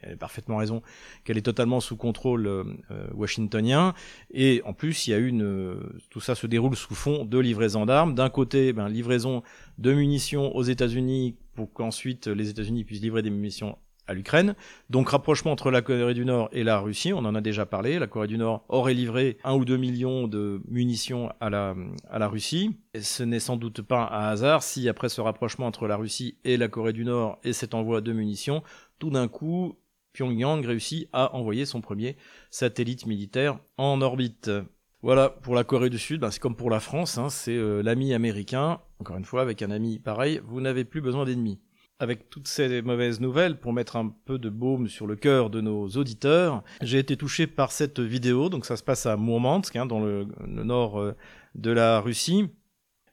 elle 0.00 0.14
a 0.14 0.16
parfaitement 0.16 0.56
raison, 0.56 0.82
qu'elle 1.24 1.36
est 1.36 1.42
totalement 1.42 1.80
sous 1.80 1.96
contrôle 1.96 2.46
euh, 2.46 2.64
washingtonien. 3.12 3.94
Et 4.32 4.62
en 4.64 4.72
plus, 4.72 5.06
il 5.06 5.10
y 5.10 5.14
a 5.14 5.18
une, 5.18 5.42
euh, 5.42 5.74
tout 6.10 6.20
ça 6.20 6.34
se 6.34 6.46
déroule 6.46 6.74
sous 6.74 6.94
fond 6.94 7.24
de 7.24 7.38
livraison 7.38 7.86
d'armes. 7.86 8.14
D'un 8.14 8.30
côté, 8.30 8.72
ben, 8.72 8.88
livraison 8.88 9.42
de 9.76 9.92
munitions 9.92 10.56
aux 10.56 10.62
États-Unis 10.62 11.36
pour 11.58 11.72
qu'ensuite 11.72 12.28
les 12.28 12.50
États-Unis 12.50 12.84
puissent 12.84 13.00
livrer 13.00 13.20
des 13.20 13.30
munitions 13.30 13.78
à 14.06 14.14
l'Ukraine. 14.14 14.54
Donc 14.90 15.08
rapprochement 15.08 15.50
entre 15.50 15.72
la 15.72 15.82
Corée 15.82 16.14
du 16.14 16.24
Nord 16.24 16.48
et 16.52 16.62
la 16.62 16.78
Russie, 16.78 17.12
on 17.12 17.18
en 17.24 17.34
a 17.34 17.40
déjà 17.40 17.66
parlé. 17.66 17.98
La 17.98 18.06
Corée 18.06 18.28
du 18.28 18.38
Nord 18.38 18.64
aurait 18.68 18.94
livré 18.94 19.38
un 19.42 19.56
ou 19.56 19.64
deux 19.64 19.76
millions 19.76 20.28
de 20.28 20.62
munitions 20.68 21.32
à 21.40 21.50
la, 21.50 22.28
Russie. 22.28 22.76
Ce 23.00 23.24
n'est 23.24 23.40
sans 23.40 23.56
doute 23.56 23.82
pas 23.82 24.08
un 24.12 24.28
hasard 24.28 24.62
si 24.62 24.88
après 24.88 25.08
ce 25.08 25.20
rapprochement 25.20 25.66
entre 25.66 25.88
la 25.88 25.96
Russie 25.96 26.38
et 26.44 26.56
la 26.56 26.68
Corée 26.68 26.92
du 26.92 27.04
Nord 27.04 27.40
et 27.42 27.52
cet 27.52 27.74
envoi 27.74 28.02
de 28.02 28.12
munitions, 28.12 28.62
tout 29.00 29.10
d'un 29.10 29.26
coup, 29.26 29.80
Pyongyang 30.12 30.64
réussit 30.64 31.08
à 31.12 31.34
envoyer 31.34 31.66
son 31.66 31.80
premier 31.80 32.16
satellite 32.52 33.04
militaire 33.04 33.58
en 33.78 34.00
orbite. 34.00 34.48
Voilà, 35.02 35.28
pour 35.28 35.54
la 35.54 35.64
Corée 35.64 35.90
du 35.90 35.98
Sud, 35.98 36.20
ben, 36.20 36.30
c'est 36.30 36.40
comme 36.40 36.56
pour 36.56 36.70
la 36.70 36.80
France, 36.80 37.18
hein, 37.18 37.30
c'est 37.30 37.56
euh, 37.56 37.82
l'ami 37.82 38.14
américain. 38.14 38.80
Encore 38.98 39.16
une 39.16 39.24
fois, 39.24 39.42
avec 39.42 39.62
un 39.62 39.70
ami 39.70 39.98
pareil, 40.00 40.40
vous 40.44 40.60
n'avez 40.60 40.84
plus 40.84 41.00
besoin 41.00 41.24
d'ennemis 41.24 41.60
avec 41.98 42.30
toutes 42.30 42.46
ces 42.46 42.80
mauvaises 42.82 43.20
nouvelles, 43.20 43.58
pour 43.58 43.72
mettre 43.72 43.96
un 43.96 44.14
peu 44.24 44.38
de 44.38 44.48
baume 44.48 44.88
sur 44.88 45.06
le 45.06 45.16
cœur 45.16 45.50
de 45.50 45.60
nos 45.60 45.88
auditeurs, 45.88 46.62
j'ai 46.80 46.98
été 46.98 47.16
touché 47.16 47.46
par 47.46 47.72
cette 47.72 48.00
vidéo. 48.00 48.48
Donc 48.48 48.66
ça 48.66 48.76
se 48.76 48.82
passe 48.82 49.06
à 49.06 49.16
Mourmansk, 49.16 49.74
hein, 49.76 49.86
dans 49.86 50.00
le, 50.00 50.28
nord 50.46 51.00
euh, 51.00 51.16
de 51.54 51.70
la 51.70 52.00
Russie, 52.00 52.50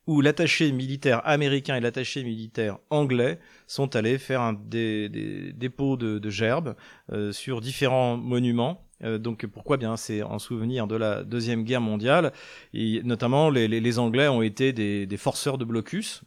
où 0.05 0.21
l'attaché 0.21 0.71
militaire 0.71 1.21
américain 1.27 1.75
et 1.75 1.79
l'attaché 1.79 2.23
militaire 2.23 2.77
anglais 2.91 3.39
sont 3.65 3.95
allés 3.95 4.19
faire 4.19 4.41
un 4.41 4.53
des, 4.53 5.09
dépôts 5.55 5.97
de, 5.97 6.29
gerbes 6.29 6.75
euh, 7.11 7.31
sur 7.31 7.61
différents 7.61 8.17
monuments. 8.17 8.84
Euh, 9.03 9.17
donc 9.17 9.45
pourquoi 9.47 9.77
bien? 9.77 9.97
C'est 9.97 10.21
en 10.23 10.39
souvenir 10.39 10.87
de 10.87 10.95
la 10.95 11.23
deuxième 11.23 11.63
guerre 11.63 11.81
mondiale. 11.81 12.31
Et 12.73 13.01
notamment, 13.03 13.49
les, 13.49 13.99
Anglais 13.99 14.27
ont 14.27 14.41
été 14.41 14.73
des, 14.73 15.05
des 15.05 15.17
forceurs 15.17 15.57
de 15.57 15.65
blocus. 15.65 16.23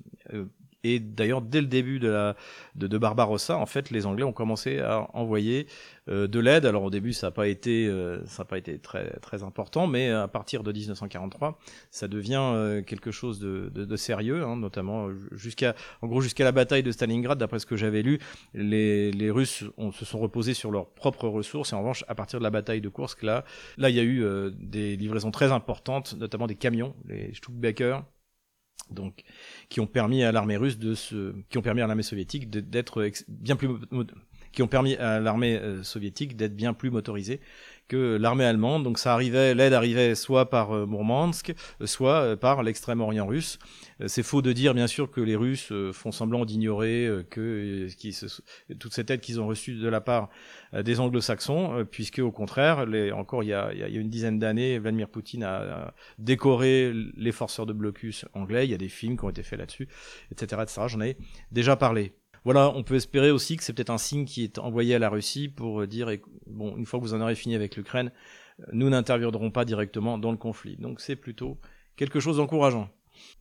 Et 0.89 1.01
d'ailleurs, 1.01 1.43
dès 1.43 1.61
le 1.61 1.67
début 1.67 1.99
de, 1.99 2.09
la, 2.09 2.35
de, 2.75 2.87
de, 2.87 2.99
Barbarossa, 2.99 3.59
en 3.59 3.67
fait, 3.67 3.91
les 3.91 4.07
Anglais 4.07 4.25
ont 4.25 4.33
commencé 4.33 4.79
à 4.79 5.07
envoyer 5.13 5.67
euh, 6.09 6.27
de 6.27 6.41
l'aide. 6.41 6.65
Alors 6.65 6.85
au 6.85 6.91
début, 6.91 7.13
ça 7.13 7.27
n'a 7.27 7.31
pas 7.31 7.47
été, 7.47 7.87
euh, 7.87 8.25
ça 8.25 8.43
n'a 8.43 8.47
pas 8.47 8.57
été 8.57 8.79
très 8.79 9.11
très 9.21 9.43
important, 9.43 9.87
mais 9.87 10.09
à 10.09 10.29
partir 10.29 10.63
de 10.63 10.73
1943, 10.73 11.59
ça 11.91 12.09
devient 12.09 12.41
euh, 12.41 12.83
quelque 12.83 13.11
chose 13.11 13.39
de, 13.39 13.71
de, 13.75 13.85
de 13.85 13.97
sérieux, 13.97 14.43
hein, 14.45 14.57
notamment 14.57 15.09
jusqu'à, 15.33 15.75
en 16.01 16.07
gros, 16.07 16.23
jusqu'à 16.23 16.45
la 16.45 16.53
bataille 16.53 16.83
de 16.83 16.91
Stalingrad. 16.91 17.39
D'après 17.39 17.59
ce 17.59 17.67
que 17.67 17.77
j'avais 17.77 18.03
lu, 18.03 18.19
les, 18.55 19.13
les 19.13 19.31
Russes 19.31 19.65
ont, 19.77 19.93
se 19.93 20.07
sont 20.07 20.19
reposés 20.19 20.55
sur 20.55 20.71
leurs 20.71 20.87
propres 20.87 21.29
ressources. 21.29 21.73
Et 21.73 21.77
en 21.77 21.81
revanche, 21.81 22.05
à 22.09 22.15
partir 22.15 22.39
de 22.39 22.45
la 22.45 22.51
bataille 22.51 22.81
de 22.81 22.89
Kursk, 22.89 23.23
là, 23.23 23.45
là, 23.77 23.91
il 23.91 23.97
y 23.97 24.01
a 24.01 24.05
eu 24.05 24.25
des 24.59 24.97
livraisons 24.97 25.31
très 25.31 25.53
importantes, 25.53 26.15
notamment 26.19 26.47
des 26.47 26.57
camions, 26.57 26.95
les 27.07 27.35
Stuckbaker 27.35 28.03
donc 28.91 29.23
qui 29.69 29.81
ont 29.81 29.87
permis 29.87 30.23
à 30.23 30.33
l'armée 30.33 30.57
russe 30.57 30.79
de 30.79 30.95
se, 30.95 31.35
qui 31.51 31.59
ont 31.59 31.63
permis 31.63 31.81
à 31.83 31.87
l'armée 31.87 32.03
soviétique 32.03 32.51
d'être 32.51 33.09
bien 33.29 33.57
plus, 33.57 33.69
qui 34.53 34.63
ont 34.63 34.69
permis 34.69 34.97
à 34.97 35.21
l'armée 35.21 35.57
euh, 35.57 35.83
soviétique 35.83 36.37
d'être 36.37 36.57
bien 36.57 36.73
plus 36.73 36.91
motorisée 36.91 37.41
que 37.87 38.17
l'armée 38.17 38.45
allemande. 38.45 38.85
Donc 38.85 38.99
ça 38.99 39.15
arrivait, 39.15 39.55
l'aide 39.55 39.73
arrivait 39.73 40.15
soit 40.15 40.51
par 40.51 40.73
euh, 40.73 40.85
Mourmansk, 40.85 41.55
euh, 41.81 41.87
soit 41.87 42.37
par 42.37 42.63
l'extrême-orient 42.63 43.27
russe. 43.27 43.59
C'est 44.07 44.23
faux 44.23 44.43
de 44.43 44.53
dire 44.53 44.75
bien 44.75 44.87
sûr 44.87 45.11
que 45.11 45.21
les 45.21 45.35
Russes 45.35 45.73
font 45.93 46.13
semblant 46.13 46.45
d'ignorer 46.45 47.11
que 47.31 47.89
toute 48.79 48.93
cette 48.93 49.11
aide 49.11 49.21
qu'ils 49.21 49.41
ont 49.41 49.47
reçue 49.49 49.75
de 49.75 49.89
la 49.89 50.01
part 50.01 50.29
des 50.73 51.01
Anglo-Saxons, 51.01 51.85
puisque 51.91 52.21
au 52.21 52.31
contraire, 52.31 52.87
encore 53.17 53.43
il 53.43 53.49
y, 53.49 53.53
a, 53.53 53.67
a, 53.67 53.89
une 53.89 54.09
dizaine 54.09 54.39
d'années, 54.39 54.79
Vladimir 54.79 55.09
Poutine 55.09 55.43
a, 55.43 55.95
décoré 56.19 56.93
les 57.17 57.33
forceurs 57.33 57.67
de 57.67 57.73
blocus 57.73 58.25
anglais. 58.35 58.67
Il 58.67 58.71
y 58.71 58.75
a 58.75 58.79
des 58.79 58.89
films 58.89 59.17
qui 59.17 59.25
ont 59.25 59.31
été 59.31 59.43
faits 59.43 59.59
là-dessus, 59.59 59.89
etc., 60.31 60.63
etc. 60.63 60.83
J'en 60.87 61.01
ai 61.01 61.17
déjà 61.51 61.75
parlé. 61.75 62.15
Voilà, 62.49 62.73
on 62.75 62.83
peut 62.83 62.95
espérer 62.95 63.31
aussi 63.31 63.59
que 63.59 63.63
c'est 63.63 63.75
peut-être 63.75 63.91
un 63.91 63.99
signe 63.99 64.25
qui 64.25 64.43
est 64.43 64.59
envoyé 64.59 64.95
à 64.95 64.99
la 64.99 65.11
Russie 65.11 65.49
pour 65.49 65.87
dire, 65.87 66.11
bon, 66.47 66.75
une 66.79 66.87
fois 66.87 66.99
que 66.99 67.05
vous 67.05 67.13
en 67.13 67.21
aurez 67.21 67.35
fini 67.35 67.55
avec 67.55 67.77
l'Ukraine, 67.77 68.11
nous 68.73 68.89
n'interviendrons 68.89 69.51
pas 69.51 69.67
directement 69.67 70.17
dans 70.17 70.31
le 70.31 70.39
conflit. 70.39 70.79
Donc 70.79 71.03
c'est 71.03 71.15
plutôt 71.15 71.59
quelque 71.97 72.21
chose 72.21 72.39
d'encourageant. 72.39 72.89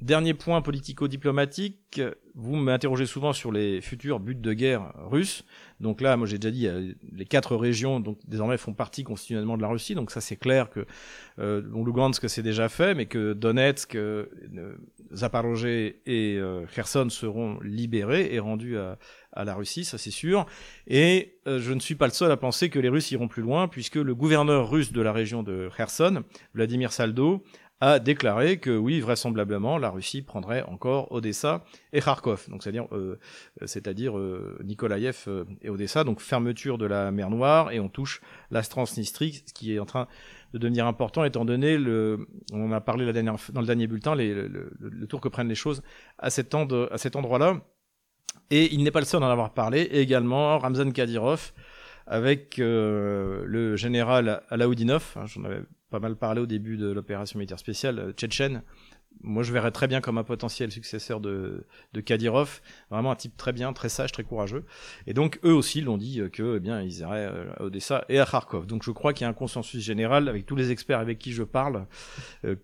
Dernier 0.02 0.34
point 0.34 0.62
politico-diplomatique, 0.62 2.02
vous 2.36 2.56
m'interrogez 2.56 3.06
souvent 3.06 3.34
sur 3.34 3.52
les 3.52 3.82
futurs 3.82 4.20
buts 4.20 4.36
de 4.36 4.54
guerre 4.54 4.94
russes. 5.10 5.44
Donc 5.80 6.02
là, 6.02 6.18
moi 6.18 6.28
j'ai 6.28 6.38
déjà 6.38 6.52
dit, 6.52 6.96
les 7.12 7.26
quatre 7.26 7.56
régions 7.56 8.00
donc 8.00 8.20
désormais 8.28 8.58
font 8.58 8.74
partie 8.74 9.04
constitutionnellement 9.04 9.58
de 9.58 9.62
la 9.62 9.68
Russie. 9.68 9.96
Donc 9.96 10.12
ça 10.12 10.22
c'est 10.22 10.36
clair 10.36 10.70
que 10.70 10.86
euh, 11.40 11.62
Lugansk 11.62 12.30
c'est 12.30 12.44
déjà 12.44 12.70
fait, 12.70 12.94
mais 12.94 13.06
que 13.06 13.34
Donetsk, 13.34 13.96
euh, 13.96 14.26
Zaporozhye 15.14 15.96
et 16.06 16.38
euh, 16.38 16.66
Kherson 16.74 17.10
seront 17.10 17.60
libérés 17.62 18.34
et 18.34 18.40
rendus 18.40 18.78
à, 18.78 18.98
la 19.44 19.54
Russie, 19.54 19.86
ça 19.86 19.98
c'est 19.98 20.12
sûr. 20.12 20.48
Et 20.88 21.40
euh, 21.48 21.60
je 21.60 21.74
ne 21.74 21.80
suis 21.80 21.96
pas 21.96 22.08
le 22.08 22.12
seul 22.12 22.32
à 22.32 22.38
penser 22.38 22.70
que 22.70 22.80
les 22.80 22.90
Russes 22.90 23.12
iront 23.12 23.28
plus 23.28 23.44
loin, 23.44 23.68
puisque 23.68 23.96
le 23.96 24.16
gouverneur 24.16 24.70
russe 24.70 24.92
de 24.92 25.02
la 25.02 25.12
région 25.12 25.44
de 25.44 25.70
Kherson, 25.76 26.24
Vladimir 26.56 26.92
Saldo, 26.92 27.44
a 27.80 28.00
déclaré 28.00 28.58
que 28.58 28.76
oui, 28.76 29.00
vraisemblablement, 29.00 29.78
la 29.78 29.90
Russie 29.90 30.24
prendrait 30.24 30.64
encore 30.64 31.12
Odessa 31.12 31.64
et 31.94 32.02
Kharkov, 32.02 32.50
donc 32.50 32.64
c'est-à-dire, 32.64 32.88
euh, 32.92 33.20
c'est-à-dire 33.66 34.18
euh, 34.18 34.58
Nikolaïev 34.64 35.26
euh, 35.28 35.46
et 35.62 35.70
Odessa, 35.70 36.04
donc 36.04 36.20
fermeture 36.20 36.80
de 36.80 36.88
la 36.88 37.12
mer 37.12 37.30
Noire 37.30 37.72
et 37.72 37.80
on 37.80 37.88
touche 37.88 38.22
la 38.50 38.64
Transnistrie, 38.64 39.44
ce 39.46 39.54
qui 39.54 39.76
est 39.76 39.80
en 39.80 39.86
train 39.86 40.08
de 40.54 40.58
devenir 40.58 40.88
important 40.88 41.24
étant 41.24 41.46
donné 41.46 41.78
le, 41.78 42.28
on 42.52 42.72
a 42.72 42.82
parlé 42.82 43.06
la 43.06 43.14
dernière, 43.14 43.36
dans 43.54 43.62
le 43.62 43.68
dernier 43.68 43.86
bulletin, 43.86 44.16
le, 44.16 45.06
tour 45.08 45.22
que 45.22 45.30
prennent 45.30 45.50
les 45.50 45.56
choses 45.56 45.84
à 46.18 46.32
cet, 46.32 46.56
à 46.56 46.98
cet 46.98 47.16
endroit-là. 47.16 47.62
Et 48.50 48.74
il 48.74 48.84
n'est 48.84 48.92
pas 48.92 49.02
le 49.02 49.06
seul 49.06 49.22
à 49.22 49.28
en 49.28 49.30
avoir 49.30 49.54
parlé, 49.54 49.82
et 49.82 50.00
également 50.00 50.58
Ramzan 50.58 50.92
Kadyrov 50.92 51.52
avec 52.08 52.58
le 52.58 53.76
général 53.76 54.42
Alaoudinov, 54.50 55.18
hein, 55.18 55.26
pas 55.90 56.00
mal 56.00 56.16
parlé 56.16 56.42
au 56.42 56.46
début 56.46 56.78
de 56.78 56.88
l'opération 56.88 57.40
militaire 57.40 57.60
spéciale 57.60 58.00
euh, 58.00 58.12
tchétchène. 58.12 58.64
Moi, 59.24 59.42
je 59.42 59.52
verrais 59.52 59.72
très 59.72 59.88
bien 59.88 60.00
comme 60.00 60.20
un 60.20 60.24
potentiel 60.24 60.72
successeur 60.72 61.20
de, 61.20 61.66
de 61.94 62.02
Kadyrov, 62.02 62.62
vraiment 62.92 63.10
un 63.10 63.16
type 63.16 63.36
très 63.36 63.52
bien, 63.52 63.74
très 63.74 63.90
sage, 63.90 64.12
très 64.12 64.24
courageux. 64.24 64.64
Et 65.08 65.16
donc, 65.16 65.40
eux 65.44 65.54
aussi 65.54 65.82
l'ont 65.82 65.98
dit 65.98 66.22
euh, 66.22 66.30
que, 66.30 66.58
eh 66.58 66.60
bien, 66.60 66.82
ils 66.84 67.00
iraient 67.00 67.26
euh, 67.26 67.52
à 67.58 67.64
Odessa 67.64 68.06
et 68.10 68.20
à 68.20 68.26
Kharkov. 68.26 68.68
Donc, 68.68 68.84
je 68.84 68.92
crois 68.92 69.14
qu'il 69.14 69.24
y 69.24 69.26
a 69.26 69.30
un 69.30 69.34
consensus 69.34 69.84
général 69.84 70.30
avec 70.30 70.46
tous 70.46 70.56
les 70.56 70.70
experts 70.70 71.00
avec 71.00 71.18
qui 71.18 71.32
je 71.32 71.44
parle, 71.44 71.88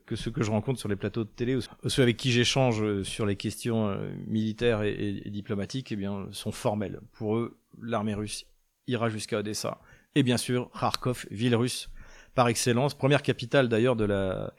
que 0.06 0.16
ceux 0.16 0.30
que 0.30 0.44
je 0.44 0.52
rencontre 0.52 0.80
sur 0.80 0.90
les 0.90 0.96
plateaux 0.96 1.24
de 1.24 1.30
télé 1.30 1.56
ou 1.56 1.62
ceux 1.88 2.04
avec 2.04 2.18
qui 2.18 2.32
j'échange 2.32 3.02
sur 3.02 3.26
les 3.26 3.36
questions 3.36 3.98
militaires 4.28 4.84
et, 4.84 5.22
et 5.26 5.30
diplomatiques, 5.30 5.92
eh 5.92 5.96
bien, 5.96 6.28
sont 6.32 6.52
formels. 6.52 7.00
Pour 7.14 7.38
eux, 7.38 7.58
l'armée 7.82 8.14
russe 8.14 8.46
ira 8.88 9.10
jusqu'à 9.10 9.40
Odessa. 9.40 9.80
Et 10.16 10.22
bien 10.22 10.38
sûr, 10.38 10.70
Kharkov, 10.80 11.26
ville 11.32 11.56
russe, 11.56 11.90
par 12.36 12.48
excellence, 12.48 12.94
première 12.94 13.22
capitale 13.22 13.70
d'ailleurs 13.70 13.96
de 13.96 14.06
la 14.06 14.54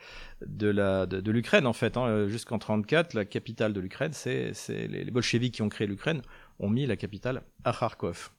de 0.47 0.69
la 0.69 1.07
de, 1.07 1.31
l'Ukraine 1.31 1.67
en 1.67 1.73
fait. 1.73 1.97
Hein, 1.97 2.29
Jusqu'en 2.29 2.59
34, 2.59 3.15
la 3.15 3.25
capitale 3.25 3.73
de 3.73 3.81
l'Ukraine, 3.81 4.13
c'est 4.13 4.53
c'est 4.55 4.87
les, 4.87 5.05
les 5.05 5.11
bolcheviks 5.11 5.55
qui 5.55 5.63
ont 5.63 5.69
créé 5.69 5.87
l'Ukraine 5.87 6.23
ont 6.59 6.69
mis 6.69 6.87
la 6.87 6.97
capitale 6.97 7.43
à 7.65 7.73
Kharkov. 7.73 8.31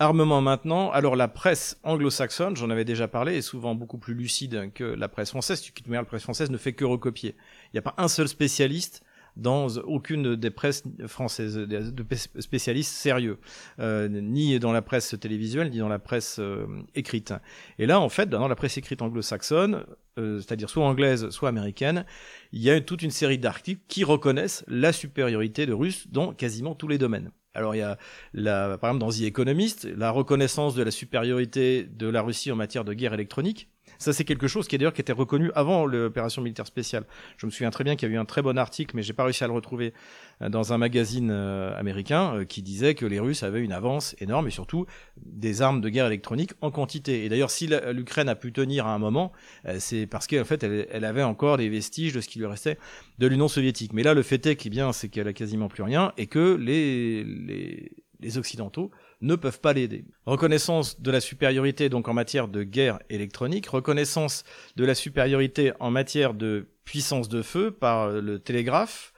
Armement 0.00 0.40
maintenant, 0.40 0.90
alors 0.90 1.14
la 1.14 1.28
presse 1.28 1.78
anglo-saxonne, 1.84 2.56
j'en 2.56 2.68
avais 2.70 2.84
déjà 2.84 3.06
parlé, 3.06 3.36
est 3.36 3.42
souvent 3.42 3.76
beaucoup 3.76 3.98
plus 3.98 4.14
lucide 4.14 4.72
que 4.74 4.82
la 4.82 5.08
presse 5.08 5.30
française. 5.30 5.60
Tu 5.60 5.72
la 5.88 6.04
presse 6.04 6.24
française 6.24 6.50
ne 6.50 6.56
fait 6.56 6.72
que 6.72 6.84
recopier. 6.84 7.36
Il 7.66 7.70
n'y 7.74 7.78
a 7.78 7.82
pas 7.82 7.94
un 7.96 8.08
seul 8.08 8.26
spécialiste 8.26 9.04
dans 9.36 9.68
aucune 9.78 10.36
des 10.36 10.50
presses 10.50 10.82
françaises, 11.06 11.56
de 11.56 12.06
spécialistes 12.40 12.92
sérieux, 12.92 13.38
euh, 13.80 14.08
ni 14.08 14.58
dans 14.58 14.72
la 14.72 14.82
presse 14.82 15.16
télévisuelle, 15.20 15.70
ni 15.70 15.78
dans 15.78 15.88
la 15.88 15.98
presse 15.98 16.38
euh, 16.38 16.66
écrite. 16.94 17.34
Et 17.78 17.86
là, 17.86 18.00
en 18.00 18.08
fait, 18.08 18.28
dans 18.28 18.48
la 18.48 18.54
presse 18.54 18.78
écrite 18.78 19.02
anglo-saxonne, 19.02 19.84
euh, 20.18 20.38
c'est-à-dire 20.40 20.70
soit 20.70 20.84
anglaise, 20.84 21.28
soit 21.30 21.48
américaine, 21.48 22.04
il 22.52 22.62
y 22.62 22.70
a 22.70 22.80
toute 22.80 23.02
une 23.02 23.10
série 23.10 23.38
d'articles 23.38 23.82
qui 23.88 24.04
reconnaissent 24.04 24.64
la 24.68 24.92
supériorité 24.92 25.66
de 25.66 25.72
Russes 25.72 26.06
dans 26.10 26.32
quasiment 26.32 26.74
tous 26.74 26.88
les 26.88 26.98
domaines. 26.98 27.30
Alors 27.54 27.74
il 27.74 27.78
y 27.78 27.82
a, 27.82 27.98
la, 28.32 28.78
par 28.78 28.90
exemple 28.90 29.06
dans 29.06 29.10
The 29.10 29.22
Economist, 29.22 29.84
la 29.96 30.10
reconnaissance 30.10 30.74
de 30.74 30.82
la 30.82 30.90
supériorité 30.90 31.84
de 31.84 32.08
la 32.08 32.20
Russie 32.20 32.50
en 32.50 32.56
matière 32.56 32.84
de 32.84 32.92
guerre 32.92 33.14
électronique, 33.14 33.68
Ça, 34.04 34.12
c'est 34.12 34.24
quelque 34.24 34.48
chose 34.48 34.68
qui 34.68 34.74
est 34.74 34.78
d'ailleurs 34.78 34.92
qui 34.92 35.00
était 35.00 35.14
reconnu 35.14 35.50
avant 35.54 35.86
l'opération 35.86 36.42
militaire 36.42 36.66
spéciale. 36.66 37.06
Je 37.38 37.46
me 37.46 37.50
souviens 37.50 37.70
très 37.70 37.84
bien 37.84 37.96
qu'il 37.96 38.06
y 38.06 38.12
a 38.12 38.14
eu 38.14 38.18
un 38.18 38.26
très 38.26 38.42
bon 38.42 38.58
article, 38.58 38.94
mais 38.94 39.02
j'ai 39.02 39.14
pas 39.14 39.24
réussi 39.24 39.42
à 39.44 39.46
le 39.46 39.54
retrouver 39.54 39.94
euh, 40.42 40.50
dans 40.50 40.74
un 40.74 40.78
magazine 40.78 41.30
euh, 41.30 41.74
américain 41.78 42.34
euh, 42.34 42.44
qui 42.44 42.60
disait 42.60 42.94
que 42.94 43.06
les 43.06 43.18
Russes 43.18 43.42
avaient 43.44 43.62
une 43.62 43.72
avance 43.72 44.14
énorme 44.18 44.46
et 44.46 44.50
surtout 44.50 44.84
des 45.24 45.62
armes 45.62 45.80
de 45.80 45.88
guerre 45.88 46.04
électronique 46.04 46.50
en 46.60 46.70
quantité. 46.70 47.24
Et 47.24 47.30
d'ailleurs, 47.30 47.50
si 47.50 47.66
l'Ukraine 47.66 48.28
a 48.28 48.34
pu 48.34 48.52
tenir 48.52 48.86
à 48.86 48.94
un 48.94 48.98
moment, 48.98 49.32
c'est 49.78 50.06
parce 50.06 50.26
qu'en 50.26 50.44
fait, 50.44 50.62
elle, 50.62 51.04
avait 51.06 51.22
encore 51.22 51.56
des 51.56 51.70
vestiges 51.70 52.12
de 52.12 52.20
ce 52.20 52.28
qui 52.28 52.38
lui 52.38 52.46
restait 52.46 52.76
de 53.18 53.26
l'Union 53.26 53.48
soviétique. 53.48 53.94
Mais 53.94 54.02
là, 54.02 54.12
le 54.12 54.22
fait 54.22 54.44
est, 54.44 54.68
bien, 54.68 54.92
c'est 54.92 55.08
qu'elle 55.08 55.28
a 55.28 55.32
quasiment 55.32 55.68
plus 55.68 55.82
rien 55.82 56.12
et 56.18 56.26
que 56.26 56.56
les 56.58 58.38
Occidentaux 58.38 58.90
ne 59.24 59.36
peuvent 59.36 59.60
pas 59.60 59.72
l'aider. 59.72 60.04
Reconnaissance 60.26 61.00
de 61.00 61.10
la 61.10 61.20
supériorité 61.20 61.88
donc 61.88 62.08
en 62.08 62.14
matière 62.14 62.48
de 62.48 62.62
guerre 62.62 62.98
électronique, 63.10 63.66
reconnaissance 63.66 64.44
de 64.76 64.84
la 64.84 64.94
supériorité 64.94 65.72
en 65.80 65.90
matière 65.90 66.34
de 66.34 66.68
puissance 66.84 67.28
de 67.28 67.42
feu 67.42 67.70
par 67.70 68.08
le 68.10 68.38
télégraphe, 68.38 69.14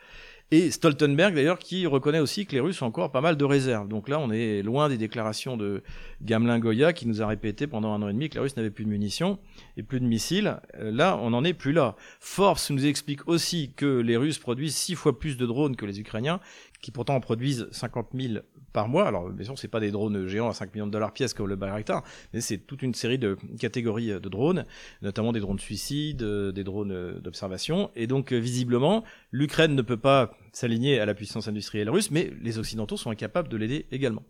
et 0.53 0.71
Stoltenberg, 0.71 1.35
d'ailleurs, 1.35 1.59
qui 1.59 1.87
reconnaît 1.87 2.21
aussi 2.21 2.47
que 2.47 2.53
les 2.53 2.61
Russes 2.61 2.81
ont 2.81 2.87
encore 2.87 3.11
pas 3.11 3.21
mal 3.21 3.37
de 3.37 3.45
réserves. 3.45 3.89
Donc 3.89 4.09
là, 4.09 4.21
on 4.21 4.31
est 4.31 4.63
loin 4.63 4.89
des 4.89 4.97
déclarations 4.97 5.57
de 5.57 5.83
Gamelin-Goya, 6.23 6.93
qui 6.93 7.09
nous 7.09 7.21
a 7.21 7.27
répété 7.27 7.67
pendant 7.67 7.93
un 7.93 8.03
an 8.03 8.09
et 8.09 8.13
demi 8.13 8.29
que 8.29 8.35
les 8.35 8.41
Russes 8.41 8.57
n'avaient 8.57 8.71
plus 8.71 8.85
de 8.85 8.91
munitions 8.91 9.41
et 9.77 9.83
plus 9.83 9.99
de 9.99 10.05
missiles. 10.05 10.61
Euh, 10.79 10.93
là, 10.93 11.19
on 11.21 11.31
n'en 11.31 11.43
est 11.43 11.53
plus 11.53 11.73
là. 11.73 11.97
Forbes 12.21 12.59
nous 12.71 12.87
explique 12.87 13.27
aussi 13.27 13.73
que 13.75 13.99
les 13.99 14.17
Russes 14.17 14.39
produisent 14.39 14.77
six 14.77 14.95
fois 14.95 15.19
plus 15.19 15.37
de 15.37 15.47
drones 15.47 15.75
que 15.75 15.85
les 15.85 15.99
Ukrainiens, 15.99 16.39
qui 16.87 16.93
pourtant 16.93 17.17
en 17.17 17.21
produisent 17.21 17.67
50 17.73 18.11
000 18.15 18.35
par 18.73 18.87
mois. 18.87 19.09
Alors, 19.09 19.29
bien 19.31 19.45
sûr, 19.45 19.59
c'est 19.59 19.67
pas 19.67 19.81
des 19.81 19.91
drones 19.91 20.29
géants 20.29 20.49
à 20.49 20.53
5 20.53 20.73
millions 20.73 20.87
de 20.87 20.93
dollars 20.93 21.13
pièce 21.13 21.35
comme 21.35 21.49
le 21.49 21.57
Bayraktar, 21.57 22.05
mais 22.33 22.41
c'est 22.41 22.59
toute 22.59 22.81
une 22.81 22.95
série 22.95 23.19
de 23.19 23.37
catégories 23.59 24.07
de 24.07 24.29
drones, 24.29 24.65
notamment 25.03 25.33
des 25.33 25.41
drones 25.41 25.59
suicides, 25.59 26.23
euh, 26.23 26.53
des 26.53 26.63
drones 26.63 26.93
euh, 26.93 27.19
d'observation. 27.19 27.91
Et 27.97 28.07
donc, 28.07 28.33
euh, 28.33 28.37
visiblement, 28.37 29.03
l'Ukraine 29.33 29.75
ne 29.75 29.83
peut 29.83 29.97
pas 29.97 30.31
s'aligner 30.53 31.01
à 31.01 31.07
la 31.07 31.15
puissance 31.15 31.49
industrielle 31.49 31.91
russe, 31.91 32.13
mais 32.13 32.33
les 32.41 32.61
Occidentaux 32.61 32.97
sont 32.97 33.11
incapables 33.11 33.49
de 33.49 33.57
l'aider 33.57 33.87
également. 33.91 34.23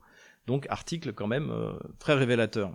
Donc, 0.46 0.66
article 0.70 1.12
quand 1.12 1.26
même 1.26 1.52
très 1.98 2.14
révélateur. 2.14 2.74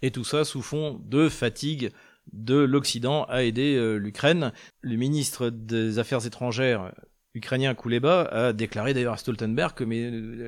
Et 0.00 0.10
tout 0.10 0.24
ça 0.24 0.46
sous 0.46 0.62
fond 0.62 1.02
de 1.04 1.28
fatigue 1.28 1.90
de 2.32 2.54
l'Occident 2.54 3.24
à 3.24 3.42
aider 3.42 3.98
l'Ukraine. 3.98 4.52
Le 4.80 4.96
ministre 4.96 5.50
des 5.50 5.98
Affaires 5.98 6.24
étrangères 6.24 6.92
ukrainien 7.38 7.74
Kouleba 7.74 8.22
a 8.22 8.52
déclaré 8.52 8.94
d'ailleurs 8.94 9.14
à 9.14 9.16
Stoltenberg 9.16 9.74
que 9.74 9.84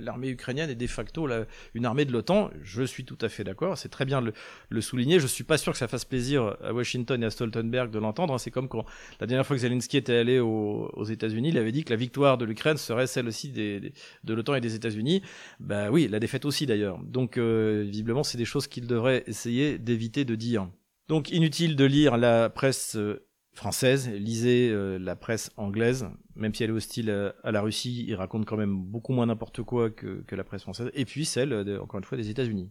l'armée 0.01 0.29
ukrainienne 0.29 0.71
est 0.71 0.75
de 0.75 0.87
facto 0.87 1.29
une 1.75 1.87
armée 1.87 2.05
de 2.05 2.13
l'OTAN. 2.13 2.51
Je 2.63 2.83
suis 2.83 3.05
tout 3.05 3.19
à 3.21 3.29
fait 3.29 3.45
d'accord, 3.45 3.79
c'est 3.79 3.89
très 3.89 4.05
bien 4.05 4.21
de 4.21 4.33
le, 4.69 4.81
souligner. 4.81 5.21
Je 5.21 5.27
suis 5.27 5.45
pas 5.45 5.59
sûr 5.59 5.73
que 5.73 5.79
ça 5.79 5.89
fasse 5.89 6.05
plaisir 6.05 6.57
à 6.63 6.73
Washington 6.73 7.23
et 7.23 7.27
à 7.27 7.31
Stoltenberg 7.31 7.91
de 7.91 7.99
l'entendre. 7.99 8.39
C'est 8.39 8.51
comme 8.51 8.69
quand 8.69 8.85
la 9.21 9.27
dernière 9.27 9.47
fois 9.47 9.57
que 9.57 9.63
Zelensky 9.63 9.97
était 9.97 10.17
allé 10.17 10.39
aux, 10.39 11.05
États-Unis, 11.05 11.49
il 11.49 11.59
avait 11.59 11.73
dit 11.73 11.85
que 11.85 11.91
la 11.91 11.97
victoire 11.97 12.39
de 12.39 12.45
l'Ukraine 12.45 12.77
serait 12.77 13.07
celle 13.07 13.29
aussi 13.29 13.51
de 13.51 14.35
l'OTAN 14.35 14.55
et 14.55 14.61
des 14.61 14.75
États-Unis. 14.75 15.23
Bah 15.59 15.91
oui, 15.91 16.09
la 16.09 16.21
défaite 16.21 16.45
aussi 16.45 16.67
d'ailleurs. 16.67 16.99
Donc 17.03 17.39
euh, 17.39 17.85
visiblement, 17.87 18.23
c'est 18.23 18.39
des 18.39 18.45
choses 18.45 18.67
qu'il 18.67 18.87
devrait 18.87 19.25
essayer 19.27 19.79
d'éviter 19.79 20.25
de 20.25 20.35
dire. 20.35 20.69
Donc 21.09 21.31
inutile 21.31 21.75
de 21.77 21.85
lire 21.85 22.17
la 22.17 22.51
presse 22.51 22.97
euh, 22.97 23.27
française, 23.53 24.09
lisez 24.09 24.71
euh, 24.71 24.99
la 24.99 25.17
presse 25.17 25.51
anglaise, 25.57 26.09
même 26.35 26.55
si 26.55 26.65
elle 26.65 26.71
est 26.71 26.75
hostile 26.75 27.33
à, 27.43 27.53
la 27.53 27.61
Russie, 27.61 28.05
il 28.07 28.15
raconte 28.15 28.47
quand 28.47 28.57
même 28.57 28.77
beaucoup 28.77 29.13
moins 29.13 29.27
n'importe 29.27 29.63
quoi 29.63 29.91
que, 29.91 30.25
la 30.31 30.45
presse 30.45 30.63
française, 30.63 30.91
et 30.95 31.05
puis 31.05 31.25
celle, 31.25 31.53
encore 31.81 31.99
une 31.99 32.05
fois, 32.05 32.17
des 32.17 32.31
États-Unis. 32.31 32.71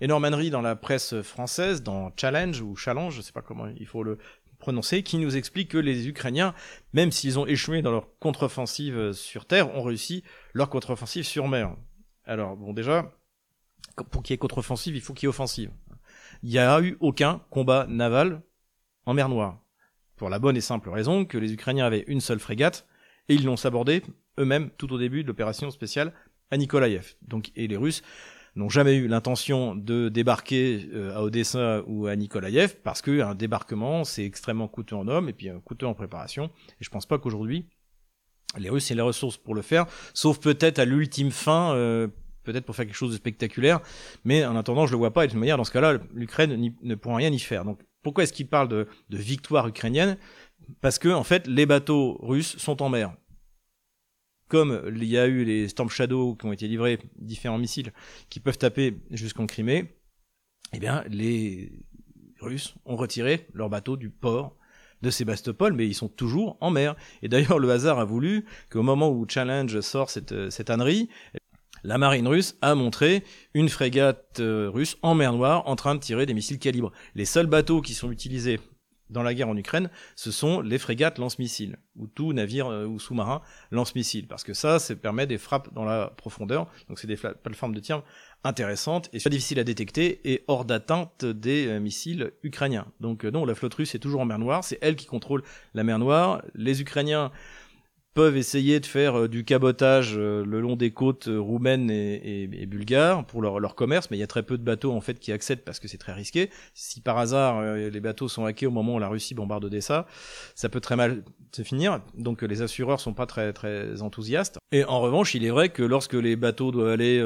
Énormannerie 0.00 0.50
dans 0.50 0.62
la 0.62 0.76
presse 0.76 1.20
française, 1.22 1.82
dans 1.82 2.12
Challenge 2.16 2.60
ou 2.60 2.76
Challenge, 2.76 3.14
je 3.14 3.22
sais 3.22 3.32
pas 3.32 3.42
comment 3.42 3.68
il 3.68 3.86
faut 3.86 4.02
le 4.02 4.18
prononcer, 4.58 5.02
qui 5.02 5.16
nous 5.16 5.36
explique 5.36 5.70
que 5.70 5.78
les 5.78 6.08
Ukrainiens, 6.08 6.54
même 6.92 7.10
s'ils 7.10 7.38
ont 7.38 7.46
échoué 7.46 7.82
dans 7.82 7.90
leur 7.90 8.06
contre-offensive 8.18 9.12
sur 9.12 9.46
terre, 9.46 9.74
ont 9.74 9.82
réussi 9.82 10.22
leur 10.52 10.68
contre-offensive 10.68 11.24
sur 11.24 11.48
mer. 11.48 11.74
Alors, 12.24 12.56
bon, 12.56 12.72
déjà, 12.72 13.10
pour 14.10 14.22
qu'il 14.22 14.34
y 14.34 14.36
ait 14.36 14.38
contre-offensive, 14.38 14.94
il 14.94 15.00
faut 15.00 15.14
qu'il 15.14 15.26
y 15.26 15.28
ait 15.28 15.30
offensive. 15.30 15.70
Il 16.42 16.50
n'y 16.50 16.58
a 16.58 16.80
eu 16.80 16.96
aucun 17.00 17.40
combat 17.50 17.86
naval 17.88 18.42
en 19.06 19.14
mer 19.14 19.28
Noire 19.28 19.60
pour 20.20 20.28
la 20.28 20.38
bonne 20.38 20.54
et 20.54 20.60
simple 20.60 20.90
raison 20.90 21.24
que 21.24 21.38
les 21.38 21.54
Ukrainiens 21.54 21.86
avaient 21.86 22.04
une 22.06 22.20
seule 22.20 22.40
frégate, 22.40 22.86
et 23.30 23.34
ils 23.34 23.46
l'ont 23.46 23.56
sabordée 23.56 24.02
eux-mêmes 24.38 24.68
tout 24.76 24.92
au 24.92 24.98
début 24.98 25.22
de 25.22 25.28
l'opération 25.28 25.70
spéciale 25.70 26.12
à 26.50 26.58
Nikolaïev. 26.58 27.14
Donc, 27.22 27.50
et 27.56 27.66
les 27.66 27.78
Russes 27.78 28.02
n'ont 28.54 28.68
jamais 28.68 28.96
eu 28.96 29.08
l'intention 29.08 29.74
de 29.74 30.10
débarquer 30.10 30.90
euh, 30.92 31.16
à 31.16 31.22
Odessa 31.22 31.82
ou 31.86 32.06
à 32.06 32.16
Nikolaïev, 32.16 32.76
parce 32.84 33.00
qu'un 33.00 33.34
débarquement, 33.34 34.04
c'est 34.04 34.26
extrêmement 34.26 34.68
coûteux 34.68 34.94
en 34.94 35.08
hommes, 35.08 35.30
et 35.30 35.32
puis 35.32 35.48
coûteux 35.64 35.86
en 35.86 35.94
préparation, 35.94 36.50
et 36.78 36.84
je 36.84 36.90
pense 36.90 37.06
pas 37.06 37.18
qu'aujourd'hui, 37.18 37.70
les 38.58 38.68
Russes 38.68 38.90
aient 38.90 38.96
les 38.96 39.00
ressources 39.00 39.38
pour 39.38 39.54
le 39.54 39.62
faire, 39.62 39.86
sauf 40.12 40.38
peut-être 40.38 40.80
à 40.80 40.84
l'ultime 40.84 41.30
fin, 41.30 41.74
euh, 41.74 42.08
peut-être 42.42 42.66
pour 42.66 42.76
faire 42.76 42.84
quelque 42.84 42.94
chose 42.94 43.12
de 43.12 43.16
spectaculaire, 43.16 43.80
mais 44.24 44.44
en 44.44 44.54
attendant, 44.54 44.84
je 44.84 44.92
le 44.92 44.98
vois 44.98 45.14
pas, 45.14 45.24
et 45.24 45.28
de 45.28 45.32
toute 45.32 45.40
manière, 45.40 45.56
dans 45.56 45.64
ce 45.64 45.72
cas-là, 45.72 45.98
l'Ukraine 46.12 46.74
ne 46.82 46.94
pourra 46.94 47.16
rien 47.16 47.32
y 47.32 47.38
faire. 47.38 47.64
Donc, 47.64 47.80
pourquoi 48.02 48.24
est-ce 48.24 48.32
qu'il 48.32 48.48
parle 48.48 48.68
de, 48.68 48.88
victoire 49.10 49.66
ukrainienne? 49.68 50.16
Parce 50.80 50.98
que 50.98 51.08
en 51.08 51.24
fait, 51.24 51.46
les 51.46 51.66
bateaux 51.66 52.18
russes 52.20 52.56
sont 52.58 52.82
en 52.82 52.88
mer. 52.88 53.14
Comme 54.48 54.82
il 54.88 55.04
y 55.04 55.16
a 55.16 55.26
eu 55.26 55.44
les 55.44 55.68
Storm 55.68 55.88
Shadow 55.88 56.34
qui 56.34 56.46
ont 56.46 56.52
été 56.52 56.66
livrés, 56.66 56.98
différents 57.16 57.58
missiles 57.58 57.92
qui 58.28 58.40
peuvent 58.40 58.58
taper 58.58 58.98
jusqu'en 59.10 59.46
Crimée, 59.46 59.96
eh 60.72 60.78
bien, 60.78 61.04
les 61.08 61.72
Russes 62.40 62.74
ont 62.84 62.96
retiré 62.96 63.46
leurs 63.52 63.68
bateaux 63.68 63.96
du 63.96 64.10
port 64.10 64.56
de 65.02 65.10
Sébastopol, 65.10 65.72
mais 65.72 65.86
ils 65.86 65.94
sont 65.94 66.08
toujours 66.08 66.56
en 66.60 66.70
mer. 66.70 66.94
Et 67.22 67.28
d'ailleurs, 67.28 67.58
le 67.58 67.70
hasard 67.70 67.98
a 67.98 68.04
voulu 68.04 68.44
qu'au 68.70 68.82
moment 68.82 69.10
où 69.10 69.26
Challenge 69.28 69.80
sort 69.80 70.10
cette, 70.10 70.50
cette 70.50 70.70
la 71.84 71.98
marine 71.98 72.28
russe 72.28 72.56
a 72.62 72.74
montré 72.74 73.24
une 73.54 73.68
frégate 73.68 74.40
euh, 74.40 74.70
russe 74.72 74.96
en 75.02 75.14
mer 75.14 75.32
Noire 75.32 75.66
en 75.66 75.76
train 75.76 75.94
de 75.94 76.00
tirer 76.00 76.26
des 76.26 76.34
missiles 76.34 76.58
calibre. 76.58 76.92
Les 77.14 77.24
seuls 77.24 77.46
bateaux 77.46 77.80
qui 77.80 77.94
sont 77.94 78.10
utilisés 78.10 78.60
dans 79.10 79.22
la 79.22 79.34
guerre 79.34 79.48
en 79.48 79.56
Ukraine, 79.56 79.90
ce 80.14 80.30
sont 80.30 80.60
les 80.60 80.78
frégates 80.78 81.18
lance-missiles, 81.18 81.78
ou 81.96 82.06
tout 82.06 82.32
navire 82.32 82.68
euh, 82.68 82.86
ou 82.86 82.98
sous-marin 82.98 83.42
lance-missiles, 83.70 84.28
parce 84.28 84.44
que 84.44 84.54
ça, 84.54 84.78
ça 84.78 84.94
permet 84.94 85.26
des 85.26 85.38
frappes 85.38 85.72
dans 85.74 85.84
la 85.84 86.12
profondeur, 86.16 86.68
donc 86.88 86.98
c'est 86.98 87.08
des 87.08 87.16
plateformes 87.16 87.74
de 87.74 87.80
tir 87.80 88.02
intéressantes 88.44 89.10
et 89.12 89.18
pas 89.18 89.28
difficiles 89.28 89.58
à 89.58 89.64
détecter 89.64 90.20
et 90.32 90.44
hors 90.46 90.64
d'atteinte 90.64 91.24
des 91.24 91.66
euh, 91.66 91.80
missiles 91.80 92.32
ukrainiens. 92.42 92.86
Donc 93.00 93.24
non, 93.24 93.44
la 93.44 93.54
flotte 93.54 93.74
russe 93.74 93.94
est 93.94 93.98
toujours 93.98 94.20
en 94.20 94.26
mer 94.26 94.38
Noire, 94.38 94.64
c'est 94.64 94.78
elle 94.80 94.96
qui 94.96 95.06
contrôle 95.06 95.42
la 95.74 95.84
mer 95.84 95.98
Noire. 95.98 96.42
Les 96.54 96.80
Ukrainiens 96.80 97.32
peuvent 98.14 98.36
essayer 98.36 98.80
de 98.80 98.86
faire 98.86 99.20
euh, 99.20 99.28
du 99.28 99.44
cabotage 99.44 100.14
euh, 100.16 100.44
le 100.44 100.60
long 100.60 100.76
des 100.76 100.90
côtes 100.90 101.28
euh, 101.28 101.38
roumaines 101.38 101.90
et, 101.90 102.66
bulgares 102.66 103.24
pour 103.24 103.42
leur, 103.42 103.74
commerce, 103.74 104.10
mais 104.10 104.16
il 104.16 104.20
y 104.20 104.24
a 104.24 104.26
très 104.26 104.42
peu 104.42 104.58
de 104.58 104.62
bateaux 104.62 104.92
en 104.92 105.00
fait 105.00 105.18
qui 105.18 105.32
accèdent 105.32 105.64
parce 105.64 105.78
que 105.78 105.88
c'est 105.88 105.98
très 105.98 106.12
risqué. 106.12 106.50
Si 106.74 107.00
par 107.00 107.18
hasard 107.18 107.62
les 107.62 108.00
bateaux 108.00 108.28
sont 108.28 108.44
hackés 108.44 108.66
au 108.66 108.70
moment 108.70 108.96
où 108.96 108.98
la 108.98 109.08
Russie 109.08 109.34
bombarde 109.34 109.64
Odessa, 109.64 110.06
ça 110.54 110.68
peut 110.68 110.80
très 110.80 110.96
mal 110.96 111.24
se 111.52 111.62
finir. 111.62 112.00
Donc 112.14 112.42
les 112.42 112.62
assureurs 112.62 113.00
sont 113.00 113.14
pas 113.14 113.26
très 113.26 113.52
très 113.52 114.02
enthousiastes. 114.02 114.58
Et 114.72 114.84
en 114.84 115.00
revanche, 115.00 115.34
il 115.34 115.44
est 115.44 115.50
vrai 115.50 115.70
que 115.70 115.82
lorsque 115.82 116.14
les 116.14 116.36
bateaux 116.36 116.70
doivent 116.70 116.92
aller 116.92 117.24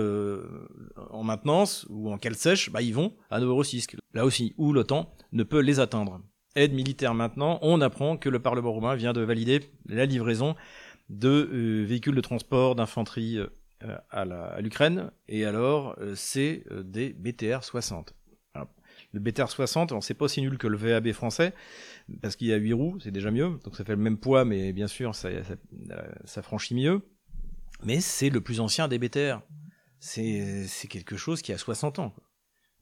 en 1.11 1.25
maintenance 1.25 1.87
ou 1.91 2.11
en 2.11 2.19
cale 2.19 2.37
sèche, 2.37 2.71
bah 2.71 2.83
ils 2.83 2.95
vont 2.95 3.13
à 3.31 3.41
Novorossiysk. 3.41 3.97
Là 4.13 4.25
aussi, 4.25 4.55
où 4.57 4.73
l'OTAN 4.73 5.13
ne 5.33 5.43
peut 5.43 5.61
les 5.61 5.81
atteindre 5.81 6.21
aide 6.57 6.73
militaire 6.73 7.15
maintenant, 7.15 7.59
on 7.63 7.81
apprend 7.81 8.17
que 8.17 8.29
le 8.29 8.41
Parlement 8.41 8.73
roumain 8.73 8.95
vient 8.95 9.13
de 9.13 9.21
valider 9.21 9.61
la 9.87 10.07
livraison 10.07 10.55
de 11.09 11.29
euh, 11.29 11.85
véhicules 11.85 12.15
de 12.15 12.21
transport 12.21 12.75
d'infanterie 12.75 13.39
euh, 13.39 13.99
à 14.11 14.61
l'Ukraine, 14.61 15.11
et 15.29 15.45
alors 15.45 15.97
euh, 15.99 16.15
c'est 16.15 16.65
des 16.85 17.13
BTR 17.13 17.63
60. 17.63 18.15
le 19.13 19.21
BTR 19.21 19.49
60, 19.49 20.03
c'est 20.03 20.15
pas 20.15 20.25
aussi 20.25 20.41
nul 20.41 20.57
que 20.57 20.67
le 20.67 20.77
VAB 20.77 21.13
français, 21.13 21.53
parce 22.23 22.37
qu'il 22.37 22.47
y 22.49 22.53
a 22.53 22.57
8 22.57 22.73
roues, 22.73 22.99
c'est 23.01 23.11
déjà 23.11 23.31
mieux, 23.31 23.59
donc 23.65 23.77
ça 23.77 23.85
fait 23.85 23.95
le 23.95 24.03
même 24.03 24.19
poids, 24.19 24.45
mais 24.45 24.73
bien 24.73 24.87
sûr 24.87 25.15
ça, 25.15 25.29
ça, 26.25 26.43
franchit 26.43 26.75
mieux, 26.75 27.03
mais 27.83 28.01
c'est 28.01 28.31
le 28.31 28.41
plus 28.41 28.61
ancien 28.61 28.89
des 28.89 28.99
BTR. 28.99 29.41
C'est 29.99 30.89
quelque 30.91 31.17
chose 31.17 31.41
qui 31.41 31.53
a 31.53 31.59
60 31.59 31.99
ans. 31.99 32.15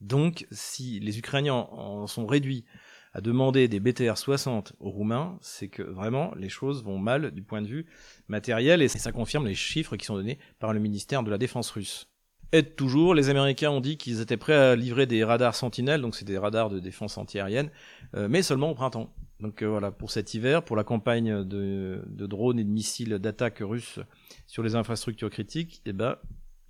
Donc 0.01 0.45
si 0.51 0.99
les 0.99 1.19
Ukrainiens 1.19 1.53
en 1.53 2.05
sont 2.05 2.25
réduits 2.25 2.65
à 3.13 3.21
demander 3.21 3.67
des 3.67 3.79
BTR 3.79 4.17
60 4.17 4.73
aux 4.79 4.89
Roumains, 4.89 5.37
c'est 5.41 5.67
que 5.67 5.83
vraiment 5.83 6.33
les 6.35 6.49
choses 6.49 6.83
vont 6.83 6.97
mal 6.97 7.31
du 7.31 7.43
point 7.43 7.61
de 7.61 7.67
vue 7.67 7.85
matériel 8.27 8.81
et 8.81 8.87
ça 8.87 9.11
confirme 9.11 9.45
les 9.45 9.55
chiffres 9.55 9.95
qui 9.95 10.05
sont 10.05 10.15
donnés 10.15 10.39
par 10.59 10.73
le 10.73 10.79
ministère 10.79 11.23
de 11.23 11.29
la 11.29 11.37
Défense 11.37 11.69
russe. 11.69 12.09
Et 12.51 12.63
toujours, 12.63 13.15
les 13.15 13.29
Américains 13.29 13.71
ont 13.71 13.81
dit 13.81 13.97
qu'ils 13.97 14.21
étaient 14.21 14.37
prêts 14.37 14.53
à 14.53 14.75
livrer 14.75 15.07
des 15.07 15.23
radars 15.23 15.55
Sentinelle, 15.55 16.01
donc 16.01 16.15
c'est 16.15 16.25
des 16.25 16.37
radars 16.37 16.69
de 16.69 16.79
défense 16.79 17.17
antiaérienne, 17.17 17.71
euh, 18.15 18.27
mais 18.27 18.43
seulement 18.43 18.69
au 18.69 18.75
printemps. 18.75 19.11
Donc 19.39 19.63
euh, 19.63 19.67
voilà, 19.67 19.91
pour 19.91 20.11
cet 20.11 20.35
hiver, 20.35 20.63
pour 20.63 20.75
la 20.75 20.83
campagne 20.83 21.43
de, 21.43 22.03
drones 22.27 22.59
et 22.59 22.63
de 22.63 22.69
missiles 22.69 23.17
d'attaque 23.17 23.57
russes 23.61 23.99
sur 24.45 24.61
les 24.61 24.75
infrastructures 24.75 25.31
critiques, 25.31 25.81
eh 25.85 25.93
ben, 25.93 26.17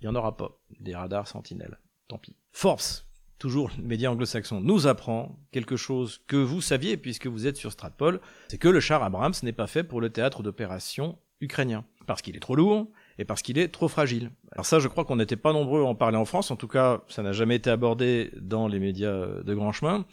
il 0.00 0.04
n'y 0.04 0.08
en 0.08 0.14
aura 0.14 0.38
pas, 0.38 0.58
des 0.80 0.94
radars 0.94 1.28
Sentinelle. 1.28 1.78
Tant 2.08 2.16
pis. 2.16 2.36
Force 2.52 3.06
toujours 3.44 3.70
le 3.76 3.84
média 3.84 4.10
anglo-saxon, 4.10 4.62
nous 4.62 4.86
apprend 4.86 5.38
quelque 5.52 5.76
chose 5.76 6.22
que 6.26 6.36
vous 6.36 6.62
saviez 6.62 6.96
puisque 6.96 7.26
vous 7.26 7.46
êtes 7.46 7.58
sur 7.58 7.72
Stratpol, 7.72 8.22
c'est 8.48 8.56
que 8.56 8.68
le 8.68 8.80
char 8.80 9.02
Abrams 9.02 9.34
n'est 9.42 9.52
pas 9.52 9.66
fait 9.66 9.84
pour 9.84 10.00
le 10.00 10.08
théâtre 10.08 10.42
d'opération 10.42 11.18
ukrainien. 11.42 11.84
Parce 12.06 12.22
qu'il 12.22 12.36
est 12.36 12.40
trop 12.40 12.56
lourd 12.56 12.88
et 13.18 13.26
parce 13.26 13.42
qu'il 13.42 13.58
est 13.58 13.68
trop 13.68 13.88
fragile. 13.88 14.30
Alors 14.52 14.64
ça, 14.64 14.78
je 14.78 14.88
crois 14.88 15.04
qu'on 15.04 15.16
n'était 15.16 15.36
pas 15.36 15.52
nombreux 15.52 15.82
à 15.82 15.84
en 15.84 15.94
parler 15.94 16.16
en 16.16 16.24
France. 16.24 16.50
En 16.50 16.56
tout 16.56 16.68
cas, 16.68 17.02
ça 17.08 17.22
n'a 17.22 17.32
jamais 17.32 17.56
été 17.56 17.68
abordé 17.68 18.30
dans 18.40 18.66
les 18.66 18.78
médias 18.78 19.42
de 19.42 19.54
grand 19.54 19.72
chemin. 19.72 20.06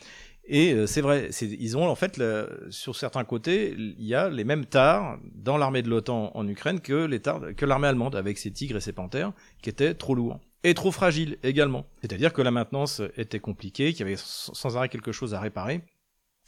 Et 0.43 0.73
euh, 0.73 0.85
c'est 0.85 0.99
vrai, 0.99 1.29
ils 1.41 1.77
ont 1.77 1.87
en 1.87 1.95
fait, 1.95 2.21
sur 2.69 2.97
certains 2.97 3.23
côtés, 3.23 3.73
il 3.77 4.05
y 4.05 4.13
a 4.13 4.29
les 4.29 4.43
mêmes 4.43 4.65
tares 4.65 5.19
dans 5.35 5.55
l'armée 5.55 5.83
de 5.83 5.89
l'OTAN 5.89 6.31
en 6.33 6.45
Ukraine 6.49 6.81
que 6.81 7.65
l'armée 7.65 7.87
allemande, 7.87 8.17
avec 8.17 8.37
ses 8.37 8.51
tigres 8.51 8.75
et 8.75 8.81
ses 8.81 8.91
panthères, 8.91 9.31
qui 9.61 9.69
étaient 9.69 9.93
trop 9.93 10.15
lourds 10.15 10.41
et 10.63 10.73
trop 10.73 10.91
fragiles 10.91 11.37
également. 11.43 11.85
C'est-à-dire 12.01 12.33
que 12.33 12.41
la 12.41 12.51
maintenance 12.51 13.01
était 13.17 13.39
compliquée, 13.39 13.91
qu'il 13.91 14.01
y 14.01 14.09
avait 14.09 14.17
sans 14.17 14.77
arrêt 14.77 14.89
quelque 14.89 15.11
chose 15.11 15.33
à 15.33 15.39
réparer. 15.39 15.81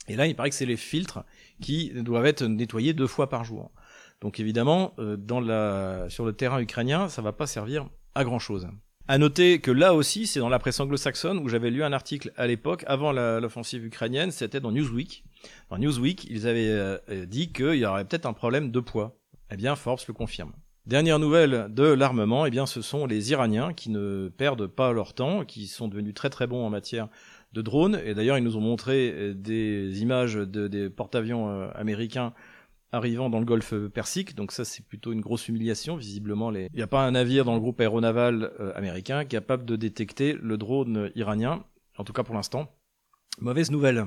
Et 0.07 0.15
là, 0.15 0.27
il 0.27 0.35
paraît 0.35 0.49
que 0.49 0.55
c'est 0.55 0.65
les 0.65 0.77
filtres 0.77 1.23
qui 1.61 1.91
doivent 1.93 2.25
être 2.25 2.43
nettoyés 2.43 2.93
deux 2.93 3.07
fois 3.07 3.29
par 3.29 3.43
jour. 3.43 3.71
Donc 4.21 4.39
évidemment, 4.39 4.93
euh, 4.99 6.09
sur 6.09 6.25
le 6.25 6.33
terrain 6.33 6.59
ukrainien, 6.59 7.09
ça 7.09 7.21
va 7.21 7.31
pas 7.31 7.47
servir 7.47 7.89
à 8.15 8.23
grand 8.23 8.39
chose. 8.39 8.67
À 9.07 9.17
noter 9.17 9.59
que 9.59 9.71
là 9.71 9.93
aussi, 9.93 10.27
c'est 10.27 10.39
dans 10.39 10.49
la 10.49 10.59
presse 10.59 10.79
anglo-saxonne 10.79 11.37
où 11.39 11.49
j'avais 11.49 11.69
lu 11.69 11.83
un 11.83 11.91
article 11.91 12.31
à 12.37 12.47
l'époque, 12.47 12.85
avant 12.87 13.11
l'offensive 13.11 13.83
ukrainienne, 13.85 14.31
c'était 14.31 14.61
dans 14.61 14.71
Newsweek. 14.71 15.25
Dans 15.69 15.77
Newsweek, 15.77 16.25
ils 16.29 16.47
avaient 16.47 16.69
euh, 16.69 17.25
dit 17.25 17.51
qu'il 17.51 17.75
y 17.75 17.85
aurait 17.85 18.05
peut-être 18.05 18.25
un 18.25 18.33
problème 18.33 18.71
de 18.71 18.79
poids. 18.79 19.19
Eh 19.51 19.57
bien, 19.57 19.75
Forbes 19.75 19.99
le 20.07 20.13
confirme. 20.13 20.53
Dernière 20.85 21.17
nouvelle 21.17 21.67
de 21.69 21.83
l'armement, 21.83 22.45
eh 22.45 22.49
bien, 22.49 22.65
ce 22.65 22.81
sont 22.81 23.05
les 23.05 23.31
Iraniens 23.31 23.71
qui 23.71 23.89
ne 23.89 24.27
perdent 24.27 24.67
pas 24.67 24.91
leur 24.91 25.13
temps, 25.13 25.45
qui 25.45 25.67
sont 25.67 25.87
devenus 25.87 26.13
très 26.13 26.29
très 26.29 26.45
bons 26.45 26.65
en 26.65 26.69
matière 26.69 27.07
de 27.53 27.61
drones. 27.61 28.01
Et 28.03 28.13
d'ailleurs, 28.13 28.37
ils 28.37 28.43
nous 28.43 28.57
ont 28.57 28.61
montré 28.61 29.11
euh, 29.13 29.33
des 29.33 30.01
images 30.01 30.33
de, 30.35 30.67
des 30.67 30.89
porte-avions 30.89 31.49
euh, 31.49 31.69
américains 31.75 32.33
arrivant 32.91 33.29
dans 33.29 33.39
le 33.39 33.45
golfe 33.45 33.73
Persique, 33.93 34.35
donc 34.35 34.51
ça 34.51 34.65
c'est 34.65 34.85
plutôt 34.85 35.11
une 35.13 35.21
grosse 35.21 35.47
humiliation, 35.47 35.95
visiblement 35.95 36.51
il 36.51 36.69
n'y 36.75 36.81
a 36.83 36.87
pas 36.87 37.03
un 37.03 37.11
navire 37.11 37.43
dans 37.43 37.55
le 37.55 37.59
groupe 37.59 37.81
aéronaval 37.81 38.51
euh, 38.59 38.71
américain 38.75 39.25
capable 39.25 39.65
de 39.65 39.75
détecter 39.75 40.33
le 40.33 40.57
drone 40.57 41.09
iranien, 41.15 41.63
en 41.97 42.03
tout 42.03 42.13
cas 42.13 42.21
pour 42.21 42.35
l'instant. 42.35 42.71
Mauvaise 43.39 43.71
nouvelle. 43.71 44.05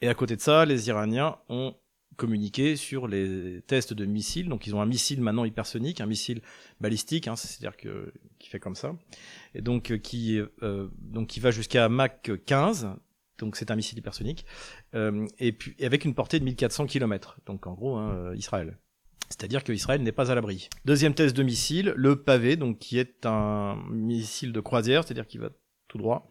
Et 0.00 0.08
à 0.08 0.14
côté 0.14 0.34
de 0.34 0.40
ça, 0.40 0.64
les 0.64 0.88
Iraniens 0.88 1.36
ont 1.48 1.76
communiqué 2.16 2.76
sur 2.76 3.08
les 3.08 3.60
tests 3.66 3.92
de 3.92 4.04
missiles, 4.04 4.48
donc 4.48 4.66
ils 4.66 4.74
ont 4.74 4.80
un 4.80 4.86
missile 4.86 5.20
maintenant 5.20 5.44
hypersonique, 5.44 6.00
un 6.00 6.06
missile 6.06 6.40
balistique, 6.80 7.28
hein, 7.28 7.36
c'est-à-dire 7.36 7.76
que 7.76 8.12
qui 8.38 8.48
fait 8.48 8.58
comme 8.58 8.74
ça, 8.74 8.96
et 9.54 9.62
donc 9.62 9.90
euh, 9.90 9.98
qui 9.98 10.40
euh, 10.62 10.88
donc 10.98 11.28
qui 11.28 11.40
va 11.40 11.50
jusqu'à 11.50 11.88
Mach 11.88 12.30
15, 12.46 12.88
donc 13.38 13.56
c'est 13.56 13.70
un 13.70 13.76
missile 13.76 13.98
hypersonique, 13.98 14.44
euh, 14.94 15.26
et 15.38 15.52
puis 15.52 15.74
avec 15.84 16.04
une 16.04 16.14
portée 16.14 16.38
de 16.38 16.44
1400 16.44 16.86
km, 16.86 17.38
donc 17.46 17.66
en 17.66 17.74
gros 17.74 17.96
hein, 17.96 18.14
euh, 18.14 18.36
Israël. 18.36 18.78
C'est-à-dire 19.28 19.64
que 19.64 19.72
Israël 19.72 20.02
n'est 20.02 20.12
pas 20.12 20.30
à 20.30 20.36
l'abri. 20.36 20.68
Deuxième 20.84 21.12
test 21.12 21.36
de 21.36 21.42
missile, 21.42 21.92
le 21.96 22.22
pavé, 22.22 22.54
donc 22.56 22.78
qui 22.78 22.98
est 22.98 23.26
un 23.26 23.76
missile 23.90 24.52
de 24.52 24.60
croisière, 24.60 25.02
c'est-à-dire 25.02 25.26
qui 25.26 25.38
va 25.38 25.50
tout 25.88 25.98
droit 25.98 26.28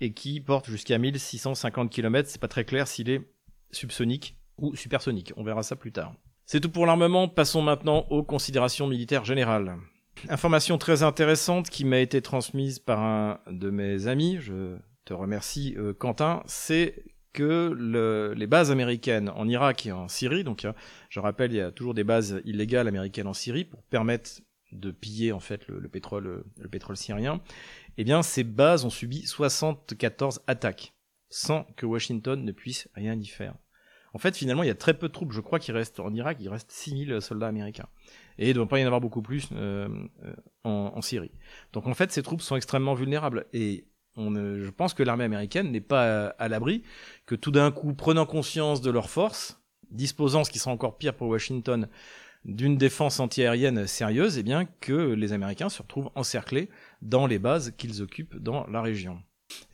et 0.00 0.12
qui 0.12 0.40
porte 0.40 0.70
jusqu'à 0.70 0.96
1650 0.98 1.90
km. 1.90 2.28
C'est 2.30 2.40
pas 2.40 2.46
très 2.46 2.64
clair 2.64 2.86
s'il 2.86 3.10
est 3.10 3.28
subsonique 3.72 4.36
ou 4.58 4.74
supersonique. 4.74 5.32
On 5.36 5.44
verra 5.44 5.62
ça 5.62 5.76
plus 5.76 5.92
tard. 5.92 6.14
C'est 6.44 6.60
tout 6.60 6.70
pour 6.70 6.86
l'armement. 6.86 7.28
Passons 7.28 7.62
maintenant 7.62 8.06
aux 8.10 8.22
considérations 8.22 8.86
militaires 8.86 9.24
générales. 9.24 9.76
Information 10.28 10.78
très 10.78 11.02
intéressante 11.02 11.68
qui 11.68 11.84
m'a 11.84 11.98
été 11.98 12.22
transmise 12.22 12.78
par 12.78 13.00
un 13.00 13.40
de 13.50 13.70
mes 13.70 14.06
amis. 14.06 14.38
Je 14.40 14.76
te 15.04 15.12
remercie 15.12 15.74
euh, 15.76 15.92
Quentin, 15.92 16.42
c'est 16.46 17.04
que 17.32 17.74
le, 17.76 18.32
les 18.34 18.46
bases 18.46 18.70
américaines 18.70 19.28
en 19.28 19.46
Irak 19.46 19.84
et 19.84 19.92
en 19.92 20.08
Syrie, 20.08 20.42
donc 20.42 20.66
je 21.10 21.20
rappelle, 21.20 21.52
il 21.52 21.56
y 21.56 21.60
a 21.60 21.70
toujours 21.70 21.92
des 21.92 22.02
bases 22.02 22.40
illégales 22.46 22.88
américaines 22.88 23.26
en 23.26 23.34
Syrie 23.34 23.64
pour 23.64 23.82
permettre 23.82 24.40
de 24.72 24.90
piller 24.90 25.32
en 25.32 25.40
fait 25.40 25.68
le, 25.68 25.88
pétrole, 25.88 26.44
le 26.56 26.68
pétrole 26.68 26.96
syrien. 26.96 27.42
Eh 27.98 28.04
bien, 28.04 28.22
ces 28.22 28.42
bases 28.42 28.84
ont 28.84 28.90
subi 28.90 29.26
74 29.26 30.40
attaques 30.46 30.94
sans 31.28 31.64
que 31.76 31.86
Washington 31.86 32.42
ne 32.42 32.52
puisse 32.52 32.88
rien 32.94 33.18
y 33.18 33.26
faire. 33.26 33.54
En 34.16 34.18
fait, 34.18 34.34
finalement, 34.34 34.62
il 34.62 34.68
y 34.68 34.70
a 34.70 34.74
très 34.74 34.94
peu 34.94 35.08
de 35.08 35.12
troupes. 35.12 35.32
Je 35.32 35.42
crois 35.42 35.58
qu'il 35.58 35.74
reste 35.74 36.00
en 36.00 36.10
Irak, 36.14 36.38
il 36.40 36.48
reste 36.48 36.72
6000 36.72 37.20
soldats 37.20 37.48
américains. 37.48 37.84
Et 38.38 38.46
il 38.46 38.48
ne 38.48 38.54
doit 38.54 38.66
pas 38.66 38.78
y 38.78 38.82
en 38.82 38.86
avoir 38.86 39.02
beaucoup 39.02 39.20
plus 39.20 39.50
euh, 39.52 39.90
euh, 40.24 40.32
en, 40.64 40.94
en 40.94 41.02
Syrie. 41.02 41.32
Donc 41.74 41.86
en 41.86 41.92
fait, 41.92 42.10
ces 42.10 42.22
troupes 42.22 42.40
sont 42.40 42.56
extrêmement 42.56 42.94
vulnérables. 42.94 43.44
Et 43.52 43.84
je 44.16 44.70
pense 44.70 44.94
que 44.94 45.02
l'armée 45.02 45.24
américaine 45.24 45.70
n'est 45.70 45.82
pas 45.82 46.28
à, 46.28 46.48
l'abri, 46.48 46.82
que 47.26 47.34
tout 47.34 47.50
d'un 47.50 47.70
coup, 47.70 47.92
prenant 47.92 48.24
conscience 48.24 48.80
de 48.80 48.90
leurs 48.90 49.10
forces, 49.10 49.60
disposant, 49.90 50.44
ce 50.44 50.50
qui 50.50 50.60
sera 50.60 50.70
encore 50.70 50.96
pire 50.96 51.14
pour 51.14 51.28
Washington, 51.28 51.86
d'une 52.46 52.78
défense 52.78 53.20
antiaérienne 53.20 53.86
sérieuse, 53.86 54.38
eh 54.38 54.42
bien 54.42 54.64
que 54.80 55.12
les 55.12 55.34
Américains 55.34 55.68
se 55.68 55.82
retrouvent 55.82 56.10
encerclés 56.14 56.70
dans 57.02 57.26
les 57.26 57.38
bases 57.38 57.74
qu'ils 57.76 58.00
occupent 58.00 58.36
dans 58.36 58.66
la 58.68 58.80
région 58.80 59.22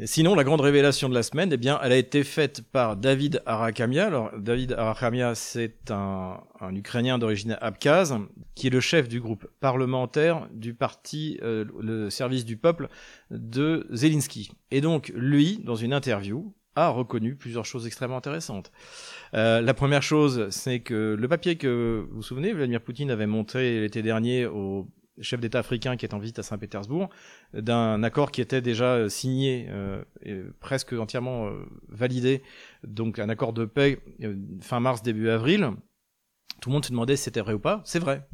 sinon, 0.04 0.34
la 0.34 0.44
grande 0.44 0.60
révélation 0.60 1.08
de 1.08 1.14
la 1.14 1.22
semaine, 1.22 1.50
eh 1.52 1.56
bien, 1.56 1.78
elle 1.82 1.92
a 1.92 1.96
été 1.96 2.24
faite 2.24 2.62
par 2.62 2.96
David 2.96 3.42
Arakamia. 3.46 4.06
Alors, 4.06 4.30
David 4.38 4.72
Arakamia, 4.72 5.34
c'est 5.34 5.90
un, 5.90 6.40
Ukrainien 6.72 7.18
d'origine 7.18 7.56
abkhaze, 7.60 8.16
qui 8.54 8.68
est 8.68 8.70
le 8.70 8.80
chef 8.80 9.08
du 9.08 9.20
groupe 9.20 9.46
parlementaire 9.60 10.48
du 10.52 10.74
parti 10.74 11.38
euh, 11.42 11.64
le 11.80 12.10
service 12.10 12.44
du 12.44 12.56
peuple 12.56 12.88
de 13.30 13.86
Zelensky. 13.90 14.50
Et 14.70 14.80
donc, 14.80 15.12
lui, 15.14 15.60
dans 15.64 15.76
une 15.76 15.92
interview, 15.92 16.54
a 16.74 16.88
reconnu 16.88 17.34
plusieurs 17.34 17.66
choses 17.66 17.86
extrêmement 17.86 18.16
intéressantes. 18.16 18.72
Euh, 19.34 19.60
la 19.60 19.74
première 19.74 20.02
chose, 20.02 20.48
c'est 20.50 20.80
que 20.80 21.16
le 21.18 21.28
papier 21.28 21.56
que 21.56 22.06
vous 22.08 22.16
vous 22.16 22.22
souvenez, 22.22 22.52
Vladimir 22.52 22.80
Poutine 22.80 23.10
avait 23.10 23.26
montré 23.26 23.80
l'été 23.80 24.02
dernier 24.02 24.46
au 24.46 24.88
chef 25.20 25.40
d'État 25.40 25.58
africain 25.58 25.96
qui 25.96 26.06
est 26.06 26.14
en 26.14 26.18
visite 26.18 26.38
à 26.38 26.42
Saint-Pétersbourg, 26.42 27.08
d'un 27.52 28.02
accord 28.02 28.30
qui 28.30 28.40
était 28.40 28.60
déjà 28.60 28.94
euh, 28.94 29.08
signé 29.08 29.66
euh, 29.68 30.02
et 30.22 30.40
presque 30.60 30.92
entièrement 30.92 31.48
euh, 31.48 31.64
validé, 31.88 32.42
donc 32.84 33.18
un 33.18 33.28
accord 33.28 33.52
de 33.52 33.64
paix 33.64 34.00
fin 34.60 34.80
mars, 34.80 35.02
début 35.02 35.28
avril. 35.28 35.70
Tout 36.60 36.70
le 36.70 36.74
monde 36.74 36.84
se 36.84 36.90
demandait 36.90 37.16
si 37.16 37.24
c'était 37.24 37.40
vrai 37.40 37.54
ou 37.54 37.58
pas. 37.58 37.82
C'est 37.84 37.98
vrai. 37.98 38.26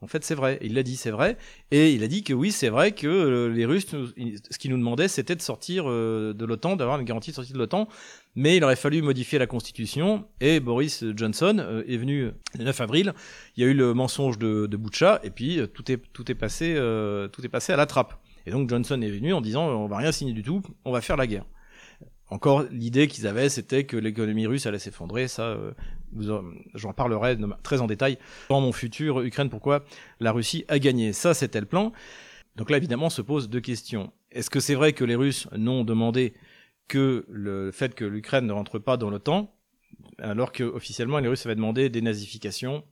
En 0.00 0.06
fait, 0.06 0.24
c'est 0.24 0.34
vrai. 0.34 0.58
Il 0.62 0.74
l'a 0.74 0.82
dit, 0.82 0.96
c'est 0.96 1.10
vrai. 1.10 1.36
Et 1.70 1.92
il 1.92 2.04
a 2.04 2.08
dit 2.08 2.22
que 2.22 2.32
oui, 2.32 2.52
c'est 2.52 2.68
vrai 2.68 2.92
que 2.92 3.46
les 3.46 3.66
Russes, 3.66 3.86
ce 3.88 4.58
qu'ils 4.58 4.70
nous 4.70 4.78
demandaient, 4.78 5.08
c'était 5.08 5.34
de 5.34 5.42
sortir 5.42 5.86
de 5.86 6.44
l'OTAN, 6.44 6.76
d'avoir 6.76 7.00
une 7.00 7.04
garantie 7.04 7.30
de 7.30 7.34
sortie 7.34 7.52
de 7.52 7.58
l'OTAN. 7.58 7.88
Mais 8.36 8.56
il 8.56 8.64
aurait 8.64 8.76
fallu 8.76 9.02
modifier 9.02 9.40
la 9.40 9.48
Constitution. 9.48 10.24
Et 10.40 10.60
Boris 10.60 11.04
Johnson 11.16 11.82
est 11.88 11.96
venu 11.96 12.30
le 12.56 12.64
9 12.64 12.80
avril. 12.80 13.12
Il 13.56 13.64
y 13.64 13.66
a 13.66 13.70
eu 13.70 13.74
le 13.74 13.92
mensonge 13.92 14.38
de, 14.38 14.66
de. 14.66 14.78
Et 15.26 15.30
puis, 15.30 15.60
tout 15.74 15.90
est, 15.90 16.00
tout 16.12 16.30
est 16.30 16.36
passé, 16.36 16.74
tout 17.32 17.44
est 17.44 17.50
passé 17.50 17.72
à 17.72 17.76
la 17.76 17.86
trappe. 17.86 18.14
Et 18.48 18.50
donc 18.50 18.70
Johnson 18.70 19.00
est 19.02 19.10
venu 19.10 19.34
en 19.34 19.42
disant 19.42 19.68
on 19.68 19.88
va 19.88 19.98
rien 19.98 20.10
signer 20.10 20.32
du 20.32 20.42
tout, 20.42 20.62
on 20.86 20.90
va 20.90 21.02
faire 21.02 21.18
la 21.18 21.26
guerre. 21.26 21.44
Encore 22.30 22.64
l'idée 22.70 23.08
qu'ils 23.08 23.26
avaient, 23.26 23.48
c'était 23.48 23.84
que 23.84 23.96
l'économie 23.96 24.46
russe 24.46 24.66
allait 24.66 24.78
s'effondrer. 24.78 25.28
Ça, 25.28 25.44
euh, 25.44 25.72
j'en 26.74 26.92
parlerai 26.92 27.38
très 27.62 27.80
en 27.80 27.86
détail 27.86 28.18
dans 28.50 28.60
mon 28.60 28.72
futur 28.72 29.20
Ukraine. 29.22 29.48
Pourquoi 29.48 29.84
la 30.20 30.32
Russie 30.32 30.64
a 30.68 30.78
gagné? 30.78 31.12
Ça, 31.12 31.34
c'était 31.34 31.60
le 31.60 31.66
plan. 31.66 31.92
Donc 32.56 32.70
là, 32.70 32.76
évidemment, 32.76 33.08
se 33.08 33.22
pose 33.22 33.48
deux 33.48 33.60
questions. 33.60 34.12
Est-ce 34.30 34.50
que 34.50 34.60
c'est 34.60 34.74
vrai 34.74 34.92
que 34.92 35.04
les 35.04 35.14
Russes 35.14 35.48
n'ont 35.56 35.84
demandé 35.84 36.34
que 36.86 37.24
le 37.28 37.70
fait 37.70 37.94
que 37.94 38.04
l'Ukraine 38.04 38.46
ne 38.46 38.52
rentre 38.52 38.78
pas 38.78 38.96
dans 38.96 39.10
l'OTAN, 39.10 39.54
alors 40.18 40.52
que 40.52 40.64
officiellement 40.64 41.18
les 41.18 41.28
Russes 41.28 41.46
avaient 41.46 41.54
demandé 41.54 41.88
des 41.88 42.02
nazifications, 42.02 42.82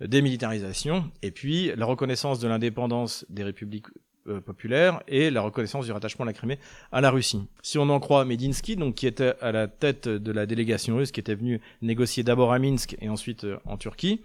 démilitarisation, 0.00 1.10
et 1.22 1.30
puis 1.30 1.70
la 1.76 1.86
reconnaissance 1.86 2.40
de 2.40 2.48
l'indépendance 2.48 3.24
des 3.28 3.44
républiques 3.44 3.86
euh, 4.28 4.40
populaire 4.40 5.02
et 5.08 5.30
la 5.30 5.40
reconnaissance 5.40 5.86
du 5.86 5.92
rattachement 5.92 6.24
de 6.24 6.30
la 6.30 6.34
Crimée 6.34 6.58
à 6.92 7.00
la 7.00 7.10
Russie. 7.10 7.42
Si 7.62 7.78
on 7.78 7.88
en 7.88 8.00
croit 8.00 8.24
Medinsky, 8.24 8.76
donc 8.76 8.94
qui 8.96 9.06
était 9.06 9.34
à 9.40 9.52
la 9.52 9.68
tête 9.68 10.08
de 10.08 10.32
la 10.32 10.46
délégation 10.46 10.96
russe, 10.96 11.12
qui 11.12 11.20
était 11.20 11.34
venue 11.34 11.60
négocier 11.82 12.22
d'abord 12.22 12.52
à 12.52 12.58
Minsk 12.58 12.96
et 13.00 13.08
ensuite 13.08 13.44
euh, 13.44 13.58
en 13.64 13.76
Turquie, 13.76 14.22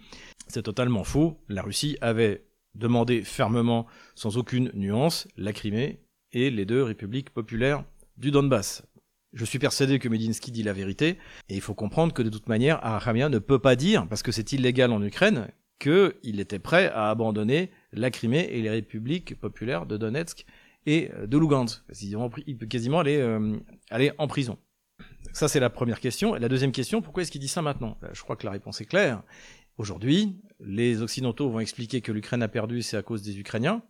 c'est 0.48 0.62
totalement 0.62 1.04
faux. 1.04 1.38
La 1.48 1.62
Russie 1.62 1.96
avait 2.00 2.44
demandé 2.74 3.22
fermement, 3.22 3.86
sans 4.14 4.38
aucune 4.38 4.70
nuance, 4.74 5.28
la 5.36 5.52
Crimée 5.52 6.00
et 6.32 6.50
les 6.50 6.64
deux 6.64 6.82
républiques 6.82 7.30
populaires 7.30 7.84
du 8.16 8.30
Donbass. 8.30 8.82
Je 9.32 9.44
suis 9.44 9.58
persuadé 9.58 9.98
que 9.98 10.08
Medinsky 10.08 10.50
dit 10.50 10.62
la 10.62 10.74
vérité, 10.74 11.18
et 11.48 11.54
il 11.54 11.60
faut 11.62 11.74
comprendre 11.74 12.12
que 12.12 12.22
de 12.22 12.28
toute 12.28 12.48
manière, 12.48 12.84
Arachamia 12.84 13.30
ne 13.30 13.38
peut 13.38 13.58
pas 13.58 13.76
dire, 13.76 14.06
parce 14.06 14.22
que 14.22 14.30
c'est 14.30 14.52
illégal 14.52 14.92
en 14.92 15.02
Ukraine, 15.02 15.48
qu'il 15.78 16.38
était 16.38 16.58
prêt 16.58 16.90
à 16.94 17.08
abandonner 17.10 17.70
la 17.92 18.10
Crimée 18.10 18.48
et 18.50 18.62
les 18.62 18.70
républiques 18.70 19.38
populaires 19.38 19.86
de 19.86 19.96
Donetsk 19.96 20.44
et 20.86 21.10
de 21.26 21.38
Lugansk. 21.38 21.82
Il 22.46 22.56
peut 22.56 22.66
quasiment 22.66 23.00
aller, 23.00 23.18
euh, 23.18 23.56
aller 23.90 24.12
en 24.18 24.26
prison. 24.26 24.58
Ça, 25.32 25.48
c'est 25.48 25.60
la 25.60 25.70
première 25.70 26.00
question. 26.00 26.36
Et 26.36 26.40
la 26.40 26.48
deuxième 26.48 26.72
question, 26.72 27.02
pourquoi 27.02 27.22
est-ce 27.22 27.30
qu'il 27.30 27.40
dit 27.40 27.48
ça 27.48 27.62
maintenant? 27.62 27.98
Euh, 28.02 28.08
Je 28.12 28.22
crois 28.22 28.36
que 28.36 28.46
la 28.46 28.52
réponse 28.52 28.80
est 28.80 28.86
claire. 28.86 29.22
Aujourd'hui, 29.78 30.36
les 30.60 31.00
Occidentaux 31.02 31.48
vont 31.50 31.60
expliquer 31.60 32.00
que 32.00 32.12
l'Ukraine 32.12 32.42
a 32.42 32.48
perdu, 32.48 32.82
c'est 32.82 32.96
à 32.96 33.02
cause 33.02 33.22
des 33.22 33.38
Ukrainiens. 33.38 33.82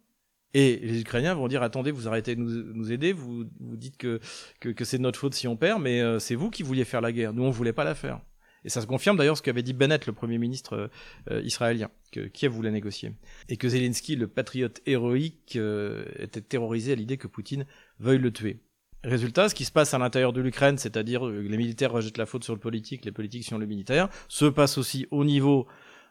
Et 0.55 0.76
les 0.82 1.00
Ukrainiens 1.00 1.34
vont 1.34 1.48
dire 1.48 1.62
attendez, 1.62 1.90
vous 1.90 2.09
arrêtez 2.09 2.36
de 2.36 2.40
nous, 2.40 2.74
nous 2.74 2.92
aider, 2.92 3.12
vous, 3.12 3.44
vous 3.59 3.76
dites 3.76 3.96
que, 3.96 4.20
que, 4.61 4.68
que 4.68 4.84
c'est 4.84 4.98
de 4.98 5.03
notre 5.03 5.18
faute 5.18 5.34
si 5.34 5.48
on 5.48 5.57
perd, 5.57 5.80
mais 5.80 6.00
euh, 6.03 6.18
c'est 6.18 6.34
vous 6.34 6.50
qui 6.50 6.62
vouliez 6.62 6.84
faire 6.84 7.00
la 7.00 7.11
guerre. 7.11 7.32
Nous, 7.32 7.42
on 7.42 7.50
voulait 7.50 7.72
pas 7.72 7.84
la 7.84 7.94
faire. 7.94 8.20
Et 8.64 8.68
ça 8.68 8.80
se 8.80 8.86
confirme 8.86 9.16
d'ailleurs 9.16 9.36
ce 9.36 9.42
qu'avait 9.42 9.62
dit 9.62 9.72
Bennett, 9.72 10.06
le 10.06 10.12
premier 10.12 10.38
ministre 10.38 10.90
euh, 11.30 11.42
israélien, 11.42 11.90
que 12.12 12.20
Kiev 12.20 12.52
voulait 12.52 12.70
négocier. 12.70 13.12
Et 13.48 13.56
que 13.56 13.68
Zelensky, 13.68 14.16
le 14.16 14.28
patriote 14.28 14.80
héroïque, 14.86 15.56
euh, 15.56 16.04
était 16.18 16.40
terrorisé 16.40 16.92
à 16.92 16.94
l'idée 16.94 17.16
que 17.16 17.26
Poutine 17.26 17.66
veuille 17.98 18.18
le 18.18 18.32
tuer. 18.32 18.60
Résultat, 19.04 19.48
ce 19.48 19.54
qui 19.56 19.64
se 19.64 19.72
passe 19.72 19.94
à 19.94 19.98
l'intérieur 19.98 20.32
de 20.32 20.40
l'Ukraine, 20.40 20.78
c'est-à-dire 20.78 21.26
euh, 21.26 21.40
les 21.40 21.56
militaires 21.56 21.90
rejettent 21.90 22.18
la 22.18 22.26
faute 22.26 22.44
sur 22.44 22.54
le 22.54 22.60
politique, 22.60 23.04
les 23.04 23.12
politiques 23.12 23.44
sur 23.44 23.58
le 23.58 23.66
militaire, 23.66 24.08
se 24.28 24.44
passe 24.44 24.78
aussi 24.78 25.06
au 25.10 25.24
niveau 25.24 25.66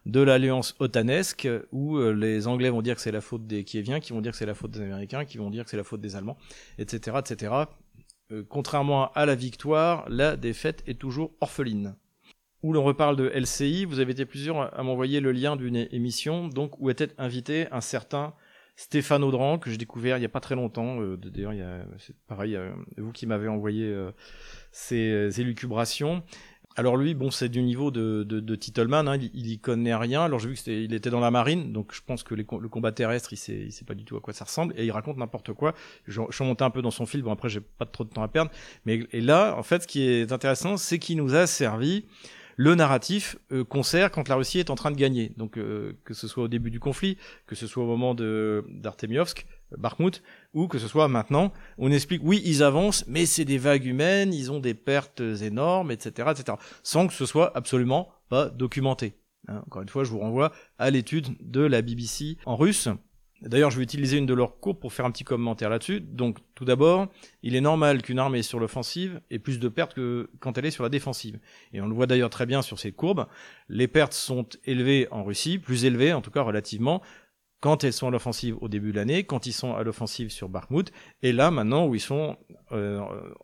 de 0.06 0.20
l'alliance 0.20 0.76
otanesque, 0.80 1.48
où 1.72 2.00
les 2.00 2.48
Anglais 2.48 2.72
vont 2.72 2.82
dire 2.82 2.96
que 2.96 3.02
c'est 3.02 3.12
la 3.12 3.22
faute 3.22 3.46
des 3.46 3.64
Kieviens, 3.64 4.00
qui 4.00 4.14
vont 4.14 4.22
dire 4.22 4.32
que 4.32 4.38
c'est 4.40 4.48
la 4.48 4.56
faute 4.56 4.72
des 4.72 4.82
Américains, 4.82 5.26
qui 5.26 5.38
vont 5.38 5.52
dire 5.52 5.64
que 5.64 5.70
c'est 5.70 5.78
la 5.78 5.84
faute 5.84 6.02
des 6.02 6.16
Allemands, 6.16 6.38
etc., 6.80 7.18
etc. 7.20 7.54
contrairement 8.50 9.12
à 9.12 9.28
la 9.28 9.36
victoire, 9.36 10.10
la 10.10 10.38
défaite 10.38 10.82
est 10.88 11.00
toujours 11.00 11.36
orpheline 11.40 11.94
où 12.64 12.74
l'on 12.74 12.84
reparle 12.84 13.16
de 13.16 13.28
LCI. 13.30 13.86
Vous 13.86 14.00
avez 14.00 14.12
été 14.12 14.26
plusieurs 14.26 14.78
à 14.78 14.84
m'envoyer 14.84 15.20
le 15.20 15.32
lien 15.32 15.56
d'une 15.56 15.88
émission 15.92 16.48
donc 16.48 16.80
où 16.80 16.90
était 16.90 17.10
invité 17.18 17.68
un 17.72 17.82
certain 17.82 18.34
Stéphane 18.76 19.24
Audran 19.24 19.60
que 19.60 19.70
j'ai 19.70 19.78
découvert 19.78 20.18
il 20.18 20.22
y 20.22 20.26
a 20.26 20.30
pas 20.30 20.40
très 20.40 20.56
longtemps. 20.56 21.02
Euh, 21.02 21.18
D'ailleurs, 21.18 21.54
c'est 22.00 22.16
pareil, 22.28 22.56
euh, 22.56 22.72
vous 22.98 23.12
qui 23.12 23.28
m'avez 23.28 23.48
envoyé 23.48 23.86
euh, 23.86 24.12
ces 24.72 25.40
élucubrations. 25.40 26.24
Alors 26.78 26.96
lui, 26.96 27.14
bon, 27.14 27.32
c'est 27.32 27.50
du 27.50 27.62
niveau 27.62 27.92
de, 27.92 28.24
de, 28.24 28.40
de 28.40 28.56
Titleman, 28.56 29.08
hein, 29.08 29.18
il, 29.18 29.30
il, 29.34 29.52
y 29.52 29.60
connaît 29.60 29.94
rien. 29.94 30.24
Alors 30.24 30.40
j'ai 30.40 30.48
vu 30.48 30.56
qu'il 30.56 30.94
était 30.94 31.10
dans 31.10 31.20
la 31.20 31.30
marine, 31.30 31.74
donc 31.74 31.94
je 31.94 32.00
pense 32.02 32.24
que 32.24 32.34
le 32.34 32.44
combat 32.46 32.94
terrestre, 32.94 33.34
il 33.34 33.38
sait, 33.38 33.70
sait 33.72 33.84
pas 33.84 33.94
du 33.94 34.06
tout 34.06 34.16
à 34.16 34.22
quoi 34.22 34.34
ça 34.34 34.46
ressemble, 34.46 34.74
et 34.78 34.86
il 34.86 34.92
raconte 34.92 35.18
n'importe 35.18 35.52
quoi. 35.52 35.76
Je, 36.08 36.22
je, 36.30 36.36
suis 36.36 36.46
monté 36.46 36.64
un 36.64 36.70
peu 36.70 36.82
dans 36.82 36.90
son 36.90 37.06
fil, 37.06 37.24
bon 37.24 37.32
après 37.34 37.50
j'ai 37.50 37.60
pas 37.60 37.86
trop 37.86 38.06
de 38.06 38.10
temps 38.10 38.24
à 38.24 38.30
perdre, 38.30 38.52
mais 38.86 39.02
et 39.12 39.20
là, 39.20 39.54
en 39.58 39.64
fait, 39.64 39.84
ce 39.84 39.88
qui 39.88 40.02
est 40.04 40.32
intéressant, 40.32 40.78
c'est 40.78 40.98
qu'il 40.98 41.18
nous 41.18 41.36
a 41.36 41.46
servi 41.46 42.06
le 42.56 42.76
narratif 42.76 43.38
euh, 43.52 43.64
concert 43.64 44.12
quand 44.12 44.28
la 44.28 44.36
Russie 44.36 44.60
est 44.60 44.70
en 44.70 44.76
train 44.76 44.92
de 44.92 44.98
gagner. 44.98 45.34
Donc 45.38 45.58
euh, 45.58 45.94
que 46.04 46.14
ce 46.14 46.28
soit 46.28 46.44
au 46.44 46.48
début 46.48 46.72
du 46.72 46.80
conflit, 46.80 47.18
que 47.48 47.56
ce 47.56 47.68
soit 47.68 47.84
au 47.84 47.88
moment 47.88 48.14
de 48.14 48.64
d'Artemiovsk, 48.70 49.46
Bakhmut, 49.78 50.22
ou 50.54 50.68
que 50.68 50.78
ce 50.78 50.88
soit 50.88 51.08
maintenant, 51.08 51.54
on 51.78 51.92
explique 51.92 52.22
oui 52.24 52.42
ils 52.46 52.64
avancent, 52.64 53.06
mais 53.08 53.26
c'est 53.26 53.46
des 53.46 53.58
vagues 53.58 53.86
humaines, 53.86 54.34
ils 54.34 54.52
ont 54.52 54.60
des 54.60 54.74
pertes 54.74 55.22
énormes, 55.22 55.92
etc., 55.92 56.30
etc., 56.32 56.58
sans 56.84 57.08
que 57.08 57.14
ce 57.14 57.26
soit 57.26 57.56
absolument 57.56 58.10
pas 58.30 58.50
documenté. 58.50 59.14
Hein, 59.48 59.64
encore 59.66 59.82
une 59.82 59.90
fois, 59.90 60.04
je 60.04 60.12
vous 60.12 60.20
renvoie 60.20 60.52
à 60.78 60.90
l'étude 60.90 61.28
de 61.40 61.62
la 61.62 61.82
BBC 61.82 62.38
en 62.46 62.56
russe 62.56 62.90
D'ailleurs, 63.42 63.72
je 63.72 63.78
vais 63.78 63.84
utiliser 63.84 64.18
une 64.18 64.28
de 64.28 64.34
leurs 64.34 64.60
courbes 64.60 64.80
pour 64.80 64.94
faire 64.94 65.06
un 65.06 65.12
petit 65.12 65.24
commentaire 65.24 65.70
là-dessus. 65.70 66.00
Donc, 66.00 66.38
tout 66.54 66.66
d'abord, 66.66 67.08
il 67.42 67.56
est 67.56 67.62
normal 67.62 68.04
qu'une 68.04 68.20
armée 68.20 68.44
sur 68.44 68.60
l'offensive 68.60 69.20
ait 69.32 69.40
plus 69.40 69.60
de 69.60 69.68
pertes 69.68 69.96
que 69.96 70.30
quand 70.40 70.58
elle 70.58 70.66
est 70.66 70.72
sur 70.72 70.84
la 70.84 70.90
défensive. 70.90 71.40
Et 71.74 71.82
on 71.82 71.88
le 71.88 71.96
voit 71.96 72.06
d'ailleurs 72.06 72.30
très 72.30 72.46
bien 72.46 72.62
sur 72.62 72.78
ces 72.78 72.92
courbes. 72.92 73.26
Les 73.68 73.88
pertes 73.88 74.14
sont 74.14 74.46
élevées 74.66 75.08
en 75.10 75.24
Russie, 75.24 75.58
plus 75.58 75.86
élevées 75.86 76.14
en 76.14 76.22
tout 76.22 76.30
cas 76.30 76.44
relativement, 76.44 77.02
quand 77.62 77.84
elles 77.84 77.94
sont 77.94 78.08
à 78.08 78.12
l'offensive 78.12 78.58
au 78.60 78.68
début 78.68 78.92
de 78.92 78.98
l'année, 78.98 79.24
quand 79.24 79.46
ils 79.46 79.54
sont 79.54 79.76
à 79.76 79.84
l'offensive 79.84 80.30
sur 80.30 80.50
Bakhmut, 80.50 80.92
et 81.22 81.32
là 81.32 81.52
maintenant 81.52 81.88
où 81.88 81.96
ils 81.96 82.02
sont 82.02 82.38
euh, 82.72 83.02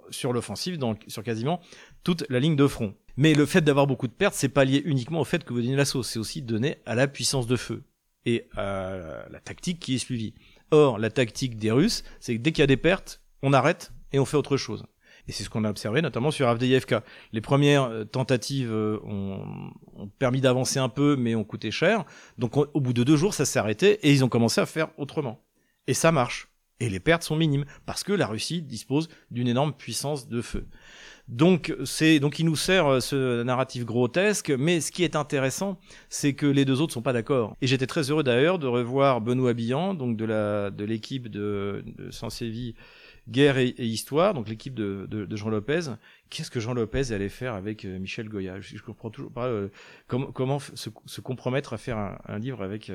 sur 0.10 0.34
l'offensive, 0.34 0.80
sur 1.08 1.24
quasiment 1.24 1.62
toute 2.04 2.26
la 2.30 2.40
ligne 2.40 2.56
de 2.56 2.68
front. 2.68 2.96
Mais 3.16 3.34
le 3.36 3.46
fait 3.46 3.62
d'avoir 3.62 3.88
beaucoup 3.88 4.08
de 4.08 4.14
pertes, 4.14 4.34
c'est 4.34 4.50
pas 4.50 4.66
lié 4.66 4.82
uniquement 4.86 5.22
au 5.22 5.24
fait 5.24 5.44
que 5.44 5.54
vous 5.54 5.62
donnez 5.62 5.76
l'assaut, 5.76 6.04
c'est 6.04 6.20
aussi 6.20 6.42
donné 6.42 6.78
à 6.86 6.96
la 6.96 7.08
puissance 7.08 7.48
de 7.48 7.56
feu 7.56 7.84
et 8.28 8.50
à 8.58 9.26
la 9.32 9.40
tactique 9.40 9.80
qui 9.80 9.96
est 9.96 10.00
suivie. 10.00 10.36
Or, 10.70 11.00
la 11.00 11.10
tactique 11.10 11.58
des 11.58 11.72
Russes, 11.72 12.04
c'est 12.20 12.36
que 12.36 12.42
dès 12.42 12.52
qu'il 12.52 12.62
y 12.62 12.64
a 12.64 12.68
des 12.68 12.78
pertes, 12.78 13.22
on 13.42 13.54
arrête 13.54 13.94
et 14.12 14.20
on 14.20 14.26
fait 14.26 14.36
autre 14.36 14.58
chose. 14.58 14.86
Et 15.30 15.32
c'est 15.32 15.44
ce 15.44 15.50
qu'on 15.50 15.64
a 15.64 15.70
observé 15.70 16.02
notamment 16.02 16.30
sur 16.30 16.48
Avdeyevka. 16.48 17.04
Les 17.32 17.42
premières 17.42 17.84
euh, 17.84 18.04
tentatives 18.04 18.72
euh, 18.72 19.00
ont 19.04 20.10
permis 20.20 20.42
d'avancer 20.42 20.78
un 20.80 20.90
peu, 20.90 21.16
mais 21.18 21.36
ont 21.36 21.44
coûté 21.46 21.72
cher. 21.72 22.06
Donc 22.38 22.58
au 22.58 22.82
bout 22.82 22.94
de 22.94 23.04
deux 23.04 23.18
jours, 23.18 23.34
ça 23.34 23.46
s'est 23.46 23.60
arrêté 23.60 24.00
et 24.04 24.12
ils 24.12 24.24
ont 24.26 24.30
commencé 24.30 24.60
à 24.60 24.66
faire 24.66 24.90
autrement. 24.98 25.42
Et 25.88 25.94
ça 25.94 26.12
marche. 26.12 26.50
Et 26.80 26.90
les 26.90 27.00
pertes 27.00 27.24
sont 27.24 27.36
minimes 27.36 27.66
parce 27.86 28.04
que 28.04 28.14
la 28.14 28.28
Russie 28.28 28.62
dispose 28.62 29.08
d'une 29.32 29.48
énorme 29.48 29.74
puissance 29.74 30.28
de 30.28 30.42
feu. 30.42 30.68
Donc 31.28 31.76
c'est 31.84 32.20
donc 32.20 32.40
il 32.40 32.46
nous 32.46 32.56
sert 32.56 32.88
euh, 32.88 33.00
ce 33.02 33.44
narratif 33.44 33.84
grotesque, 33.86 34.50
mais 34.50 34.80
ce 34.80 34.92
qui 34.92 35.04
est 35.04 35.16
intéressant, 35.16 35.78
c'est 36.10 36.34
que 36.34 36.46
les 36.46 36.64
deux 36.64 36.80
autres 36.82 36.94
sont 36.94 37.02
pas 37.02 37.14
d'accord. 37.14 37.56
Et 37.62 37.68
j'étais 37.68 37.88
très 37.88 38.10
heureux 38.10 38.24
d'ailleurs 38.24 38.60
de 38.60 38.68
revoir 38.68 39.20
Benoît 39.20 39.54
Billan, 39.54 39.94
donc 39.94 40.16
de 40.16 40.24
la 40.24 40.72
de 40.72 40.86
l'équipe 40.86 41.28
de, 41.28 41.84
de 41.98 42.12
Sansévi 42.12 42.76
Guerre 43.28 43.58
et, 43.58 43.74
Histoire, 43.80 44.34
donc 44.34 44.48
l'équipe 44.48 44.74
de, 44.74 45.06
de, 45.10 45.36
Jean 45.36 45.50
Lopez. 45.50 45.82
Qu'est-ce 46.30 46.50
que 46.50 46.62
Jean 46.62 46.74
Lopez 46.74 47.12
allait 47.12 47.28
faire 47.28 47.56
avec 47.56 47.84
euh, 47.84 48.00
Michel 48.00 48.30
Goya? 48.30 48.62
Je, 48.62 48.78
je 48.78 48.82
comprends 48.82 49.10
toujours 49.10 49.32
pas 49.32 49.48
euh, 49.48 49.68
comment, 50.08 50.28
comment 50.28 50.60
se, 50.60 50.90
se, 51.06 51.20
compromettre 51.20 51.74
à 51.74 51.78
faire 51.78 51.98
un, 51.98 52.18
un 52.26 52.40
livre 52.40 52.64
avec 52.64 52.90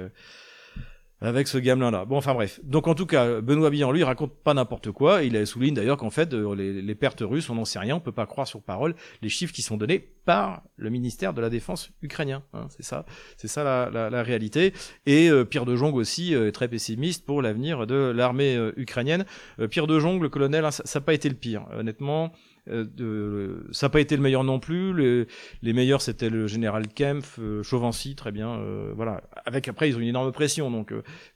avec 1.22 1.48
ce 1.48 1.58
gamelin-là. 1.58 2.04
Bon, 2.04 2.16
enfin 2.16 2.34
bref. 2.34 2.60
Donc 2.64 2.88
en 2.88 2.94
tout 2.94 3.06
cas, 3.06 3.40
Benoît 3.40 3.70
Billan, 3.70 3.92
lui, 3.92 4.02
raconte 4.02 4.34
pas 4.42 4.54
n'importe 4.54 4.90
quoi. 4.90 5.22
Il 5.22 5.46
souligne 5.46 5.74
d'ailleurs 5.74 5.96
qu'en 5.96 6.10
fait, 6.10 6.34
euh, 6.34 6.54
les, 6.54 6.94
pertes 6.94 7.22
russes, 7.24 7.48
on 7.48 7.54
n'en 7.54 7.64
sait 7.64 7.78
rien, 7.78 7.96
on 7.96 8.00
peut 8.00 8.12
pas 8.12 8.26
croire 8.26 8.46
sur 8.46 8.60
parole 8.60 8.94
les 9.22 9.28
chiffres 9.28 9.52
qui 9.52 9.62
sont 9.62 9.76
donnés 9.76 9.98
par 10.24 10.62
le 10.76 10.90
ministère 10.90 11.32
de 11.32 11.40
la 11.40 11.48
Défense 11.48 11.90
ukrainien. 12.02 12.42
Hein, 12.52 12.66
c'est 12.70 12.84
ça, 12.84 13.06
c'est 13.36 13.48
ça 13.48 13.90
la, 13.90 14.22
réalité. 14.22 14.72
Et 15.06 15.30
euh, 15.30 15.44
Pierre 15.44 15.64
de 15.64 15.76
Jong 15.76 15.94
aussi 15.94 16.34
euh, 16.34 16.50
très 16.50 16.68
pessimiste 16.68 17.24
pour 17.24 17.40
l'avenir 17.40 17.86
de 17.86 18.12
l'armée 18.14 18.58
ukrainienne. 18.76 19.24
Pierre 19.70 19.86
de 19.86 19.98
Jong, 19.98 20.20
le 20.20 20.28
colonel, 20.28 20.64
hein, 20.64 20.70
ça 20.70 20.84
n'a 20.94 21.04
pas 21.04 21.14
été 21.14 21.28
le 21.28 21.34
pire, 21.34 21.66
honnêtement. 21.76 22.32
Euh, 22.68 22.84
de, 22.84 23.66
ça 23.72 23.86
n'a 23.86 23.90
pas 23.90 24.00
été 24.00 24.16
le 24.16 24.22
meilleur 24.22 24.44
non 24.44 24.60
plus. 24.60 24.96
Les, 24.96 25.26
les 25.62 25.72
meilleurs, 25.72 26.00
c'était 26.00 26.30
le 26.30 26.46
général 26.46 26.86
Kempf, 26.88 27.38
euh, 27.40 27.62
Chauvency, 27.62 28.14
très 28.14 28.30
bien. 28.30 28.50
Euh, 28.50 28.92
voilà. 28.94 29.22
Avec 29.44 29.68
après, 29.68 29.88
ils 29.88 29.96
ont 29.96 30.00
une 30.00 30.08
énorme 30.08 30.30
pression, 30.32 30.70
donc 30.70 30.92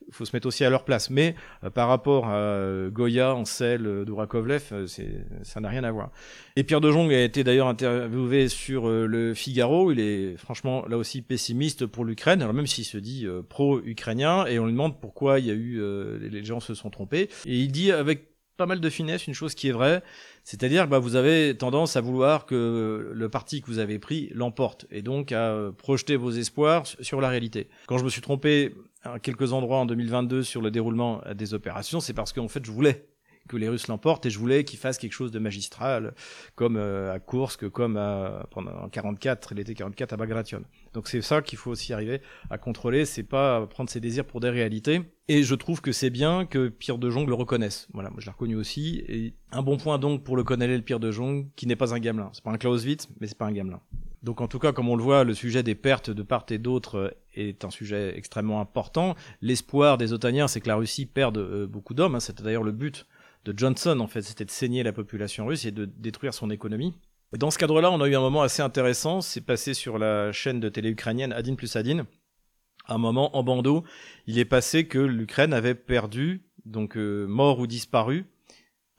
il 0.09 0.15
faut 0.15 0.25
se 0.25 0.35
mettre 0.37 0.47
aussi 0.47 0.65
à 0.65 0.71
leur 0.71 0.85
place. 0.85 1.11
Mais 1.11 1.35
par 1.75 1.89
rapport 1.89 2.29
à 2.29 2.89
Goya, 2.91 3.35
Ansel, 3.35 4.05
Dourakovlev, 4.05 4.87
ça 5.43 5.61
n'a 5.61 5.69
rien 5.69 5.85
à 5.85 5.91
voir. 5.91 6.11
Et 6.55 6.65
Pierre 6.65 6.81
de 6.81 6.91
Jong 6.91 7.13
a 7.13 7.23
été 7.23 7.43
d'ailleurs 7.43 7.69
interviewé 7.69 8.49
sur 8.49 8.89
le 8.89 9.35
Figaro. 9.35 9.91
Il 9.91 10.01
est 10.01 10.37
franchement 10.37 10.87
là 10.87 10.97
aussi 10.97 11.23
pessimiste 11.23 11.87
pour 11.87 12.05
l'Ukraine, 12.05 12.43
alors 12.43 12.55
même 12.55 12.67
s'il 12.67 12.85
se 12.85 12.99
dit 12.99 13.27
pro-ukrainien, 13.49 14.47
et 14.47 14.59
on 14.59 14.67
lui 14.67 14.73
demande 14.73 15.01
pourquoi 15.01 15.41
il 15.41 15.47
y 15.47 15.51
a 15.51 15.55
eu 15.55 15.81
les 16.21 16.45
gens 16.45 16.61
se 16.61 16.75
sont 16.75 16.91
trompés. 16.91 17.29
Et 17.47 17.59
il 17.59 17.73
dit 17.73 17.91
avec 17.91 18.36
pas 18.57 18.67
mal 18.67 18.81
de 18.81 18.91
finesse 18.91 19.27
une 19.27 19.35
chose 19.35 19.55
qui 19.55 19.69
est 19.69 19.73
vraie, 19.73 20.03
c'est-à-dire 20.45 20.85
que 20.85 20.91
bah, 20.91 20.99
vous 20.99 21.17
avez 21.17 21.57
tendance 21.57 21.97
à 21.97 22.01
vouloir 22.01 22.47
que 22.47 23.11
le 23.13 23.29
parti 23.29 23.61
que 23.61 23.67
vous 23.67 23.79
avez 23.79 23.99
pris 23.99 24.31
l'emporte 24.35 24.87
et 24.91 25.03
donc 25.03 25.33
à 25.33 25.51
euh, 25.51 25.73
projeter 25.73 26.17
vos 26.17 26.31
espoirs 26.31 26.85
sur 26.87 27.21
la 27.21 27.29
réalité. 27.29 27.69
Quand 27.87 27.99
je 27.99 28.05
me 28.05 28.11
suis 28.11 28.23
trompé 28.23 28.75
à 29.03 29.19
quelques 29.19 29.53
endroits 29.53 29.79
en 29.79 29.87
2022 29.87 30.43
sur 30.43 30.63
le 30.63 30.71
déroulement 30.71 31.23
des 31.35 31.55
opérations, 31.55 32.01
c'est 32.01 32.15
parce 32.15 32.33
qu'en 32.33 32.49
fait 32.49 32.65
je 32.65 32.71
voulais 32.71 33.07
que 33.47 33.57
les 33.57 33.69
Russes 33.69 33.89
l'emportent 33.89 34.27
et 34.27 34.31
je 34.31 34.39
voulais 34.39 34.65
qu'ils 34.65 34.79
fassent 34.79 34.99
quelque 34.99 35.13
chose 35.13 35.31
de 35.31 35.39
magistral 35.39 36.15
comme 36.55 36.77
euh, 36.77 37.13
à 37.13 37.19
Kursk, 37.19 37.69
comme 37.69 37.97
à, 37.97 38.47
pendant 38.51 38.89
44, 38.89 39.55
l'été 39.55 39.75
44 39.75 40.13
à 40.13 40.17
Bagration. 40.17 40.63
Donc 40.95 41.09
c'est 41.09 41.23
ça 41.23 41.43
qu'il 41.43 41.59
faut 41.59 41.71
aussi 41.71 41.93
arriver 41.93 42.21
à 42.51 42.59
contrôler, 42.59 43.05
c'est 43.05 43.23
pas 43.23 43.67
prendre 43.67 43.91
ses 43.91 44.01
désirs 44.01 44.25
pour 44.25 44.41
des 44.41 44.51
réalités. 44.51 45.03
Et 45.29 45.43
je 45.43 45.55
trouve 45.55 45.81
que 45.81 45.91
c'est 45.91 46.11
bien 46.11 46.47
que 46.47 46.69
Pierre 46.69 46.99
de 46.99 47.11
Jong 47.11 47.27
le 47.29 47.35
reconnaisse. 47.35 47.89
Voilà, 47.93 48.11
moi 48.11 48.19
je 48.21 48.27
l'ai 48.27 48.33
reconnu 48.33 48.55
aussi. 48.55 49.03
Et 49.09 49.35
un 49.51 49.63
bon 49.63 49.77
point 49.77 49.99
donc 49.99 50.23
pour 50.23 50.37
le 50.37 50.45
colonel 50.45 50.83
Pierre 50.85 51.01
de 51.01 51.11
Jong, 51.11 51.49
qui 51.57 51.67
n'est 51.67 51.77
pas 51.77 51.95
un 51.95 51.99
gamelin. 51.99 52.31
C'est 52.33 52.45
pas 52.45 52.53
un 52.53 52.59
Clausewitz, 52.59 53.09
mais 53.21 53.27
c'est 53.27 53.39
pas 53.39 53.47
un 53.47 53.53
gamelin. 53.53 53.81
Donc 54.23 54.41
en 54.41 54.49
tout 54.49 54.59
cas, 54.59 54.73
comme 54.73 54.89
on 54.89 54.97
le 54.97 55.03
voit, 55.03 55.25
le 55.25 55.35
sujet 55.35 55.63
des 55.63 55.75
pertes 55.75 56.11
de 56.11 56.23
part 56.23 56.47
et 56.51 56.59
d'autre 56.59 57.17
est 57.35 57.65
un 57.65 57.71
sujet 57.71 58.17
extrêmement 58.17 58.61
important. 58.61 59.15
L'espoir 59.41 59.99
des 59.99 60.13
Otaniens, 60.13 60.49
c'est 60.49 60.61
que 60.61 60.69
la 60.69 60.77
Russie 60.77 61.07
perde 61.07 61.39
euh, 61.39 61.67
beaucoup 61.67 61.95
d'hommes. 61.95 62.17
Hein. 62.17 62.21
C'était 62.21 62.43
d'ailleurs 62.43 62.65
le 62.65 62.73
but 62.73 63.07
de 63.47 63.57
Johnson, 63.57 64.01
en 64.01 64.09
fait, 64.09 64.23
c'était 64.23 64.45
de 64.45 64.51
saigner 64.51 64.83
la 64.83 64.93
population 64.93 65.47
russe 65.47 65.65
et 65.65 65.71
de 65.71 65.85
détruire 65.85 66.35
son 66.35 66.51
économie. 66.51 66.95
dans 67.33 67.51
ce 67.51 67.59
cadre-là, 67.59 67.91
on 67.91 68.01
a 68.01 68.09
eu 68.09 68.17
un 68.17 68.21
moment 68.21 68.43
assez 68.43 68.63
intéressant. 68.63 69.21
C'est 69.21 69.41
passé 69.41 69.73
sur 69.73 69.99
la 69.99 70.33
chaîne 70.33 70.61
de 70.61 70.69
télé 70.69 70.91
ukrainienne 70.91 71.33
Adin 71.33 71.55
plus 71.55 71.77
Adin. 71.77 72.07
un 72.89 72.99
moment, 72.99 73.37
en 73.37 73.43
bandeau, 73.43 73.85
il 74.27 74.39
est 74.39 74.45
passé 74.45 74.87
que 74.87 74.99
l'Ukraine 74.99 75.53
avait 75.53 75.75
perdu, 75.75 76.43
donc 76.65 76.97
euh, 76.97 77.27
mort 77.27 77.61
ou 77.61 77.67
disparu, 77.67 78.27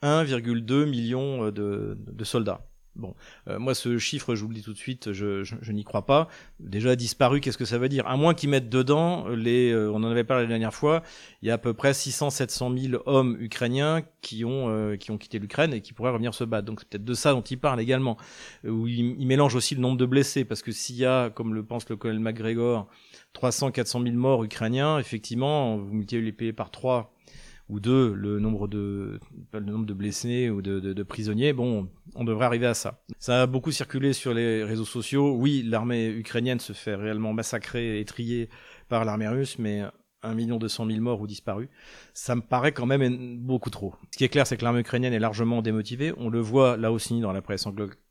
1,2 0.02 0.86
million 0.86 1.44
euh, 1.44 1.50
de 1.52 2.24
soldats. 2.24 2.66
Bon, 2.98 3.14
euh, 3.46 3.60
moi 3.60 3.74
ce 3.74 3.96
chiffre, 3.98 4.34
je 4.34 4.42
vous 4.42 4.48
le 4.48 4.56
dis 4.56 4.62
tout 4.62 4.72
de 4.72 4.78
suite, 4.78 5.12
je, 5.12 5.44
je, 5.44 5.54
je 5.60 5.72
n'y 5.72 5.84
crois 5.84 6.04
pas. 6.04 6.26
Déjà 6.58 6.96
disparu, 6.96 7.40
qu'est-ce 7.40 7.56
que 7.56 7.64
ça 7.64 7.78
veut 7.78 7.88
dire? 7.88 8.04
À 8.08 8.16
moins 8.16 8.34
qu'ils 8.34 8.50
mettent 8.50 8.68
dedans 8.68 9.28
les, 9.28 9.70
euh, 9.70 9.92
on 9.92 10.02
en 10.02 10.10
avait 10.10 10.24
parlé 10.24 10.42
la 10.42 10.48
dernière 10.48 10.74
fois, 10.74 11.04
il 11.40 11.48
y 11.48 11.50
a 11.52 11.54
à 11.54 11.58
peu 11.58 11.74
près 11.74 11.92
600-700 11.92 12.90
000 12.90 13.02
hommes 13.06 13.36
ukrainiens 13.38 14.02
qui 14.20 14.44
ont 14.44 14.68
euh, 14.68 14.96
qui 14.96 15.12
ont 15.12 15.18
quitté 15.18 15.38
l'Ukraine 15.38 15.72
et 15.72 15.80
qui 15.80 15.92
pourraient 15.92 16.10
revenir 16.10 16.34
se 16.34 16.42
battre. 16.42 16.66
Donc 16.66 16.80
c'est 16.80 16.88
peut-être 16.88 17.04
de 17.04 17.14
ça 17.14 17.32
dont 17.32 17.40
ils 17.40 17.58
parlent 17.58 17.80
également. 17.80 18.16
Où 18.64 18.88
ils, 18.88 19.14
ils, 19.20 19.26
mélangent 19.26 19.54
aussi 19.54 19.76
le 19.76 19.80
nombre 19.80 19.96
de 19.96 20.06
blessés, 20.06 20.44
parce 20.44 20.62
que 20.62 20.72
s'il 20.72 20.96
y 20.96 21.06
a, 21.06 21.30
comme 21.30 21.54
le 21.54 21.62
pense 21.62 21.88
le 21.88 21.96
colonel 21.96 22.20
McGregor, 22.20 22.88
300-400 23.40 24.02
000 24.02 24.16
morts 24.16 24.42
ukrainiens, 24.42 24.98
effectivement, 24.98 25.76
vous 25.76 25.92
multipliez 25.92 26.52
par 26.52 26.72
3 26.72 27.14
ou 27.68 27.80
deux 27.80 28.14
le 28.14 28.38
nombre 28.38 28.66
de 28.68 29.18
blessés 29.92 30.50
ou 30.50 30.62
de, 30.62 31.02
prisonniers. 31.02 31.52
Bon, 31.52 31.88
on 32.14 32.24
devrait 32.24 32.46
arriver 32.46 32.66
à 32.66 32.74
ça. 32.74 33.02
Ça 33.18 33.42
a 33.42 33.46
beaucoup 33.46 33.72
circulé 33.72 34.12
sur 34.12 34.34
les 34.34 34.64
réseaux 34.64 34.84
sociaux. 34.84 35.34
Oui, 35.36 35.62
l'armée 35.66 36.08
ukrainienne 36.08 36.60
se 36.60 36.72
fait 36.72 36.94
réellement 36.94 37.32
massacrer 37.32 38.00
et 38.00 38.04
trier 38.04 38.48
par 38.88 39.04
l'armée 39.04 39.28
russe, 39.28 39.58
mais 39.58 39.84
un 40.22 40.34
million 40.34 40.56
deux 40.56 40.68
cent 40.68 40.84
mille 40.84 41.00
morts 41.00 41.20
ou 41.20 41.26
disparus, 41.26 41.68
ça 42.12 42.34
me 42.34 42.40
paraît 42.40 42.72
quand 42.72 42.86
même 42.86 43.38
beaucoup 43.38 43.70
trop. 43.70 43.94
Ce 44.10 44.18
qui 44.18 44.24
est 44.24 44.28
clair, 44.28 44.46
c'est 44.46 44.56
que 44.56 44.64
l'armée 44.64 44.80
ukrainienne 44.80 45.12
est 45.12 45.20
largement 45.20 45.62
démotivée. 45.62 46.12
On 46.16 46.28
le 46.28 46.40
voit 46.40 46.76
là 46.76 46.90
aussi 46.90 47.20
dans 47.20 47.32
la 47.32 47.42
presse 47.42 47.66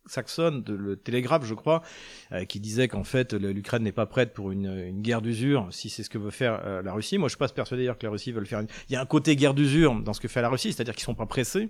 anglo-saxonne, 0.07 0.63
le 0.67 0.95
Télégraphe, 0.95 1.45
je 1.45 1.53
crois, 1.53 1.83
euh, 2.31 2.45
qui 2.45 2.59
disait 2.59 2.87
qu'en 2.87 3.03
fait 3.03 3.33
l'Ukraine 3.33 3.83
n'est 3.83 3.91
pas 3.91 4.05
prête 4.05 4.33
pour 4.33 4.51
une, 4.51 5.01
guerre 5.01 5.21
d'usure, 5.21 5.67
si 5.71 5.89
c'est 5.89 6.03
ce 6.03 6.09
que 6.09 6.17
veut 6.17 6.31
faire 6.31 6.61
euh, 6.65 6.81
la 6.81 6.93
Russie. 6.93 7.17
Moi, 7.17 7.27
je 7.27 7.31
suis 7.31 7.37
pas 7.37 7.47
persuadé 7.49 7.83
d'ailleurs 7.83 7.97
que 7.97 8.05
la 8.05 8.11
Russie 8.11 8.31
veut 8.31 8.43
faire. 8.45 8.63
Il 8.89 8.93
y 8.93 8.95
a 8.95 9.01
un 9.01 9.05
côté 9.05 9.35
guerre 9.35 9.53
d'usure 9.53 9.95
dans 10.01 10.13
ce 10.13 10.21
que 10.21 10.27
fait 10.27 10.41
la 10.41 10.49
Russie, 10.49 10.73
c'est-à-dire 10.73 10.95
qu'ils 10.95 11.03
sont 11.03 11.15
pas 11.15 11.25
pressés, 11.25 11.69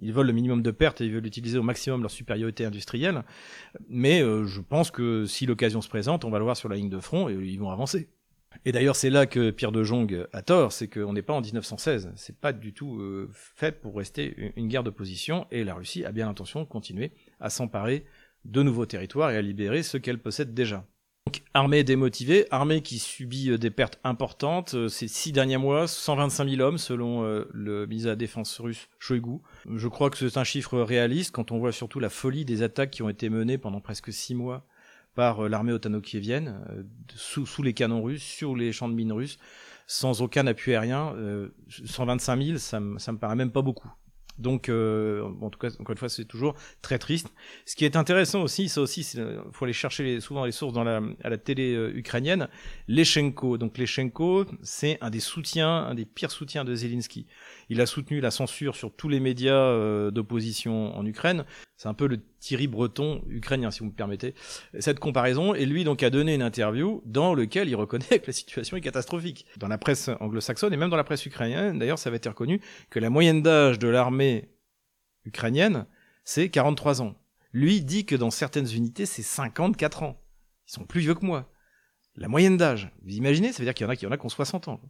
ils 0.00 0.12
veulent 0.12 0.26
le 0.26 0.32
minimum 0.32 0.62
de 0.62 0.70
pertes 0.70 1.00
et 1.00 1.06
ils 1.06 1.12
veulent 1.12 1.26
utiliser 1.26 1.58
au 1.58 1.62
maximum 1.62 2.02
leur 2.02 2.10
supériorité 2.10 2.64
industrielle. 2.64 3.22
Mais 3.88 4.22
euh, 4.22 4.46
je 4.46 4.60
pense 4.60 4.90
que 4.90 5.26
si 5.26 5.46
l'occasion 5.46 5.80
se 5.80 5.88
présente, 5.88 6.24
on 6.24 6.30
va 6.30 6.38
le 6.38 6.44
voir 6.44 6.56
sur 6.56 6.68
la 6.68 6.76
ligne 6.76 6.90
de 6.90 7.00
front 7.00 7.28
et 7.28 7.34
ils 7.34 7.58
vont 7.58 7.70
avancer. 7.70 8.08
Et 8.64 8.72
d'ailleurs, 8.72 8.96
c'est 8.96 9.10
là 9.10 9.26
que 9.26 9.50
Pierre 9.50 9.72
de 9.72 9.82
Jong 9.82 10.26
a 10.32 10.42
tort, 10.42 10.72
c'est 10.72 10.88
qu'on 10.88 11.12
n'est 11.12 11.22
pas 11.22 11.34
en 11.34 11.40
1916. 11.40 12.12
C'est 12.16 12.36
pas 12.36 12.52
du 12.52 12.72
tout 12.72 13.00
euh, 13.00 13.28
fait 13.32 13.80
pour 13.80 13.96
rester 13.96 14.52
une 14.56 14.68
guerre 14.68 14.82
d'opposition, 14.82 15.46
et 15.50 15.64
la 15.64 15.74
Russie 15.74 16.04
a 16.04 16.12
bien 16.12 16.26
l'intention 16.26 16.60
de 16.60 16.66
continuer 16.66 17.12
à 17.40 17.50
s'emparer 17.50 18.04
de 18.44 18.62
nouveaux 18.62 18.86
territoires 18.86 19.30
et 19.30 19.36
à 19.36 19.42
libérer 19.42 19.82
ceux 19.82 19.98
qu'elle 19.98 20.18
possède 20.18 20.54
déjà. 20.54 20.86
Donc, 21.26 21.42
armée 21.54 21.82
démotivée, 21.82 22.46
armée 22.52 22.82
qui 22.82 23.00
subit 23.00 23.50
euh, 23.50 23.58
des 23.58 23.70
pertes 23.70 23.98
importantes. 24.04 24.74
Euh, 24.74 24.88
ces 24.88 25.08
six 25.08 25.32
derniers 25.32 25.56
mois, 25.56 25.88
125 25.88 26.48
000 26.48 26.62
hommes 26.62 26.78
selon 26.78 27.22
le 27.50 27.86
ministre 27.86 28.06
de 28.06 28.10
la 28.10 28.16
Défense 28.16 28.60
russe 28.60 28.88
Shoigu. 29.00 29.38
Je 29.74 29.88
crois 29.88 30.10
que 30.10 30.16
c'est 30.16 30.38
un 30.38 30.44
chiffre 30.44 30.78
réaliste 30.78 31.32
quand 31.32 31.50
on 31.50 31.58
voit 31.58 31.72
surtout 31.72 31.98
la 31.98 32.10
folie 32.10 32.44
des 32.44 32.62
attaques 32.62 32.90
qui 32.90 33.02
ont 33.02 33.08
été 33.08 33.28
menées 33.28 33.58
pendant 33.58 33.80
presque 33.80 34.12
six 34.12 34.36
mois 34.36 34.66
par 35.16 35.44
euh, 35.44 35.48
l'armée 35.48 35.72
otano-kievienne, 35.72 36.62
euh, 36.70 36.84
sous, 37.16 37.62
les 37.64 37.74
canons 37.74 38.02
russes, 38.02 38.22
sur 38.22 38.54
les 38.54 38.70
champs 38.70 38.88
de 38.88 38.94
mines 38.94 39.12
russes, 39.12 39.38
sans 39.88 40.22
aucun 40.22 40.46
appui 40.46 40.72
aérien. 40.72 41.16
125 41.84 42.42
000, 42.42 42.58
ça, 42.58 42.80
ça 42.98 43.12
me 43.12 43.18
paraît 43.18 43.34
même 43.34 43.50
pas 43.50 43.62
beaucoup. 43.62 43.90
Donc, 44.38 44.68
euh, 44.68 45.22
en 45.40 45.50
tout 45.50 45.58
cas, 45.58 45.68
encore 45.78 45.92
une 45.92 45.98
fois, 45.98 46.08
c'est 46.08 46.24
toujours 46.24 46.54
très 46.82 46.98
triste. 46.98 47.32
Ce 47.64 47.74
qui 47.74 47.84
est 47.84 47.96
intéressant 47.96 48.42
aussi, 48.42 48.68
ça 48.68 48.80
aussi, 48.80 49.00
il 49.00 49.40
faut 49.52 49.64
aller 49.64 49.72
chercher 49.72 50.04
les, 50.04 50.20
souvent 50.20 50.44
les 50.44 50.52
sources 50.52 50.72
dans 50.72 50.84
la, 50.84 51.00
à 51.22 51.28
la 51.30 51.38
télé 51.38 51.74
euh, 51.74 51.96
ukrainienne. 51.96 52.48
Leshenko, 52.88 53.58
donc 53.58 53.78
Leshenko, 53.78 54.44
c'est 54.62 54.98
un 55.00 55.10
des 55.10 55.20
soutiens, 55.20 55.86
un 55.86 55.94
des 55.94 56.04
pires 56.04 56.30
soutiens 56.30 56.64
de 56.64 56.74
Zelensky. 56.74 57.26
Il 57.68 57.80
a 57.80 57.86
soutenu 57.86 58.20
la 58.20 58.30
censure 58.30 58.76
sur 58.76 58.94
tous 58.94 59.08
les 59.08 59.20
médias 59.20 59.54
euh, 59.54 60.10
d'opposition 60.10 60.96
en 60.96 61.04
Ukraine. 61.04 61.44
C'est 61.76 61.88
un 61.88 61.94
peu 61.94 62.06
le 62.06 62.20
Thierry 62.38 62.68
Breton 62.68 63.22
ukrainien, 63.28 63.70
si 63.70 63.80
vous 63.80 63.86
me 63.86 63.92
permettez, 63.92 64.34
cette 64.78 65.00
comparaison. 65.00 65.54
Et 65.54 65.66
lui, 65.66 65.84
donc, 65.84 66.02
a 66.02 66.10
donné 66.10 66.34
une 66.34 66.42
interview 66.42 67.02
dans 67.04 67.34
lequel 67.34 67.68
il 67.68 67.74
reconnaît 67.74 68.20
que 68.20 68.26
la 68.28 68.32
situation 68.32 68.76
est 68.76 68.80
catastrophique. 68.80 69.46
Dans 69.56 69.68
la 69.68 69.78
presse 69.78 70.10
anglo-saxonne 70.20 70.72
et 70.72 70.76
même 70.76 70.90
dans 70.90 70.96
la 70.96 71.04
presse 71.04 71.26
ukrainienne, 71.26 71.78
d'ailleurs, 71.78 71.98
ça 71.98 72.08
avait 72.08 72.18
été 72.18 72.28
reconnu 72.28 72.60
que 72.90 72.98
la 72.98 73.10
moyenne 73.10 73.42
d'âge 73.42 73.78
de 73.78 73.88
l'armée 73.88 74.48
ukrainienne, 75.24 75.86
c'est 76.24 76.48
43 76.48 77.02
ans. 77.02 77.14
Lui 77.52 77.82
dit 77.82 78.04
que 78.04 78.16
dans 78.16 78.30
certaines 78.30 78.70
unités, 78.70 79.06
c'est 79.06 79.22
54 79.22 80.02
ans. 80.02 80.20
Ils 80.68 80.72
sont 80.72 80.84
plus 80.84 81.00
vieux 81.00 81.14
que 81.14 81.24
moi. 81.24 81.50
La 82.14 82.28
moyenne 82.28 82.56
d'âge. 82.56 82.90
Vous 83.02 83.14
imaginez 83.14 83.52
Ça 83.52 83.58
veut 83.58 83.64
dire 83.64 83.74
qu'il 83.74 83.84
y 83.84 83.88
en 83.88 83.90
a 83.90 83.96
qui 83.96 84.06
en 84.06 84.10
a 84.10 84.16
qui 84.16 84.24
ont 84.24 84.30
60 84.30 84.68
ans. 84.68 84.80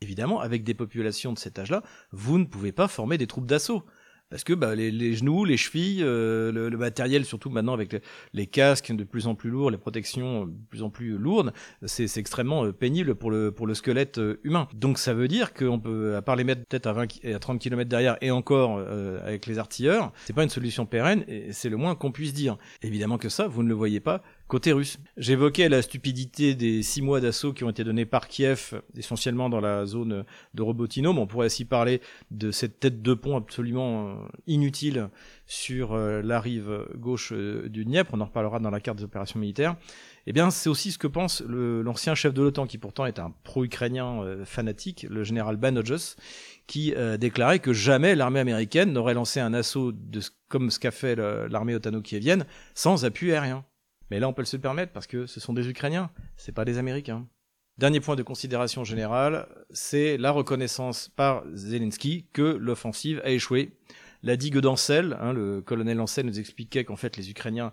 Évidemment, 0.00 0.40
avec 0.40 0.64
des 0.64 0.74
populations 0.74 1.32
de 1.32 1.38
cet 1.38 1.58
âge-là, 1.58 1.82
vous 2.12 2.38
ne 2.38 2.44
pouvez 2.44 2.72
pas 2.72 2.88
former 2.88 3.18
des 3.18 3.26
troupes 3.26 3.46
d'assaut 3.46 3.84
parce 4.28 4.42
que 4.42 4.52
bah, 4.52 4.74
les, 4.74 5.14
genoux, 5.14 5.44
les 5.44 5.56
chevilles, 5.56 6.02
euh, 6.02 6.50
le, 6.50 6.76
matériel, 6.76 7.24
surtout 7.24 7.48
maintenant 7.48 7.74
avec 7.74 8.02
les, 8.32 8.46
casques 8.46 8.92
de 8.92 9.04
plus 9.04 9.28
en 9.28 9.36
plus 9.36 9.50
lourds, 9.50 9.70
les 9.70 9.78
protections 9.78 10.46
de 10.46 10.52
plus 10.68 10.82
en 10.82 10.90
plus 10.90 11.16
lourdes, 11.16 11.52
c'est 11.84 12.16
extrêmement 12.16 12.64
euh, 12.64 12.72
pénible 12.72 13.14
pour 13.14 13.30
le, 13.30 13.52
squelette 13.74 14.18
euh, 14.18 14.40
humain. 14.42 14.66
Donc 14.74 14.98
ça 14.98 15.14
veut 15.14 15.28
dire 15.28 15.54
qu'on 15.54 15.78
peut, 15.78 16.16
à 16.16 16.22
part 16.22 16.34
les 16.34 16.42
mettre 16.42 16.62
peut-être 16.66 16.86
à 16.88 16.92
20 16.92 17.24
à 17.24 17.38
30 17.38 17.60
km 17.60 17.88
derrière 17.88 18.16
et 18.20 18.30
encore 18.30 18.80
avec 19.24 19.46
les 19.46 19.58
artilleurs, 19.58 20.12
c'est 20.24 20.32
pas 20.32 20.42
une 20.42 20.48
solution 20.48 20.86
pérenne 20.86 21.24
et 21.28 21.52
c'est 21.52 21.68
le 21.68 21.76
moins 21.76 21.94
qu'on 21.94 22.12
puisse 22.12 22.32
dire. 22.32 22.56
Évidemment 22.82 23.18
que 23.18 23.28
ça, 23.28 23.46
vous 23.46 23.62
ne 23.62 23.68
le 23.68 23.74
voyez 23.74 24.00
pas 24.00 24.22
côté 24.48 24.72
russe. 24.72 24.98
J'évoquais 25.16 25.68
la 25.68 25.82
stupidité 25.82 26.54
des 26.54 26.82
six 26.82 27.02
mois 27.02 27.20
d'assaut 27.20 27.52
qui 27.52 27.64
ont 27.64 27.70
été 27.70 27.82
donnés 27.82 28.06
par 28.06 28.28
Kiev, 28.28 28.80
essentiellement 28.96 29.48
dans 29.48 29.60
la 29.60 29.86
zone 29.86 30.24
de 30.54 30.62
Robotino, 30.62 31.12
mais 31.12 31.20
on 31.20 31.26
pourrait 31.26 31.46
aussi 31.46 31.64
parler 31.64 32.00
de 32.30 32.50
cette 32.50 32.78
tête 32.78 33.02
de 33.02 33.14
pont 33.14 33.36
absolument 33.36 34.08
euh, 34.08 34.14
inutile 34.46 35.08
sur 35.46 35.94
euh, 35.94 36.22
la 36.22 36.40
rive 36.40 36.86
gauche 36.96 37.32
euh, 37.32 37.68
du 37.68 37.84
Dniepr, 37.84 38.10
on 38.12 38.20
en 38.20 38.26
reparlera 38.26 38.60
dans 38.60 38.70
la 38.70 38.80
carte 38.80 38.98
des 38.98 39.04
opérations 39.04 39.40
militaires. 39.40 39.76
Eh 40.28 40.32
bien, 40.32 40.50
c'est 40.50 40.68
aussi 40.68 40.90
ce 40.90 40.98
que 40.98 41.06
pense 41.06 41.40
l'ancien 41.40 42.14
chef 42.16 42.34
de 42.34 42.42
l'OTAN, 42.42 42.66
qui 42.66 42.78
pourtant 42.78 43.06
est 43.06 43.20
un 43.20 43.32
pro-ukrainien 43.44 44.44
fanatique, 44.44 45.06
le 45.08 45.22
général 45.22 45.56
Banojos, 45.56 46.16
qui 46.66 46.92
déclarait 47.20 47.60
que 47.60 47.72
jamais 47.72 48.16
l'armée 48.16 48.40
américaine 48.40 48.92
n'aurait 48.92 49.14
lancé 49.14 49.38
un 49.38 49.54
assaut 49.54 49.92
comme 50.48 50.72
ce 50.72 50.80
qu'a 50.80 50.90
fait 50.90 51.14
l'armée 51.14 51.76
otano-kievienne 51.76 52.44
sans 52.74 53.04
appui 53.04 53.30
aérien. 53.30 53.64
Mais 54.10 54.20
là, 54.20 54.28
on 54.28 54.32
peut 54.32 54.44
se 54.44 54.56
le 54.56 54.62
permettre 54.62 54.92
parce 54.92 55.06
que 55.06 55.26
ce 55.26 55.40
sont 55.40 55.52
des 55.52 55.68
Ukrainiens, 55.68 56.10
c'est 56.36 56.52
pas 56.52 56.64
des 56.64 56.78
Américains. 56.78 57.26
Dernier 57.78 58.00
point 58.00 58.16
de 58.16 58.22
considération 58.22 58.84
générale, 58.84 59.48
c'est 59.70 60.16
la 60.16 60.30
reconnaissance 60.30 61.08
par 61.08 61.44
Zelensky 61.52 62.26
que 62.32 62.42
l'offensive 62.42 63.20
a 63.24 63.30
échoué. 63.30 63.76
La 64.22 64.36
digue 64.36 64.58
d'Ancel, 64.58 65.16
hein, 65.20 65.32
le 65.32 65.60
colonel 65.60 66.00
Ancel 66.00 66.24
nous 66.24 66.40
expliquait 66.40 66.84
qu'en 66.84 66.96
fait 66.96 67.16
les 67.18 67.30
Ukrainiens 67.30 67.70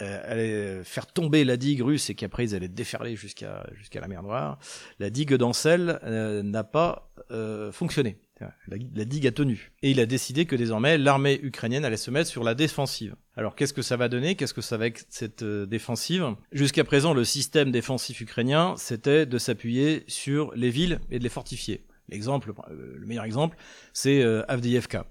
euh, 0.00 0.20
allaient 0.24 0.82
faire 0.82 1.06
tomber 1.06 1.44
la 1.44 1.56
digue 1.56 1.82
russe 1.82 2.10
et 2.10 2.14
qu'après 2.14 2.46
ils 2.46 2.54
allaient 2.54 2.68
déferler 2.68 3.14
jusqu'à 3.16 3.64
jusqu'à 3.74 4.00
la 4.00 4.08
mer 4.08 4.22
Noire. 4.22 4.58
La 4.98 5.10
digue 5.10 5.34
d'Ancel 5.34 6.00
euh, 6.02 6.42
n'a 6.42 6.64
pas 6.64 7.12
euh, 7.30 7.70
fonctionné. 7.70 8.18
La, 8.66 9.04
digue 9.04 9.26
a 9.26 9.32
tenu. 9.32 9.72
Et 9.82 9.90
il 9.92 10.00
a 10.00 10.06
décidé 10.06 10.46
que 10.46 10.56
désormais 10.56 10.98
l'armée 10.98 11.38
ukrainienne 11.42 11.84
allait 11.84 11.96
se 11.96 12.10
mettre 12.10 12.28
sur 12.28 12.44
la 12.44 12.54
défensive. 12.54 13.14
Alors 13.36 13.56
qu'est-ce 13.56 13.72
que 13.72 13.82
ça 13.82 13.96
va 13.96 14.08
donner? 14.08 14.36
Qu'est-ce 14.36 14.54
que 14.54 14.60
ça 14.60 14.76
va 14.76 14.86
être 14.86 15.04
cette 15.08 15.42
euh, 15.42 15.66
défensive? 15.66 16.34
Jusqu'à 16.52 16.84
présent, 16.84 17.14
le 17.14 17.24
système 17.24 17.72
défensif 17.72 18.20
ukrainien, 18.20 18.74
c'était 18.76 19.26
de 19.26 19.38
s'appuyer 19.38 20.04
sur 20.06 20.52
les 20.54 20.70
villes 20.70 21.00
et 21.10 21.18
de 21.18 21.24
les 21.24 21.28
fortifier. 21.28 21.84
L'exemple, 22.08 22.52
euh, 22.70 22.94
le 22.96 23.06
meilleur 23.06 23.24
exemple, 23.24 23.56
c'est 23.92 24.22
euh, 24.22 24.42
Avdiivka. 24.46 25.06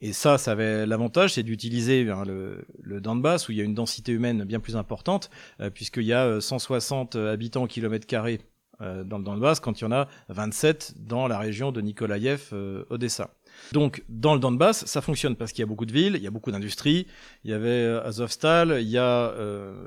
Et 0.00 0.12
ça, 0.12 0.38
ça 0.38 0.52
avait 0.52 0.86
l'avantage, 0.86 1.34
c'est 1.34 1.42
d'utiliser 1.42 2.08
hein, 2.08 2.24
le, 2.24 2.64
le, 2.82 3.00
Donbass 3.00 3.48
où 3.48 3.52
il 3.52 3.58
y 3.58 3.60
a 3.60 3.64
une 3.64 3.74
densité 3.74 4.12
humaine 4.12 4.44
bien 4.44 4.60
plus 4.60 4.76
importante, 4.76 5.28
puisqu'il 5.74 6.04
y 6.04 6.12
a 6.12 6.40
160 6.40 7.16
habitants 7.16 7.64
au 7.64 7.66
kilomètre 7.66 8.06
carré 8.06 8.38
euh, 8.80 9.02
dans 9.02 9.18
le 9.18 9.24
Donbass 9.24 9.58
quand 9.58 9.80
il 9.80 9.84
y 9.84 9.86
en 9.88 9.92
a 9.92 10.06
27 10.28 10.94
dans 10.98 11.26
la 11.26 11.38
région 11.38 11.72
de 11.72 11.80
Nikolaïev, 11.80 12.50
euh, 12.52 12.84
Odessa. 12.90 13.34
Donc 13.72 14.02
dans 14.08 14.34
le 14.34 14.40
Donbass, 14.40 14.84
ça 14.86 15.00
fonctionne 15.00 15.36
parce 15.36 15.52
qu'il 15.52 15.60
y 15.60 15.64
a 15.64 15.66
beaucoup 15.66 15.86
de 15.86 15.92
villes, 15.92 16.14
il 16.16 16.22
y 16.22 16.26
a 16.26 16.30
beaucoup 16.30 16.50
d'industries, 16.50 17.06
il 17.44 17.50
y 17.50 17.54
avait 17.54 17.68
euh, 17.68 18.04
Azovstal, 18.04 18.78
il 18.80 18.88
y 18.88 18.98
a 18.98 19.34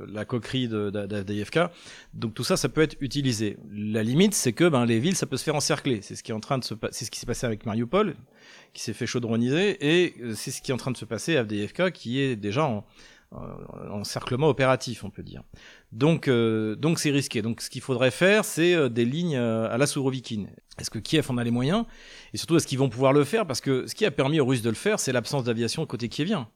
la 0.07 0.25
coquerie 0.25 0.67
d'Avdeyevka, 0.67 1.71
donc 2.13 2.33
tout 2.33 2.43
ça, 2.43 2.57
ça 2.57 2.69
peut 2.69 2.81
être 2.81 2.97
utilisé. 2.99 3.57
La 3.73 4.03
limite, 4.03 4.33
c'est 4.33 4.53
que 4.53 4.67
ben, 4.67 4.85
les 4.85 4.99
villes, 4.99 5.15
ça 5.15 5.25
peut 5.25 5.37
se 5.37 5.43
faire 5.43 5.55
encercler. 5.55 6.01
C'est 6.01 6.15
ce 6.15 6.23
qui 6.23 6.31
est 6.31 6.35
en 6.35 6.39
train 6.39 6.57
de 6.57 6.63
se 6.63 6.73
c'est 6.91 7.05
ce 7.05 7.11
qui 7.11 7.19
s'est 7.19 7.25
passé 7.25 7.45
avec 7.45 7.65
Mariupol, 7.65 8.15
qui 8.73 8.81
s'est 8.81 8.93
fait 8.93 9.05
chaudronniser, 9.05 9.77
et 9.81 10.15
c'est 10.35 10.51
ce 10.51 10.61
qui 10.61 10.71
est 10.71 10.73
en 10.73 10.77
train 10.77 10.91
de 10.91 10.97
se 10.97 11.05
passer 11.05 11.37
à 11.37 11.41
Avdeyevka, 11.41 11.91
qui 11.91 12.19
est 12.19 12.35
déjà 12.35 12.65
en, 12.65 12.85
encerclement 13.89 14.49
opératif, 14.49 15.03
on 15.03 15.09
peut 15.09 15.23
dire. 15.23 15.43
Donc, 15.91 16.27
euh, 16.27 16.75
donc 16.75 16.99
c'est 16.99 17.11
risqué. 17.11 17.41
Donc, 17.41 17.61
ce 17.61 17.69
qu'il 17.69 17.81
faudrait 17.81 18.11
faire, 18.11 18.43
c'est 18.43 18.73
euh, 18.73 18.89
des 18.89 19.05
lignes 19.05 19.37
euh, 19.37 19.71
à 19.71 19.77
la 19.77 19.87
Sourovikine. 19.87 20.49
Est-ce 20.81 20.89
que 20.89 20.99
Kiev 20.99 21.29
en 21.29 21.37
a 21.37 21.43
les 21.43 21.51
moyens? 21.51 21.85
Et 22.33 22.37
surtout, 22.37 22.57
est-ce 22.57 22.67
qu'ils 22.67 22.79
vont 22.79 22.89
pouvoir 22.89 23.13
le 23.13 23.23
faire? 23.23 23.47
Parce 23.47 23.61
que 23.61 23.87
ce 23.87 23.95
qui 23.95 24.05
a 24.05 24.11
permis 24.11 24.39
aux 24.39 24.45
Russes 24.45 24.61
de 24.61 24.69
le 24.69 24.75
faire, 24.75 24.99
c'est 24.99 25.11
l'absence 25.11 25.43
d'aviation 25.43 25.85
côté 25.85 26.09
kievien. 26.09 26.49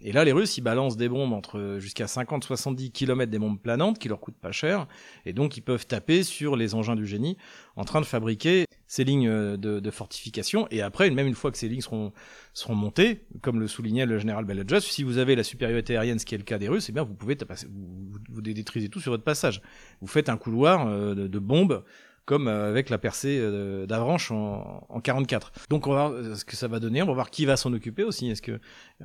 Et 0.00 0.12
là, 0.12 0.24
les 0.24 0.32
Russes, 0.32 0.56
ils 0.56 0.62
balancent 0.62 0.96
des 0.96 1.08
bombes 1.08 1.32
entre 1.32 1.76
jusqu'à 1.78 2.06
50-70 2.06 2.92
km 2.92 3.30
des 3.30 3.38
bombes 3.38 3.60
planantes 3.60 3.98
qui 3.98 4.08
leur 4.08 4.20
coûtent 4.20 4.38
pas 4.40 4.52
cher. 4.52 4.86
Et 5.26 5.32
donc, 5.32 5.56
ils 5.56 5.60
peuvent 5.60 5.86
taper 5.86 6.22
sur 6.22 6.56
les 6.56 6.74
engins 6.74 6.96
du 6.96 7.06
génie 7.06 7.36
en 7.76 7.84
train 7.84 8.00
de 8.00 8.06
fabriquer 8.06 8.64
ces 8.86 9.04
lignes 9.04 9.28
de, 9.28 9.80
de 9.80 9.90
fortification. 9.90 10.66
Et 10.70 10.82
après, 10.82 11.10
même 11.10 11.26
une 11.26 11.34
fois 11.34 11.50
que 11.50 11.58
ces 11.58 11.68
lignes 11.68 11.82
seront, 11.82 12.12
montées, 12.70 13.26
comme 13.42 13.60
le 13.60 13.68
soulignait 13.68 14.06
le 14.06 14.18
général 14.18 14.44
Belojov, 14.44 14.80
si 14.80 15.02
vous 15.02 15.18
avez 15.18 15.36
la 15.36 15.44
supériorité 15.44 15.96
aérienne, 15.96 16.18
ce 16.18 16.26
qui 16.26 16.34
est 16.34 16.38
le 16.38 16.44
cas 16.44 16.58
des 16.58 16.68
Russes, 16.68 16.86
eh 16.88 16.92
bien, 16.92 17.02
vous 17.02 17.14
pouvez 17.14 17.36
vous, 18.30 18.40
détruisez 18.40 18.88
tout 18.88 19.00
sur 19.00 19.12
votre 19.12 19.24
passage. 19.24 19.60
Vous 20.00 20.06
faites 20.06 20.28
un 20.28 20.36
couloir 20.36 20.86
euh, 20.86 21.14
de 21.14 21.38
bombes 21.38 21.84
comme 22.24 22.48
euh, 22.48 22.68
avec 22.68 22.90
la 22.90 22.98
percée 22.98 23.38
euh, 23.40 23.86
d'Avranches 23.86 24.30
en, 24.30 24.86
en 24.88 25.00
44. 25.00 25.52
Donc 25.70 25.86
on 25.86 25.92
va 25.92 26.08
voir 26.08 26.12
euh, 26.12 26.34
ce 26.34 26.44
que 26.44 26.56
ça 26.56 26.68
va 26.68 26.80
donner, 26.80 27.02
on 27.02 27.06
va 27.06 27.14
voir 27.14 27.30
qui 27.30 27.46
va 27.46 27.56
s'en 27.56 27.72
occuper 27.72 28.04
aussi. 28.04 28.30
Est-ce 28.30 28.42
que 28.42 28.60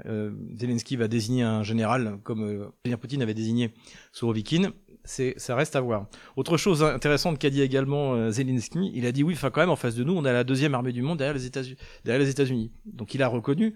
euh, 0.06 0.32
Zelensky 0.58 0.96
va 0.96 1.08
désigner 1.08 1.44
un 1.44 1.64
général 1.64 2.18
comme 2.24 2.46
Vladimir 2.84 3.00
Poutine 3.00 3.22
avait 3.22 3.34
désigné 3.34 3.74
Sourovikine 4.12 4.72
ça 5.08 5.56
reste 5.56 5.76
à 5.76 5.82
voir. 5.82 6.08
Autre 6.36 6.58
chose 6.58 6.84
intéressante 6.84 7.40
qu'a 7.40 7.50
dit 7.50 7.62
également 7.62 8.14
euh, 8.14 8.32
Zelensky, 8.32 8.92
il 8.94 9.06
a 9.06 9.12
dit 9.12 9.24
oui, 9.24 9.34
enfin 9.34 9.50
quand 9.50 9.62
même 9.62 9.70
en 9.70 9.76
face 9.76 9.96
de 9.96 10.04
nous, 10.04 10.14
on 10.14 10.26
a 10.26 10.34
la 10.34 10.44
deuxième 10.44 10.74
armée 10.76 10.92
du 10.92 11.02
monde. 11.02 11.18
Derrière 11.18 11.34
les 11.34 12.30
États-Unis. 12.30 12.72
Donc 12.86 13.14
il 13.14 13.24
a 13.24 13.28
reconnu 13.28 13.74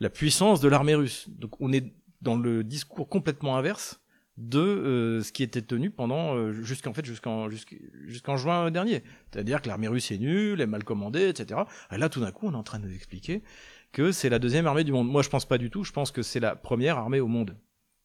la 0.00 0.10
puissance 0.10 0.60
de 0.60 0.68
l'armée 0.68 0.94
russe. 0.94 1.28
Donc 1.28 1.60
on 1.60 1.72
est 1.72 1.92
dans 2.20 2.36
le 2.36 2.64
discours 2.64 3.08
complètement 3.08 3.56
inverse 3.56 4.00
de 4.38 4.60
euh, 4.60 5.22
ce 5.22 5.30
qui 5.30 5.42
était 5.42 5.62
tenu 5.62 5.90
pendant 5.90 6.34
euh, 6.34 6.52
jusqu'en 6.52 6.94
fait 6.94 7.04
jusqu'en 7.04 7.48
jusqu'en 8.06 8.36
juin 8.36 8.70
dernier. 8.70 9.02
C'est-à-dire 9.30 9.60
que 9.60 9.68
l'armée 9.68 9.88
russe 9.88 10.10
est 10.10 10.18
nulle, 10.18 10.60
est 10.60 10.66
mal 10.66 10.84
commandée, 10.84 11.28
etc. 11.28 11.60
Et 11.90 11.98
là 11.98 12.08
tout 12.08 12.20
d'un 12.20 12.32
coup 12.32 12.46
on 12.46 12.52
est 12.52 12.56
en 12.56 12.62
train 12.62 12.78
de 12.78 12.86
nous 12.86 12.94
expliquer 12.94 13.42
que 13.92 14.10
c'est 14.10 14.30
la 14.30 14.38
deuxième 14.38 14.66
armée 14.66 14.84
du 14.84 14.92
monde. 14.92 15.08
Moi 15.08 15.22
je 15.22 15.28
pense 15.28 15.44
pas 15.44 15.58
du 15.58 15.70
tout, 15.70 15.84
je 15.84 15.92
pense 15.92 16.10
que 16.10 16.22
c'est 16.22 16.40
la 16.40 16.56
première 16.56 16.96
armée 16.98 17.20
au 17.20 17.28
monde. 17.28 17.56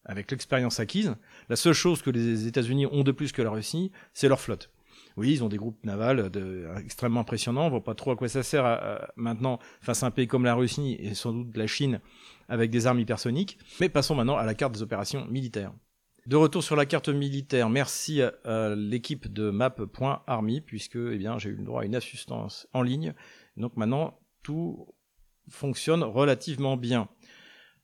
Avec 0.04 0.32
l'expérience 0.32 0.80
acquise, 0.80 1.16
la 1.50 1.58
seule 1.58 1.74
chose 1.74 2.02
que 2.02 2.10
les 2.10 2.48
États-Unis 2.48 2.86
ont 2.86 3.04
de 3.04 3.12
plus 3.12 3.34
que 3.34 3.42
la 3.42 3.50
Russie, 3.50 3.92
c'est 4.14 4.30
leur 4.30 4.40
flotte. 4.40 4.72
Oui, 5.18 5.34
ils 5.34 5.44
ont 5.44 5.50
des 5.50 5.58
groupes 5.58 5.84
navals 5.84 6.30
de, 6.30 6.68
extrêmement 6.80 7.22
impressionnants. 7.22 7.66
On 7.66 7.70
voit 7.70 7.84
pas 7.84 7.96
trop 7.96 8.12
à 8.12 8.16
quoi 8.16 8.30
ça 8.30 8.44
sert 8.44 9.10
maintenant 9.16 9.60
face 9.82 10.04
à 10.04 10.06
un 10.06 10.12
pays 10.12 10.28
comme 10.28 10.46
la 10.46 10.54
Russie 10.54 10.96
et 11.00 11.14
sans 11.14 11.34
doute 11.34 11.58
la 11.58 11.68
Chine 11.68 12.00
avec 12.48 12.70
des 12.70 12.88
armes 12.88 13.00
hypersoniques. 13.00 13.58
Mais 13.82 13.90
passons 13.90 14.16
maintenant 14.16 14.38
à 14.38 14.46
la 14.46 14.54
carte 14.54 14.74
des 14.74 14.82
opérations 14.82 15.26
militaires. 15.26 15.74
De 16.28 16.36
retour 16.36 16.62
sur 16.62 16.76
la 16.76 16.86
carte 16.86 17.08
militaire, 17.08 17.70
merci 17.70 18.22
à, 18.22 18.76
l'équipe 18.76 19.32
de 19.32 19.50
map.army 19.50 20.60
puisque 20.60 20.98
eh 20.98 21.18
bien 21.18 21.40
j'ai 21.40 21.52
eu 21.52 21.56
le 21.56 21.64
droit 21.64 21.84
à 21.84 21.86
une 21.86 21.96
assistance 21.96 22.68
en 22.74 22.82
ligne. 22.82 23.14
Donc 23.56 23.78
maintenant 23.78 24.20
tout 24.44 24.94
fonctionne 25.48 26.04
relativement 26.04 26.76
bien. 26.76 27.08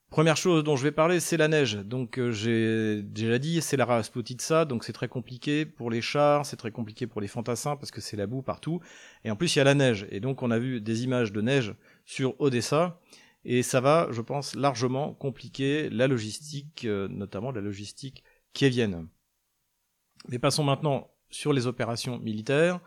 Première 0.10 0.36
chose 0.36 0.66
dont 0.66 0.76
je 0.76 0.84
vais 0.84 0.92
parler, 0.92 1.22
c'est 1.22 1.38
la 1.38 1.48
neige. 1.48 1.76
Donc 1.86 2.20
euh, 2.20 2.34
j'ai 2.34 3.02
déjà 3.02 3.40
dit, 3.40 3.62
c'est 3.62 3.78
la 3.78 3.86
Rasputitsa, 3.86 4.66
donc 4.66 4.84
c'est 4.84 4.92
très 4.92 5.08
compliqué 5.08 5.66
pour 5.66 5.90
les 5.90 6.02
chars, 6.02 6.46
c'est 6.46 6.58
très 6.58 6.72
compliqué 6.72 7.08
pour 7.08 7.22
les 7.22 7.30
fantassins 7.30 7.78
parce 7.78 7.92
que 7.92 8.02
c'est 8.02 8.18
la 8.18 8.28
boue 8.28 8.42
partout. 8.42 8.82
Et 9.24 9.32
en 9.32 9.38
plus 9.38 9.56
il 9.56 9.60
y 9.60 9.62
a 9.62 9.64
la 9.64 9.74
neige. 9.74 10.06
Et 10.12 10.20
donc 10.20 10.44
on 10.44 10.52
a 10.52 10.60
vu 10.60 10.82
des 10.82 11.06
images 11.06 11.32
de 11.32 11.40
neige 11.40 11.76
sur 12.04 12.36
Odessa. 12.42 13.00
Et 13.46 13.62
ça 13.62 13.82
va, 13.82 14.08
je 14.12 14.22
pense, 14.22 14.56
largement 14.56 15.14
compliquer 15.14 15.90
la 15.90 16.08
logistique, 16.08 16.86
euh, 16.86 17.10
notamment 17.10 17.52
la 17.52 17.60
logistique 17.60 18.24
viennent. 18.62 19.08
Mais 20.30 20.40
passons 20.40 20.64
maintenant 20.64 21.10
sur 21.30 21.54
les 21.54 21.68
opérations 21.68 22.20
militaires. 22.20 22.80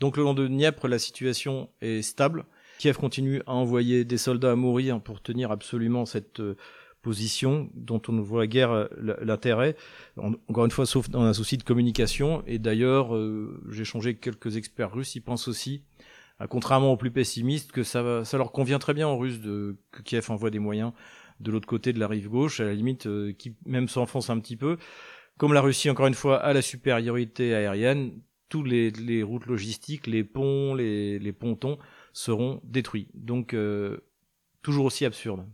Donc 0.00 0.16
le 0.16 0.22
long 0.22 0.34
de 0.34 0.46
Dniepr, 0.46 0.88
la 0.88 0.98
situation 0.98 1.70
est 1.80 2.02
stable. 2.02 2.44
Kiev 2.78 2.96
continue 2.96 3.40
à 3.46 3.52
envoyer 3.52 4.04
des 4.04 4.18
soldats 4.18 4.52
à 4.52 4.56
mourir 4.56 5.00
pour 5.00 5.22
tenir 5.22 5.50
absolument 5.50 6.06
cette 6.06 6.40
euh, 6.40 6.56
position 7.02 7.70
dont 7.74 8.02
on 8.08 8.12
ne 8.12 8.20
voit 8.20 8.46
guère 8.46 8.72
euh, 8.72 8.86
l'intérêt. 9.22 9.76
Encore 10.16 10.64
une 10.64 10.70
fois, 10.70 10.86
sauf 10.86 11.08
dans 11.08 11.22
un 11.22 11.32
souci 11.32 11.56
de 11.56 11.62
communication. 11.62 12.42
Et 12.46 12.58
d'ailleurs, 12.58 13.14
euh, 13.14 13.60
j'ai 13.70 13.84
changé 13.84 14.16
quelques 14.16 14.56
experts 14.56 14.92
russes, 14.92 15.14
ils 15.14 15.20
pensent 15.20 15.48
aussi, 15.48 15.82
contrairement 16.48 16.92
aux 16.92 16.96
plus 16.96 17.12
pessimistes, 17.12 17.70
que 17.70 17.84
ça, 17.84 18.02
leur 18.32 18.52
convient 18.52 18.78
très 18.78 18.94
bien 18.94 19.08
Russes 19.08 19.40
de, 19.40 19.76
que 19.92 20.02
Kiev 20.02 20.30
envoie 20.30 20.50
des 20.50 20.58
moyens 20.58 20.92
de 21.40 21.50
l'autre 21.50 21.66
côté 21.66 21.92
de 21.92 21.98
la 21.98 22.06
rive 22.08 22.28
gauche, 22.28 22.60
à 22.60 22.64
la 22.64 22.74
limite, 22.74 23.08
qui 23.38 23.54
même 23.66 23.88
s'enfonce 23.88 24.30
un 24.30 24.38
petit 24.38 24.56
peu. 24.56 24.78
Comme 25.38 25.52
la 25.52 25.60
Russie, 25.60 25.90
encore 25.90 26.06
une 26.06 26.14
fois, 26.14 26.38
a 26.38 26.52
la 26.52 26.62
supériorité 26.62 27.54
aérienne, 27.54 28.20
toutes 28.48 28.68
les, 28.68 29.22
routes 29.22 29.46
logistiques, 29.46 30.06
les 30.06 30.22
ponts, 30.22 30.74
les, 30.74 31.32
pontons 31.32 31.78
seront 32.12 32.60
détruits. 32.62 33.08
Donc, 33.14 33.52
euh, 33.52 33.98
toujours 34.62 34.84
aussi 34.84 35.04
absurde. 35.04 35.44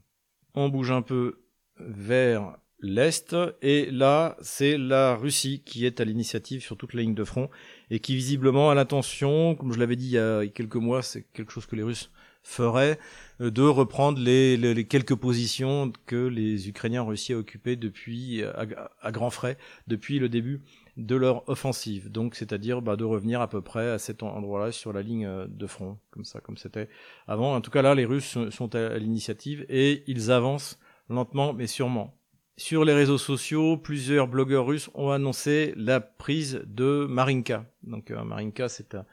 On 0.55 0.69
bouge 0.69 0.91
un 0.91 1.01
peu 1.01 1.41
vers 1.79 2.59
l'Est, 2.81 3.35
et 3.63 3.91
là, 3.91 4.37
c'est 4.41 4.77
la 4.77 5.15
Russie 5.15 5.63
qui 5.65 5.87
est 5.87 6.01
à 6.01 6.05
l'initiative 6.05 6.63
sur 6.63 6.77
toute 6.77 6.93
la 6.93 7.03
ligne 7.03 7.15
de 7.15 7.25
front, 7.25 7.49
et 7.91 8.01
qui 8.01 8.17
visiblement 8.17 8.71
a 8.71 8.75
l'intention, 8.75 9.55
comme 9.55 9.73
je 9.73 9.79
l'avais 9.79 9.97
dit 9.97 10.07
il 10.07 10.13
y 10.13 10.19
a 10.19 10.47
quelques 10.49 10.77
mois, 10.77 11.03
c'est 11.03 11.23
quelque 11.33 11.53
chose 11.53 11.67
que 11.67 11.77
les 11.77 11.83
Russes 11.83 12.11
ferait 12.43 12.99
euh, 13.41 13.51
de 13.51 13.63
reprendre 13.63 14.19
les, 14.19 14.87
quelques 14.89 15.15
positions 15.15 15.93
que 16.07 16.27
les 16.27 16.69
Ukrainiens 16.69 17.03
ont 17.03 17.09
réussi 17.09 17.33
à 17.33 17.39
occuper 17.39 17.77
depuis 17.77 18.43
à, 18.43 19.13
grands 19.13 19.31
frais 19.31 19.57
depuis 19.87 20.19
le 20.19 20.29
début 20.29 20.63
de 20.97 21.17
leur 21.17 21.49
offensive. 21.49 22.11
Donc, 22.11 22.35
c'est-à-dire 22.35 22.83
bah, 22.83 22.97
de 22.97 23.05
revenir 23.05 23.41
à 23.41 23.49
peu 23.49 23.63
près 23.63 23.91
à 23.91 23.99
cet 23.99 24.23
endroit-là 24.23 24.73
sur 24.73 24.93
la 24.93 25.03
ligne 25.03 25.27
euh, 25.27 25.47
de 25.49 25.67
front, 25.67 25.99
comme 26.11 26.25
ça, 26.25 26.41
comme 26.41 26.57
c'était 26.57 26.89
avant. 27.27 27.55
En 27.55 27.61
tout 27.61 27.71
cas, 27.71 27.83
là, 27.83 27.95
les 27.95 28.05
Russes 28.05 28.39
sont 28.51 28.75
à 28.75 28.99
l'initiative 28.99 29.65
et 29.69 30.03
ils 30.07 30.31
avancent 30.31 30.79
lentement 31.09 31.53
mais 31.53 31.67
sûrement. 31.67 32.17
Sur 32.57 32.85
les 32.85 32.93
réseaux 32.93 33.19
sociaux, 33.19 33.79
plusieurs 33.79 34.29
blogueurs 34.29 34.67
russes 34.67 34.91
ont 34.93 35.11
annoncé 35.11 35.73
la 35.77 35.99
prise 35.99 36.63
de 36.67 37.07
Marinka. 37.09 37.65
Donc, 37.83 38.11
euh, 38.11 38.23
Marinka, 38.23 38.69
c'est 38.69 38.95
un 38.95 39.07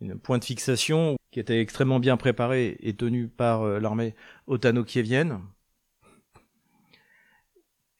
une 0.00 0.18
point 0.18 0.38
de 0.38 0.44
fixation 0.44 1.15
qui 1.36 1.40
était 1.40 1.60
extrêmement 1.60 2.00
bien 2.00 2.16
préparé 2.16 2.78
et 2.80 2.94
tenu 2.94 3.28
par 3.28 3.60
euh, 3.60 3.78
l'armée 3.78 4.14
otano-kievienne. 4.46 5.42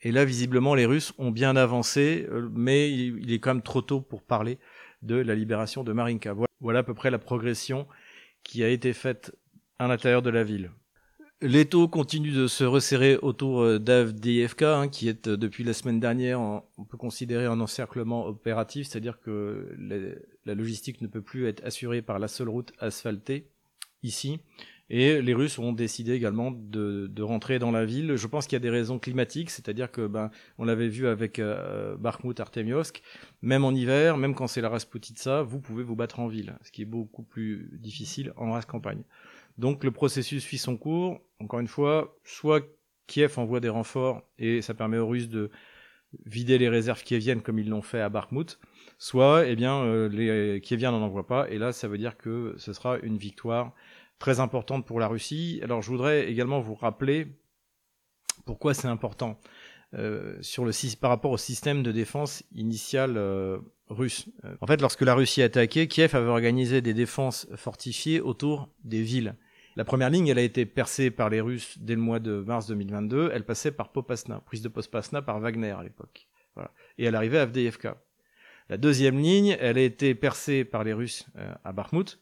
Et 0.00 0.10
là, 0.10 0.24
visiblement, 0.24 0.74
les 0.74 0.86
Russes 0.86 1.12
ont 1.18 1.30
bien 1.30 1.54
avancé, 1.54 2.26
euh, 2.30 2.48
mais 2.54 2.90
il 2.90 3.30
est 3.30 3.38
quand 3.38 3.52
même 3.52 3.62
trop 3.62 3.82
tôt 3.82 4.00
pour 4.00 4.22
parler 4.22 4.58
de 5.02 5.16
la 5.16 5.34
libération 5.34 5.84
de 5.84 5.92
Marinka. 5.92 6.34
Voilà 6.60 6.78
à 6.78 6.82
peu 6.82 6.94
près 6.94 7.10
la 7.10 7.18
progression 7.18 7.86
qui 8.42 8.64
a 8.64 8.70
été 8.70 8.94
faite 8.94 9.36
à 9.78 9.86
l'intérieur 9.86 10.22
de 10.22 10.30
la 10.30 10.42
ville. 10.42 10.70
L'étau 11.42 11.88
continue 11.88 12.30
de 12.30 12.46
se 12.46 12.64
resserrer 12.64 13.18
autour 13.18 13.60
euh, 13.60 13.78
d'AFDFK, 13.78 14.62
hein, 14.62 14.88
qui 14.88 15.10
est 15.10 15.28
depuis 15.28 15.62
la 15.62 15.74
semaine 15.74 16.00
dernière, 16.00 16.40
on 16.40 16.84
peut 16.88 16.96
considérer 16.96 17.44
un 17.44 17.60
encerclement 17.60 18.24
opératif, 18.28 18.86
c'est-à-dire 18.86 19.20
que 19.20 19.76
la 20.46 20.54
logistique 20.54 21.00
ne 21.00 21.06
peut 21.06 21.20
plus 21.20 21.46
être 21.46 21.64
assurée 21.64 22.02
par 22.02 22.18
la 22.18 22.28
seule 22.28 22.48
route 22.48 22.72
asphaltée 22.78 23.48
ici. 24.02 24.40
Et 24.88 25.20
les 25.20 25.34
Russes 25.34 25.58
ont 25.58 25.72
décidé 25.72 26.12
également 26.12 26.52
de, 26.52 27.10
rentrer 27.20 27.58
dans 27.58 27.72
la 27.72 27.84
ville. 27.84 28.14
Je 28.14 28.26
pense 28.28 28.46
qu'il 28.46 28.54
y 28.54 28.56
a 28.56 28.60
des 28.60 28.70
raisons 28.70 29.00
climatiques, 29.00 29.50
c'est-à-dire 29.50 29.90
que 29.90 30.06
ben 30.06 30.30
on 30.58 30.64
l'avait 30.64 30.88
vu 30.88 31.08
avec 31.08 31.40
euh, 31.40 31.96
Artemiosk, 32.38 33.02
même 33.42 33.64
en 33.64 33.72
hiver, 33.72 34.16
même 34.16 34.34
quand 34.36 34.46
c'est 34.46 34.60
la 34.60 34.68
Rasputitsa, 34.68 35.42
vous 35.42 35.60
pouvez 35.60 35.82
vous 35.82 35.96
battre 35.96 36.20
en 36.20 36.28
ville, 36.28 36.56
ce 36.62 36.70
qui 36.70 36.82
est 36.82 36.86
beaucoup 36.86 37.24
plus 37.24 37.68
difficile 37.80 38.32
en 38.36 38.52
race 38.52 38.66
campagne. 38.66 39.02
Donc 39.58 39.82
le 39.82 39.90
processus 39.90 40.44
suit 40.44 40.58
son 40.58 40.76
cours. 40.76 41.20
Encore 41.40 41.58
une 41.58 41.66
fois, 41.66 42.16
soit 42.22 42.64
Kiev 43.08 43.38
envoie 43.38 43.58
des 43.58 43.68
renforts 43.68 44.22
et 44.38 44.62
ça 44.62 44.74
permet 44.74 44.98
aux 44.98 45.08
Russes 45.08 45.28
de 45.28 45.50
vider 46.24 46.58
les 46.58 46.68
réserves 46.68 47.02
kieviennes 47.02 47.42
comme 47.42 47.58
ils 47.58 47.68
l'ont 47.68 47.82
fait 47.82 48.00
à 48.00 48.08
Bakhmut, 48.08 48.58
soit 48.98 49.46
eh 49.46 49.56
bien 49.56 49.82
euh, 49.82 50.08
les 50.08 50.60
Kieviens 50.60 50.90
n'en 50.90 51.02
envoient 51.02 51.26
pas 51.26 51.48
et 51.50 51.58
là 51.58 51.72
ça 51.72 51.88
veut 51.88 51.98
dire 51.98 52.16
que 52.16 52.54
ce 52.58 52.72
sera 52.72 52.98
une 52.98 53.16
victoire 53.16 53.72
très 54.18 54.40
importante 54.40 54.86
pour 54.86 55.00
la 55.00 55.08
Russie. 55.08 55.60
Alors 55.62 55.82
je 55.82 55.90
voudrais 55.90 56.30
également 56.30 56.60
vous 56.60 56.74
rappeler 56.74 57.28
pourquoi 58.44 58.74
c'est 58.74 58.88
important 58.88 59.38
euh, 59.94 60.36
sur 60.40 60.64
le 60.64 60.72
par 60.96 61.10
rapport 61.10 61.30
au 61.30 61.36
système 61.36 61.82
de 61.82 61.92
défense 61.92 62.42
initial 62.52 63.16
euh, 63.16 63.58
russe. 63.88 64.28
En 64.60 64.66
fait, 64.66 64.80
lorsque 64.80 65.02
la 65.02 65.14
Russie 65.14 65.42
a 65.42 65.46
attaqué, 65.46 65.88
Kiev 65.88 66.16
avait 66.16 66.28
organisé 66.28 66.80
des 66.80 66.94
défenses 66.94 67.46
fortifiées 67.54 68.20
autour 68.20 68.68
des 68.84 69.02
villes. 69.02 69.36
La 69.76 69.84
première 69.84 70.10
ligne, 70.10 70.28
elle 70.28 70.38
a 70.38 70.42
été 70.42 70.64
percée 70.64 71.10
par 71.10 71.28
les 71.28 71.40
Russes 71.40 71.78
dès 71.78 71.94
le 71.94 72.00
mois 72.00 72.18
de 72.18 72.40
mars 72.40 72.66
2022. 72.66 73.30
Elle 73.32 73.44
passait 73.44 73.70
par 73.70 73.92
Popasna, 73.92 74.40
prise 74.40 74.62
de 74.62 74.68
Popasna 74.68 75.22
par 75.22 75.38
Wagner 75.38 75.70
à 75.70 75.82
l'époque. 75.82 76.28
Et 76.98 77.04
elle 77.04 77.14
arrivait 77.14 77.38
à 77.38 77.42
Avdeyevka. 77.42 77.98
La 78.68 78.76
deuxième 78.76 79.18
ligne, 79.18 79.56
elle 79.60 79.78
a 79.78 79.82
été 79.82 80.14
percée 80.14 80.64
par 80.64 80.82
les 80.82 80.92
Russes 80.92 81.26
euh, 81.36 81.52
à 81.64 81.72
Bakhmut. 81.72 82.20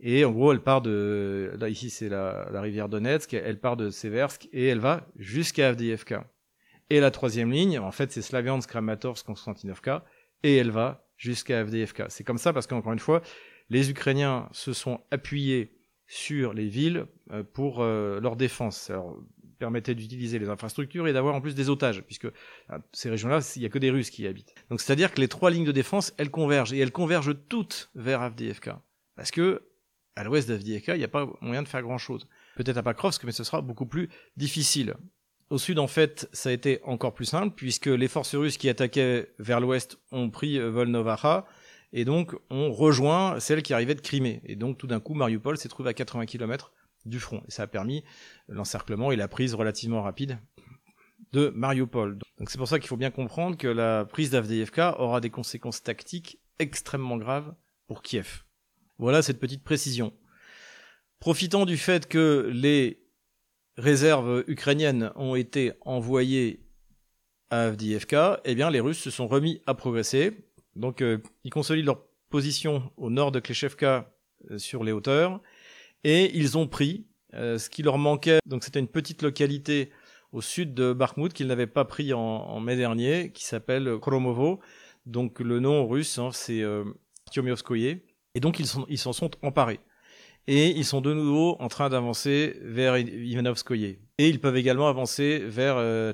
Et 0.00 0.24
en 0.24 0.32
gros, 0.32 0.52
elle 0.52 0.60
part 0.60 0.82
de, 0.82 1.52
là 1.58 1.68
ici 1.68 1.88
c'est 1.88 2.08
la, 2.08 2.60
rivière 2.60 2.88
Donetsk, 2.88 3.32
elle 3.32 3.60
part 3.60 3.76
de 3.76 3.90
Seversk 3.90 4.48
et 4.52 4.66
elle 4.66 4.80
va 4.80 5.06
jusqu'à 5.16 5.68
Avdeyevka. 5.68 6.30
Et 6.90 7.00
la 7.00 7.10
troisième 7.10 7.50
ligne, 7.50 7.78
en 7.78 7.92
fait, 7.92 8.12
c'est 8.12 8.20
Slaviansk, 8.20 8.68
Kramatorsk, 8.68 9.24
Konstantinovka, 9.24 10.04
et 10.42 10.56
elle 10.56 10.70
va 10.70 11.08
jusqu'à 11.16 11.60
Avdeyevka. 11.60 12.10
C'est 12.10 12.24
comme 12.24 12.38
ça 12.38 12.52
parce 12.52 12.66
qu'encore 12.66 12.92
une 12.92 12.98
fois, 12.98 13.22
les 13.70 13.90
Ukrainiens 13.90 14.48
se 14.52 14.74
sont 14.74 15.00
appuyés 15.10 15.78
sur 16.06 16.52
les 16.52 16.68
villes 16.68 17.06
euh, 17.30 17.42
pour 17.42 17.80
euh, 17.80 18.20
leur 18.20 18.36
défense. 18.36 18.92
Permettait 19.64 19.94
d'utiliser 19.94 20.38
les 20.38 20.50
infrastructures 20.50 21.08
et 21.08 21.14
d'avoir 21.14 21.34
en 21.34 21.40
plus 21.40 21.54
des 21.54 21.70
otages, 21.70 22.02
puisque 22.02 22.26
euh, 22.26 22.78
ces 22.92 23.08
régions-là, 23.08 23.40
il 23.56 23.60
n'y 23.60 23.64
a 23.64 23.70
que 23.70 23.78
des 23.78 23.88
Russes 23.88 24.10
qui 24.10 24.24
y 24.24 24.26
habitent. 24.26 24.54
Donc 24.68 24.82
c'est-à-dire 24.82 25.14
que 25.14 25.22
les 25.22 25.28
trois 25.28 25.50
lignes 25.50 25.64
de 25.64 25.72
défense, 25.72 26.12
elles 26.18 26.30
convergent, 26.30 26.74
et 26.74 26.78
elles 26.78 26.92
convergent 26.92 27.34
toutes 27.48 27.90
vers 27.94 28.20
Avdiivka. 28.20 28.82
Parce 29.16 29.30
que 29.30 29.62
à 30.16 30.24
l'ouest 30.24 30.50
d'Avdiivka, 30.50 30.96
il 30.96 30.98
n'y 30.98 31.04
a 31.04 31.08
pas 31.08 31.26
moyen 31.40 31.62
de 31.62 31.68
faire 31.68 31.80
grand-chose. 31.80 32.28
Peut-être 32.56 32.76
à 32.76 32.82
Pakrovsk, 32.82 33.24
mais 33.24 33.32
ce 33.32 33.42
sera 33.42 33.62
beaucoup 33.62 33.86
plus 33.86 34.10
difficile. 34.36 34.96
Au 35.48 35.56
sud, 35.56 35.78
en 35.78 35.86
fait, 35.86 36.28
ça 36.34 36.50
a 36.50 36.52
été 36.52 36.80
encore 36.84 37.14
plus 37.14 37.24
simple, 37.24 37.54
puisque 37.56 37.86
les 37.86 38.08
forces 38.08 38.34
russes 38.34 38.58
qui 38.58 38.68
attaquaient 38.68 39.32
vers 39.38 39.60
l'ouest 39.60 39.98
ont 40.12 40.28
pris 40.28 40.58
Volnovaha, 40.58 41.46
et 41.94 42.04
donc 42.04 42.36
on 42.50 42.70
rejoint 42.70 43.40
celle 43.40 43.62
qui 43.62 43.72
arrivait 43.72 43.94
de 43.94 44.02
Crimée. 44.02 44.42
Et 44.44 44.56
donc 44.56 44.76
tout 44.76 44.86
d'un 44.86 45.00
coup, 45.00 45.14
Mariupol 45.14 45.56
s'est 45.56 45.70
trouvé 45.70 45.88
à 45.90 45.94
80 45.94 46.26
km 46.26 46.72
du 47.04 47.20
front. 47.20 47.42
Et 47.48 47.50
ça 47.50 47.64
a 47.64 47.66
permis 47.66 48.04
l'encerclement 48.48 49.12
et 49.12 49.16
la 49.16 49.28
prise 49.28 49.54
relativement 49.54 50.02
rapide 50.02 50.38
de 51.32 51.48
Mariupol. 51.54 52.18
Donc 52.38 52.50
c'est 52.50 52.58
pour 52.58 52.68
ça 52.68 52.78
qu'il 52.78 52.88
faut 52.88 52.96
bien 52.96 53.10
comprendre 53.10 53.56
que 53.56 53.66
la 53.66 54.04
prise 54.04 54.30
d'Avdiivka 54.30 55.00
aura 55.00 55.20
des 55.20 55.30
conséquences 55.30 55.82
tactiques 55.82 56.38
extrêmement 56.58 57.16
graves 57.16 57.54
pour 57.86 58.02
Kiev. 58.02 58.44
Voilà 58.98 59.22
cette 59.22 59.40
petite 59.40 59.64
précision. 59.64 60.12
Profitant 61.18 61.66
du 61.66 61.76
fait 61.76 62.06
que 62.06 62.50
les 62.52 63.02
réserves 63.76 64.44
ukrainiennes 64.46 65.10
ont 65.16 65.34
été 65.34 65.72
envoyées 65.80 66.64
à 67.50 67.64
Avdiivka, 67.64 68.40
eh 68.44 68.54
bien 68.54 68.70
les 68.70 68.80
Russes 68.80 69.00
se 69.00 69.10
sont 69.10 69.26
remis 69.26 69.60
à 69.66 69.74
progresser. 69.74 70.46
Donc 70.76 71.02
euh, 71.02 71.18
ils 71.42 71.50
consolident 71.50 71.86
leur 71.86 72.04
position 72.28 72.92
au 72.96 73.10
nord 73.10 73.32
de 73.32 73.40
Kleshevka 73.40 74.12
euh, 74.50 74.58
sur 74.58 74.84
les 74.84 74.92
hauteurs 74.92 75.40
et 76.04 76.36
ils 76.36 76.56
ont 76.56 76.68
pris 76.68 77.06
euh, 77.34 77.58
ce 77.58 77.68
qui 77.68 77.82
leur 77.82 77.98
manquait. 77.98 78.38
Donc 78.46 78.64
c'était 78.64 78.80
une 78.80 78.88
petite 78.88 79.22
localité 79.22 79.90
au 80.32 80.40
sud 80.40 80.74
de 80.74 80.92
Bakhmut 80.92 81.32
qu'ils 81.32 81.46
n'avaient 81.46 81.66
pas 81.66 81.84
pris 81.84 82.12
en, 82.12 82.60
mai 82.60 82.76
dernier, 82.76 83.32
qui 83.32 83.44
s'appelle 83.44 83.98
Kromovo. 84.00 84.60
Donc 85.06 85.40
le 85.40 85.60
nom 85.60 85.86
russe, 85.86 86.18
hein, 86.18 86.30
c'est 86.32 86.62
euh, 86.62 86.84
Et 88.34 88.40
donc 88.40 88.58
ils 88.60 88.98
s'en 88.98 89.12
sont 89.12 89.30
emparés. 89.42 89.80
Et 90.46 90.70
ils 90.70 90.84
sont 90.84 91.00
de 91.00 91.12
nouveau 91.14 91.56
en 91.58 91.68
train 91.68 91.88
d'avancer 91.88 92.58
vers 92.62 92.98
Ivanovskoye. 92.98 93.98
Et 94.18 94.28
ils 94.28 94.40
peuvent 94.40 94.56
également 94.56 94.88
avancer 94.88 95.38
vers 95.38 95.76
euh, 95.78 96.12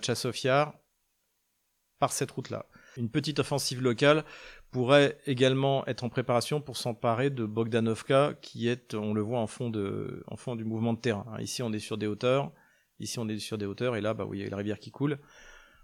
par 1.99 2.13
cette 2.13 2.31
route-là. 2.31 2.67
Une 2.97 3.11
petite 3.11 3.41
offensive 3.41 3.83
locale 3.83 4.25
pourrait 4.71 5.19
également 5.27 5.85
être 5.87 6.05
en 6.05 6.09
préparation 6.09 6.61
pour 6.61 6.77
s'emparer 6.77 7.31
de 7.31 7.45
Bogdanovka, 7.45 8.35
qui 8.41 8.69
est, 8.69 8.95
on 8.95 9.13
le 9.13 9.21
voit, 9.21 9.41
en 9.41 9.47
fond, 9.47 9.69
de, 9.69 10.23
en 10.29 10.37
fond 10.37 10.55
du 10.55 10.65
mouvement 10.65 10.93
de 10.93 11.01
terrain. 11.01 11.27
Ici, 11.41 11.63
on 11.63 11.73
est 11.73 11.81
sur 11.81 11.99
des 11.99 12.07
hauteurs. 12.07 12.53
Ici, 13.01 13.19
on 13.19 13.29
est 13.29 13.39
sur 13.39 13.59
des 13.59 13.67
hauteurs. 13.67 13.97
Et 13.97 14.01
là, 14.01 14.15
bah, 14.15 14.25
vous 14.25 14.31
voyez 14.31 14.49
la 14.49 14.57
rivière 14.57 14.79
qui 14.79 14.91
coule. 14.91 15.19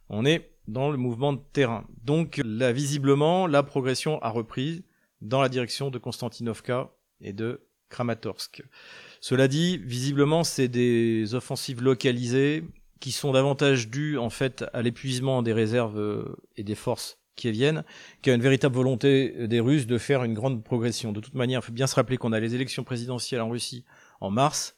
On 0.09 0.25
est 0.25 0.53
dans 0.69 0.91
le 0.91 0.97
mouvement 0.97 1.33
de 1.33 1.41
terrain. 1.53 1.85
Donc, 2.05 2.41
là, 2.45 2.73
visiblement, 2.73 3.47
la 3.47 3.63
progression 3.63 4.21
a 4.23 4.31
repris 4.31 4.85
dans 5.21 5.41
la 5.41 5.49
direction 5.49 5.91
de 5.91 5.99
Konstantinovka 5.99 6.93
et 7.21 7.33
de 7.33 7.67
Kramatorsk. 7.89 8.63
Cela 9.21 9.49
dit, 9.49 9.79
visiblement, 9.79 10.45
c'est 10.45 10.69
des 10.69 11.35
offensives 11.35 11.83
localisées 11.83 12.65
qui 13.01 13.11
sont 13.11 13.33
davantage 13.33 13.89
dues, 13.89 14.17
en 14.17 14.31
fait, 14.31 14.65
à 14.73 14.83
l'épuisement 14.83 15.43
des 15.43 15.53
réserves 15.53 15.99
euh, 15.99 16.37
et 16.57 16.63
des 16.63 16.75
forces 16.75 17.19
qui 17.37 17.51
viennent, 17.51 17.85
qui 18.23 18.31
a 18.31 18.35
une 18.35 18.43
véritable 18.43 18.75
volonté 18.75 19.47
des 19.47 19.61
Russes 19.61 19.87
de 19.87 19.99
faire 19.99 20.25
une 20.25 20.35
grande 20.35 20.65
progression. 20.65 21.13
De 21.13 21.21
toute 21.21 21.35
manière, 21.35 21.61
il 21.61 21.65
faut 21.65 21.73
bien 21.73 21.87
se 21.87 21.95
rappeler 21.95 22.17
qu'on 22.17 22.33
a 22.33 22.41
les 22.41 22.55
élections 22.55 22.85
présidentielles 22.85 23.41
en 23.41 23.51
Russie 23.51 23.85
en 24.21 24.31
mars, 24.31 24.75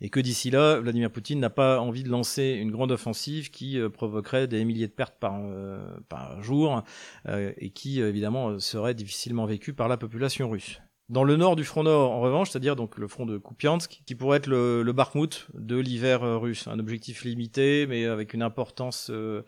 et 0.00 0.10
que 0.10 0.20
d'ici 0.20 0.50
là, 0.50 0.78
Vladimir 0.80 1.10
Poutine 1.10 1.40
n'a 1.40 1.50
pas 1.50 1.80
envie 1.80 2.02
de 2.02 2.08
lancer 2.10 2.58
une 2.60 2.70
grande 2.70 2.92
offensive 2.92 3.50
qui 3.50 3.78
euh, 3.78 3.88
provoquerait 3.88 4.46
des 4.46 4.64
milliers 4.64 4.88
de 4.88 4.92
pertes 4.92 5.16
par, 5.18 5.40
euh, 5.42 6.42
jour, 6.42 6.82
euh, 7.28 7.52
et 7.58 7.70
qui 7.70 8.00
évidemment 8.00 8.58
serait 8.58 8.94
difficilement 8.94 9.46
vécue 9.46 9.72
par 9.72 9.88
la 9.88 9.96
population 9.96 10.50
russe. 10.50 10.80
Dans 11.08 11.22
le 11.22 11.36
nord 11.36 11.54
du 11.54 11.62
front 11.62 11.84
nord, 11.84 12.10
en 12.10 12.20
revanche, 12.20 12.50
c'est-à-dire 12.50 12.74
donc 12.74 12.98
le 12.98 13.06
front 13.06 13.26
de 13.26 13.38
Kupiansk, 13.38 14.02
qui 14.04 14.16
pourrait 14.16 14.38
être 14.38 14.48
le, 14.48 14.82
le 14.82 14.92
de 15.54 15.76
l'hiver 15.76 16.40
russe, 16.40 16.66
un 16.66 16.80
objectif 16.80 17.22
limité, 17.22 17.86
mais 17.86 18.06
avec 18.06 18.34
une 18.34 18.42
importance 18.42 19.08
euh, 19.10 19.44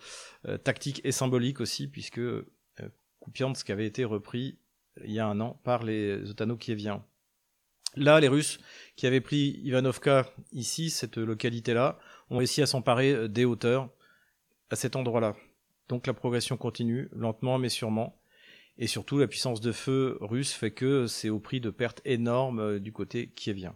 euh, 0.46 0.56
tactique 0.56 1.00
et 1.02 1.10
symbolique 1.10 1.60
aussi, 1.60 1.88
puisque 1.88 2.18
euh, 2.18 2.46
Kupiansk 3.24 3.68
avait 3.70 3.86
été 3.86 4.04
repris 4.04 4.58
il 5.04 5.12
y 5.12 5.18
a 5.18 5.26
un 5.26 5.40
an 5.40 5.60
par 5.64 5.82
les 5.82 6.30
Otano-Kieviens. 6.30 7.04
Là, 7.96 8.20
les 8.20 8.28
Russes 8.28 8.60
qui 8.94 9.08
avaient 9.08 9.20
pris 9.20 9.60
Ivanovka 9.64 10.30
ici, 10.52 10.90
cette 10.90 11.16
localité-là, 11.16 11.98
ont 12.30 12.36
réussi 12.38 12.62
à 12.62 12.66
s'emparer 12.66 13.28
des 13.28 13.44
hauteurs 13.44 13.90
à 14.70 14.76
cet 14.76 14.94
endroit-là. 14.94 15.34
Donc 15.88 16.06
la 16.06 16.14
progression 16.14 16.56
continue, 16.56 17.08
lentement 17.12 17.58
mais 17.58 17.68
sûrement. 17.68 18.17
Et 18.78 18.86
surtout, 18.86 19.18
la 19.18 19.26
puissance 19.26 19.60
de 19.60 19.72
feu 19.72 20.18
russe 20.20 20.52
fait 20.52 20.70
que 20.70 21.06
c'est 21.06 21.30
au 21.30 21.40
prix 21.40 21.60
de 21.60 21.70
pertes 21.70 22.00
énormes 22.04 22.60
euh, 22.60 22.78
du 22.78 22.92
côté 22.92 23.28
kievien. 23.34 23.74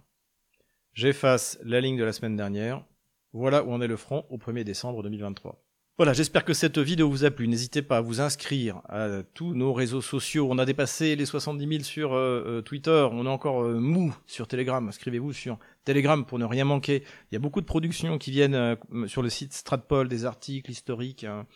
J'efface 0.94 1.58
la 1.64 1.80
ligne 1.80 1.98
de 1.98 2.04
la 2.04 2.12
semaine 2.12 2.36
dernière. 2.36 2.84
Voilà 3.32 3.64
où 3.64 3.72
en 3.72 3.80
est 3.80 3.88
le 3.88 3.96
front 3.96 4.26
au 4.30 4.38
1er 4.38 4.62
décembre 4.62 5.02
2023. 5.02 5.60
Voilà, 5.96 6.12
j'espère 6.12 6.44
que 6.44 6.54
cette 6.54 6.78
vidéo 6.78 7.10
vous 7.10 7.24
a 7.24 7.30
plu. 7.30 7.48
N'hésitez 7.48 7.82
pas 7.82 7.98
à 7.98 8.00
vous 8.00 8.20
inscrire 8.20 8.80
à 8.88 9.22
tous 9.34 9.54
nos 9.54 9.72
réseaux 9.72 10.00
sociaux. 10.00 10.46
On 10.50 10.58
a 10.58 10.64
dépassé 10.64 11.16
les 11.16 11.26
70 11.26 11.68
000 11.68 11.82
sur 11.82 12.12
euh, 12.12 12.44
euh, 12.46 12.62
Twitter. 12.62 13.08
On 13.10 13.26
est 13.26 13.28
encore 13.28 13.64
mou 13.64 14.14
sur 14.26 14.46
Telegram. 14.46 14.86
Inscrivez-vous 14.86 15.32
sur 15.32 15.58
Telegram 15.84 16.24
pour 16.24 16.38
ne 16.38 16.44
rien 16.44 16.64
manquer. 16.64 17.02
Il 17.30 17.34
y 17.34 17.36
a 17.36 17.40
beaucoup 17.40 17.60
de 17.60 17.66
productions 17.66 18.18
qui 18.18 18.30
viennent 18.30 18.76
sur 19.06 19.22
le 19.22 19.28
site 19.28 19.52
Stratpol, 19.52 20.08
des 20.08 20.24
articles 20.24 20.70
historiques 20.70 21.24
hein, 21.24 21.46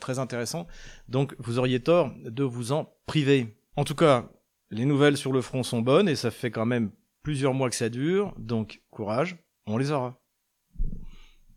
très 0.00 0.18
intéressants. 0.18 0.66
Donc 1.08 1.34
vous 1.38 1.58
auriez 1.58 1.80
tort 1.80 2.12
de 2.24 2.44
vous 2.44 2.72
en 2.72 2.92
priver. 3.06 3.56
En 3.76 3.84
tout 3.84 3.94
cas, 3.94 4.30
les 4.70 4.84
nouvelles 4.84 5.16
sur 5.16 5.32
le 5.32 5.40
front 5.40 5.62
sont 5.62 5.82
bonnes 5.82 6.08
et 6.08 6.16
ça 6.16 6.30
fait 6.30 6.50
quand 6.50 6.66
même 6.66 6.90
plusieurs 7.22 7.54
mois 7.54 7.70
que 7.70 7.76
ça 7.76 7.88
dure. 7.88 8.34
Donc 8.38 8.82
courage, 8.90 9.36
on 9.66 9.76
les 9.76 9.90
aura. 9.90 10.23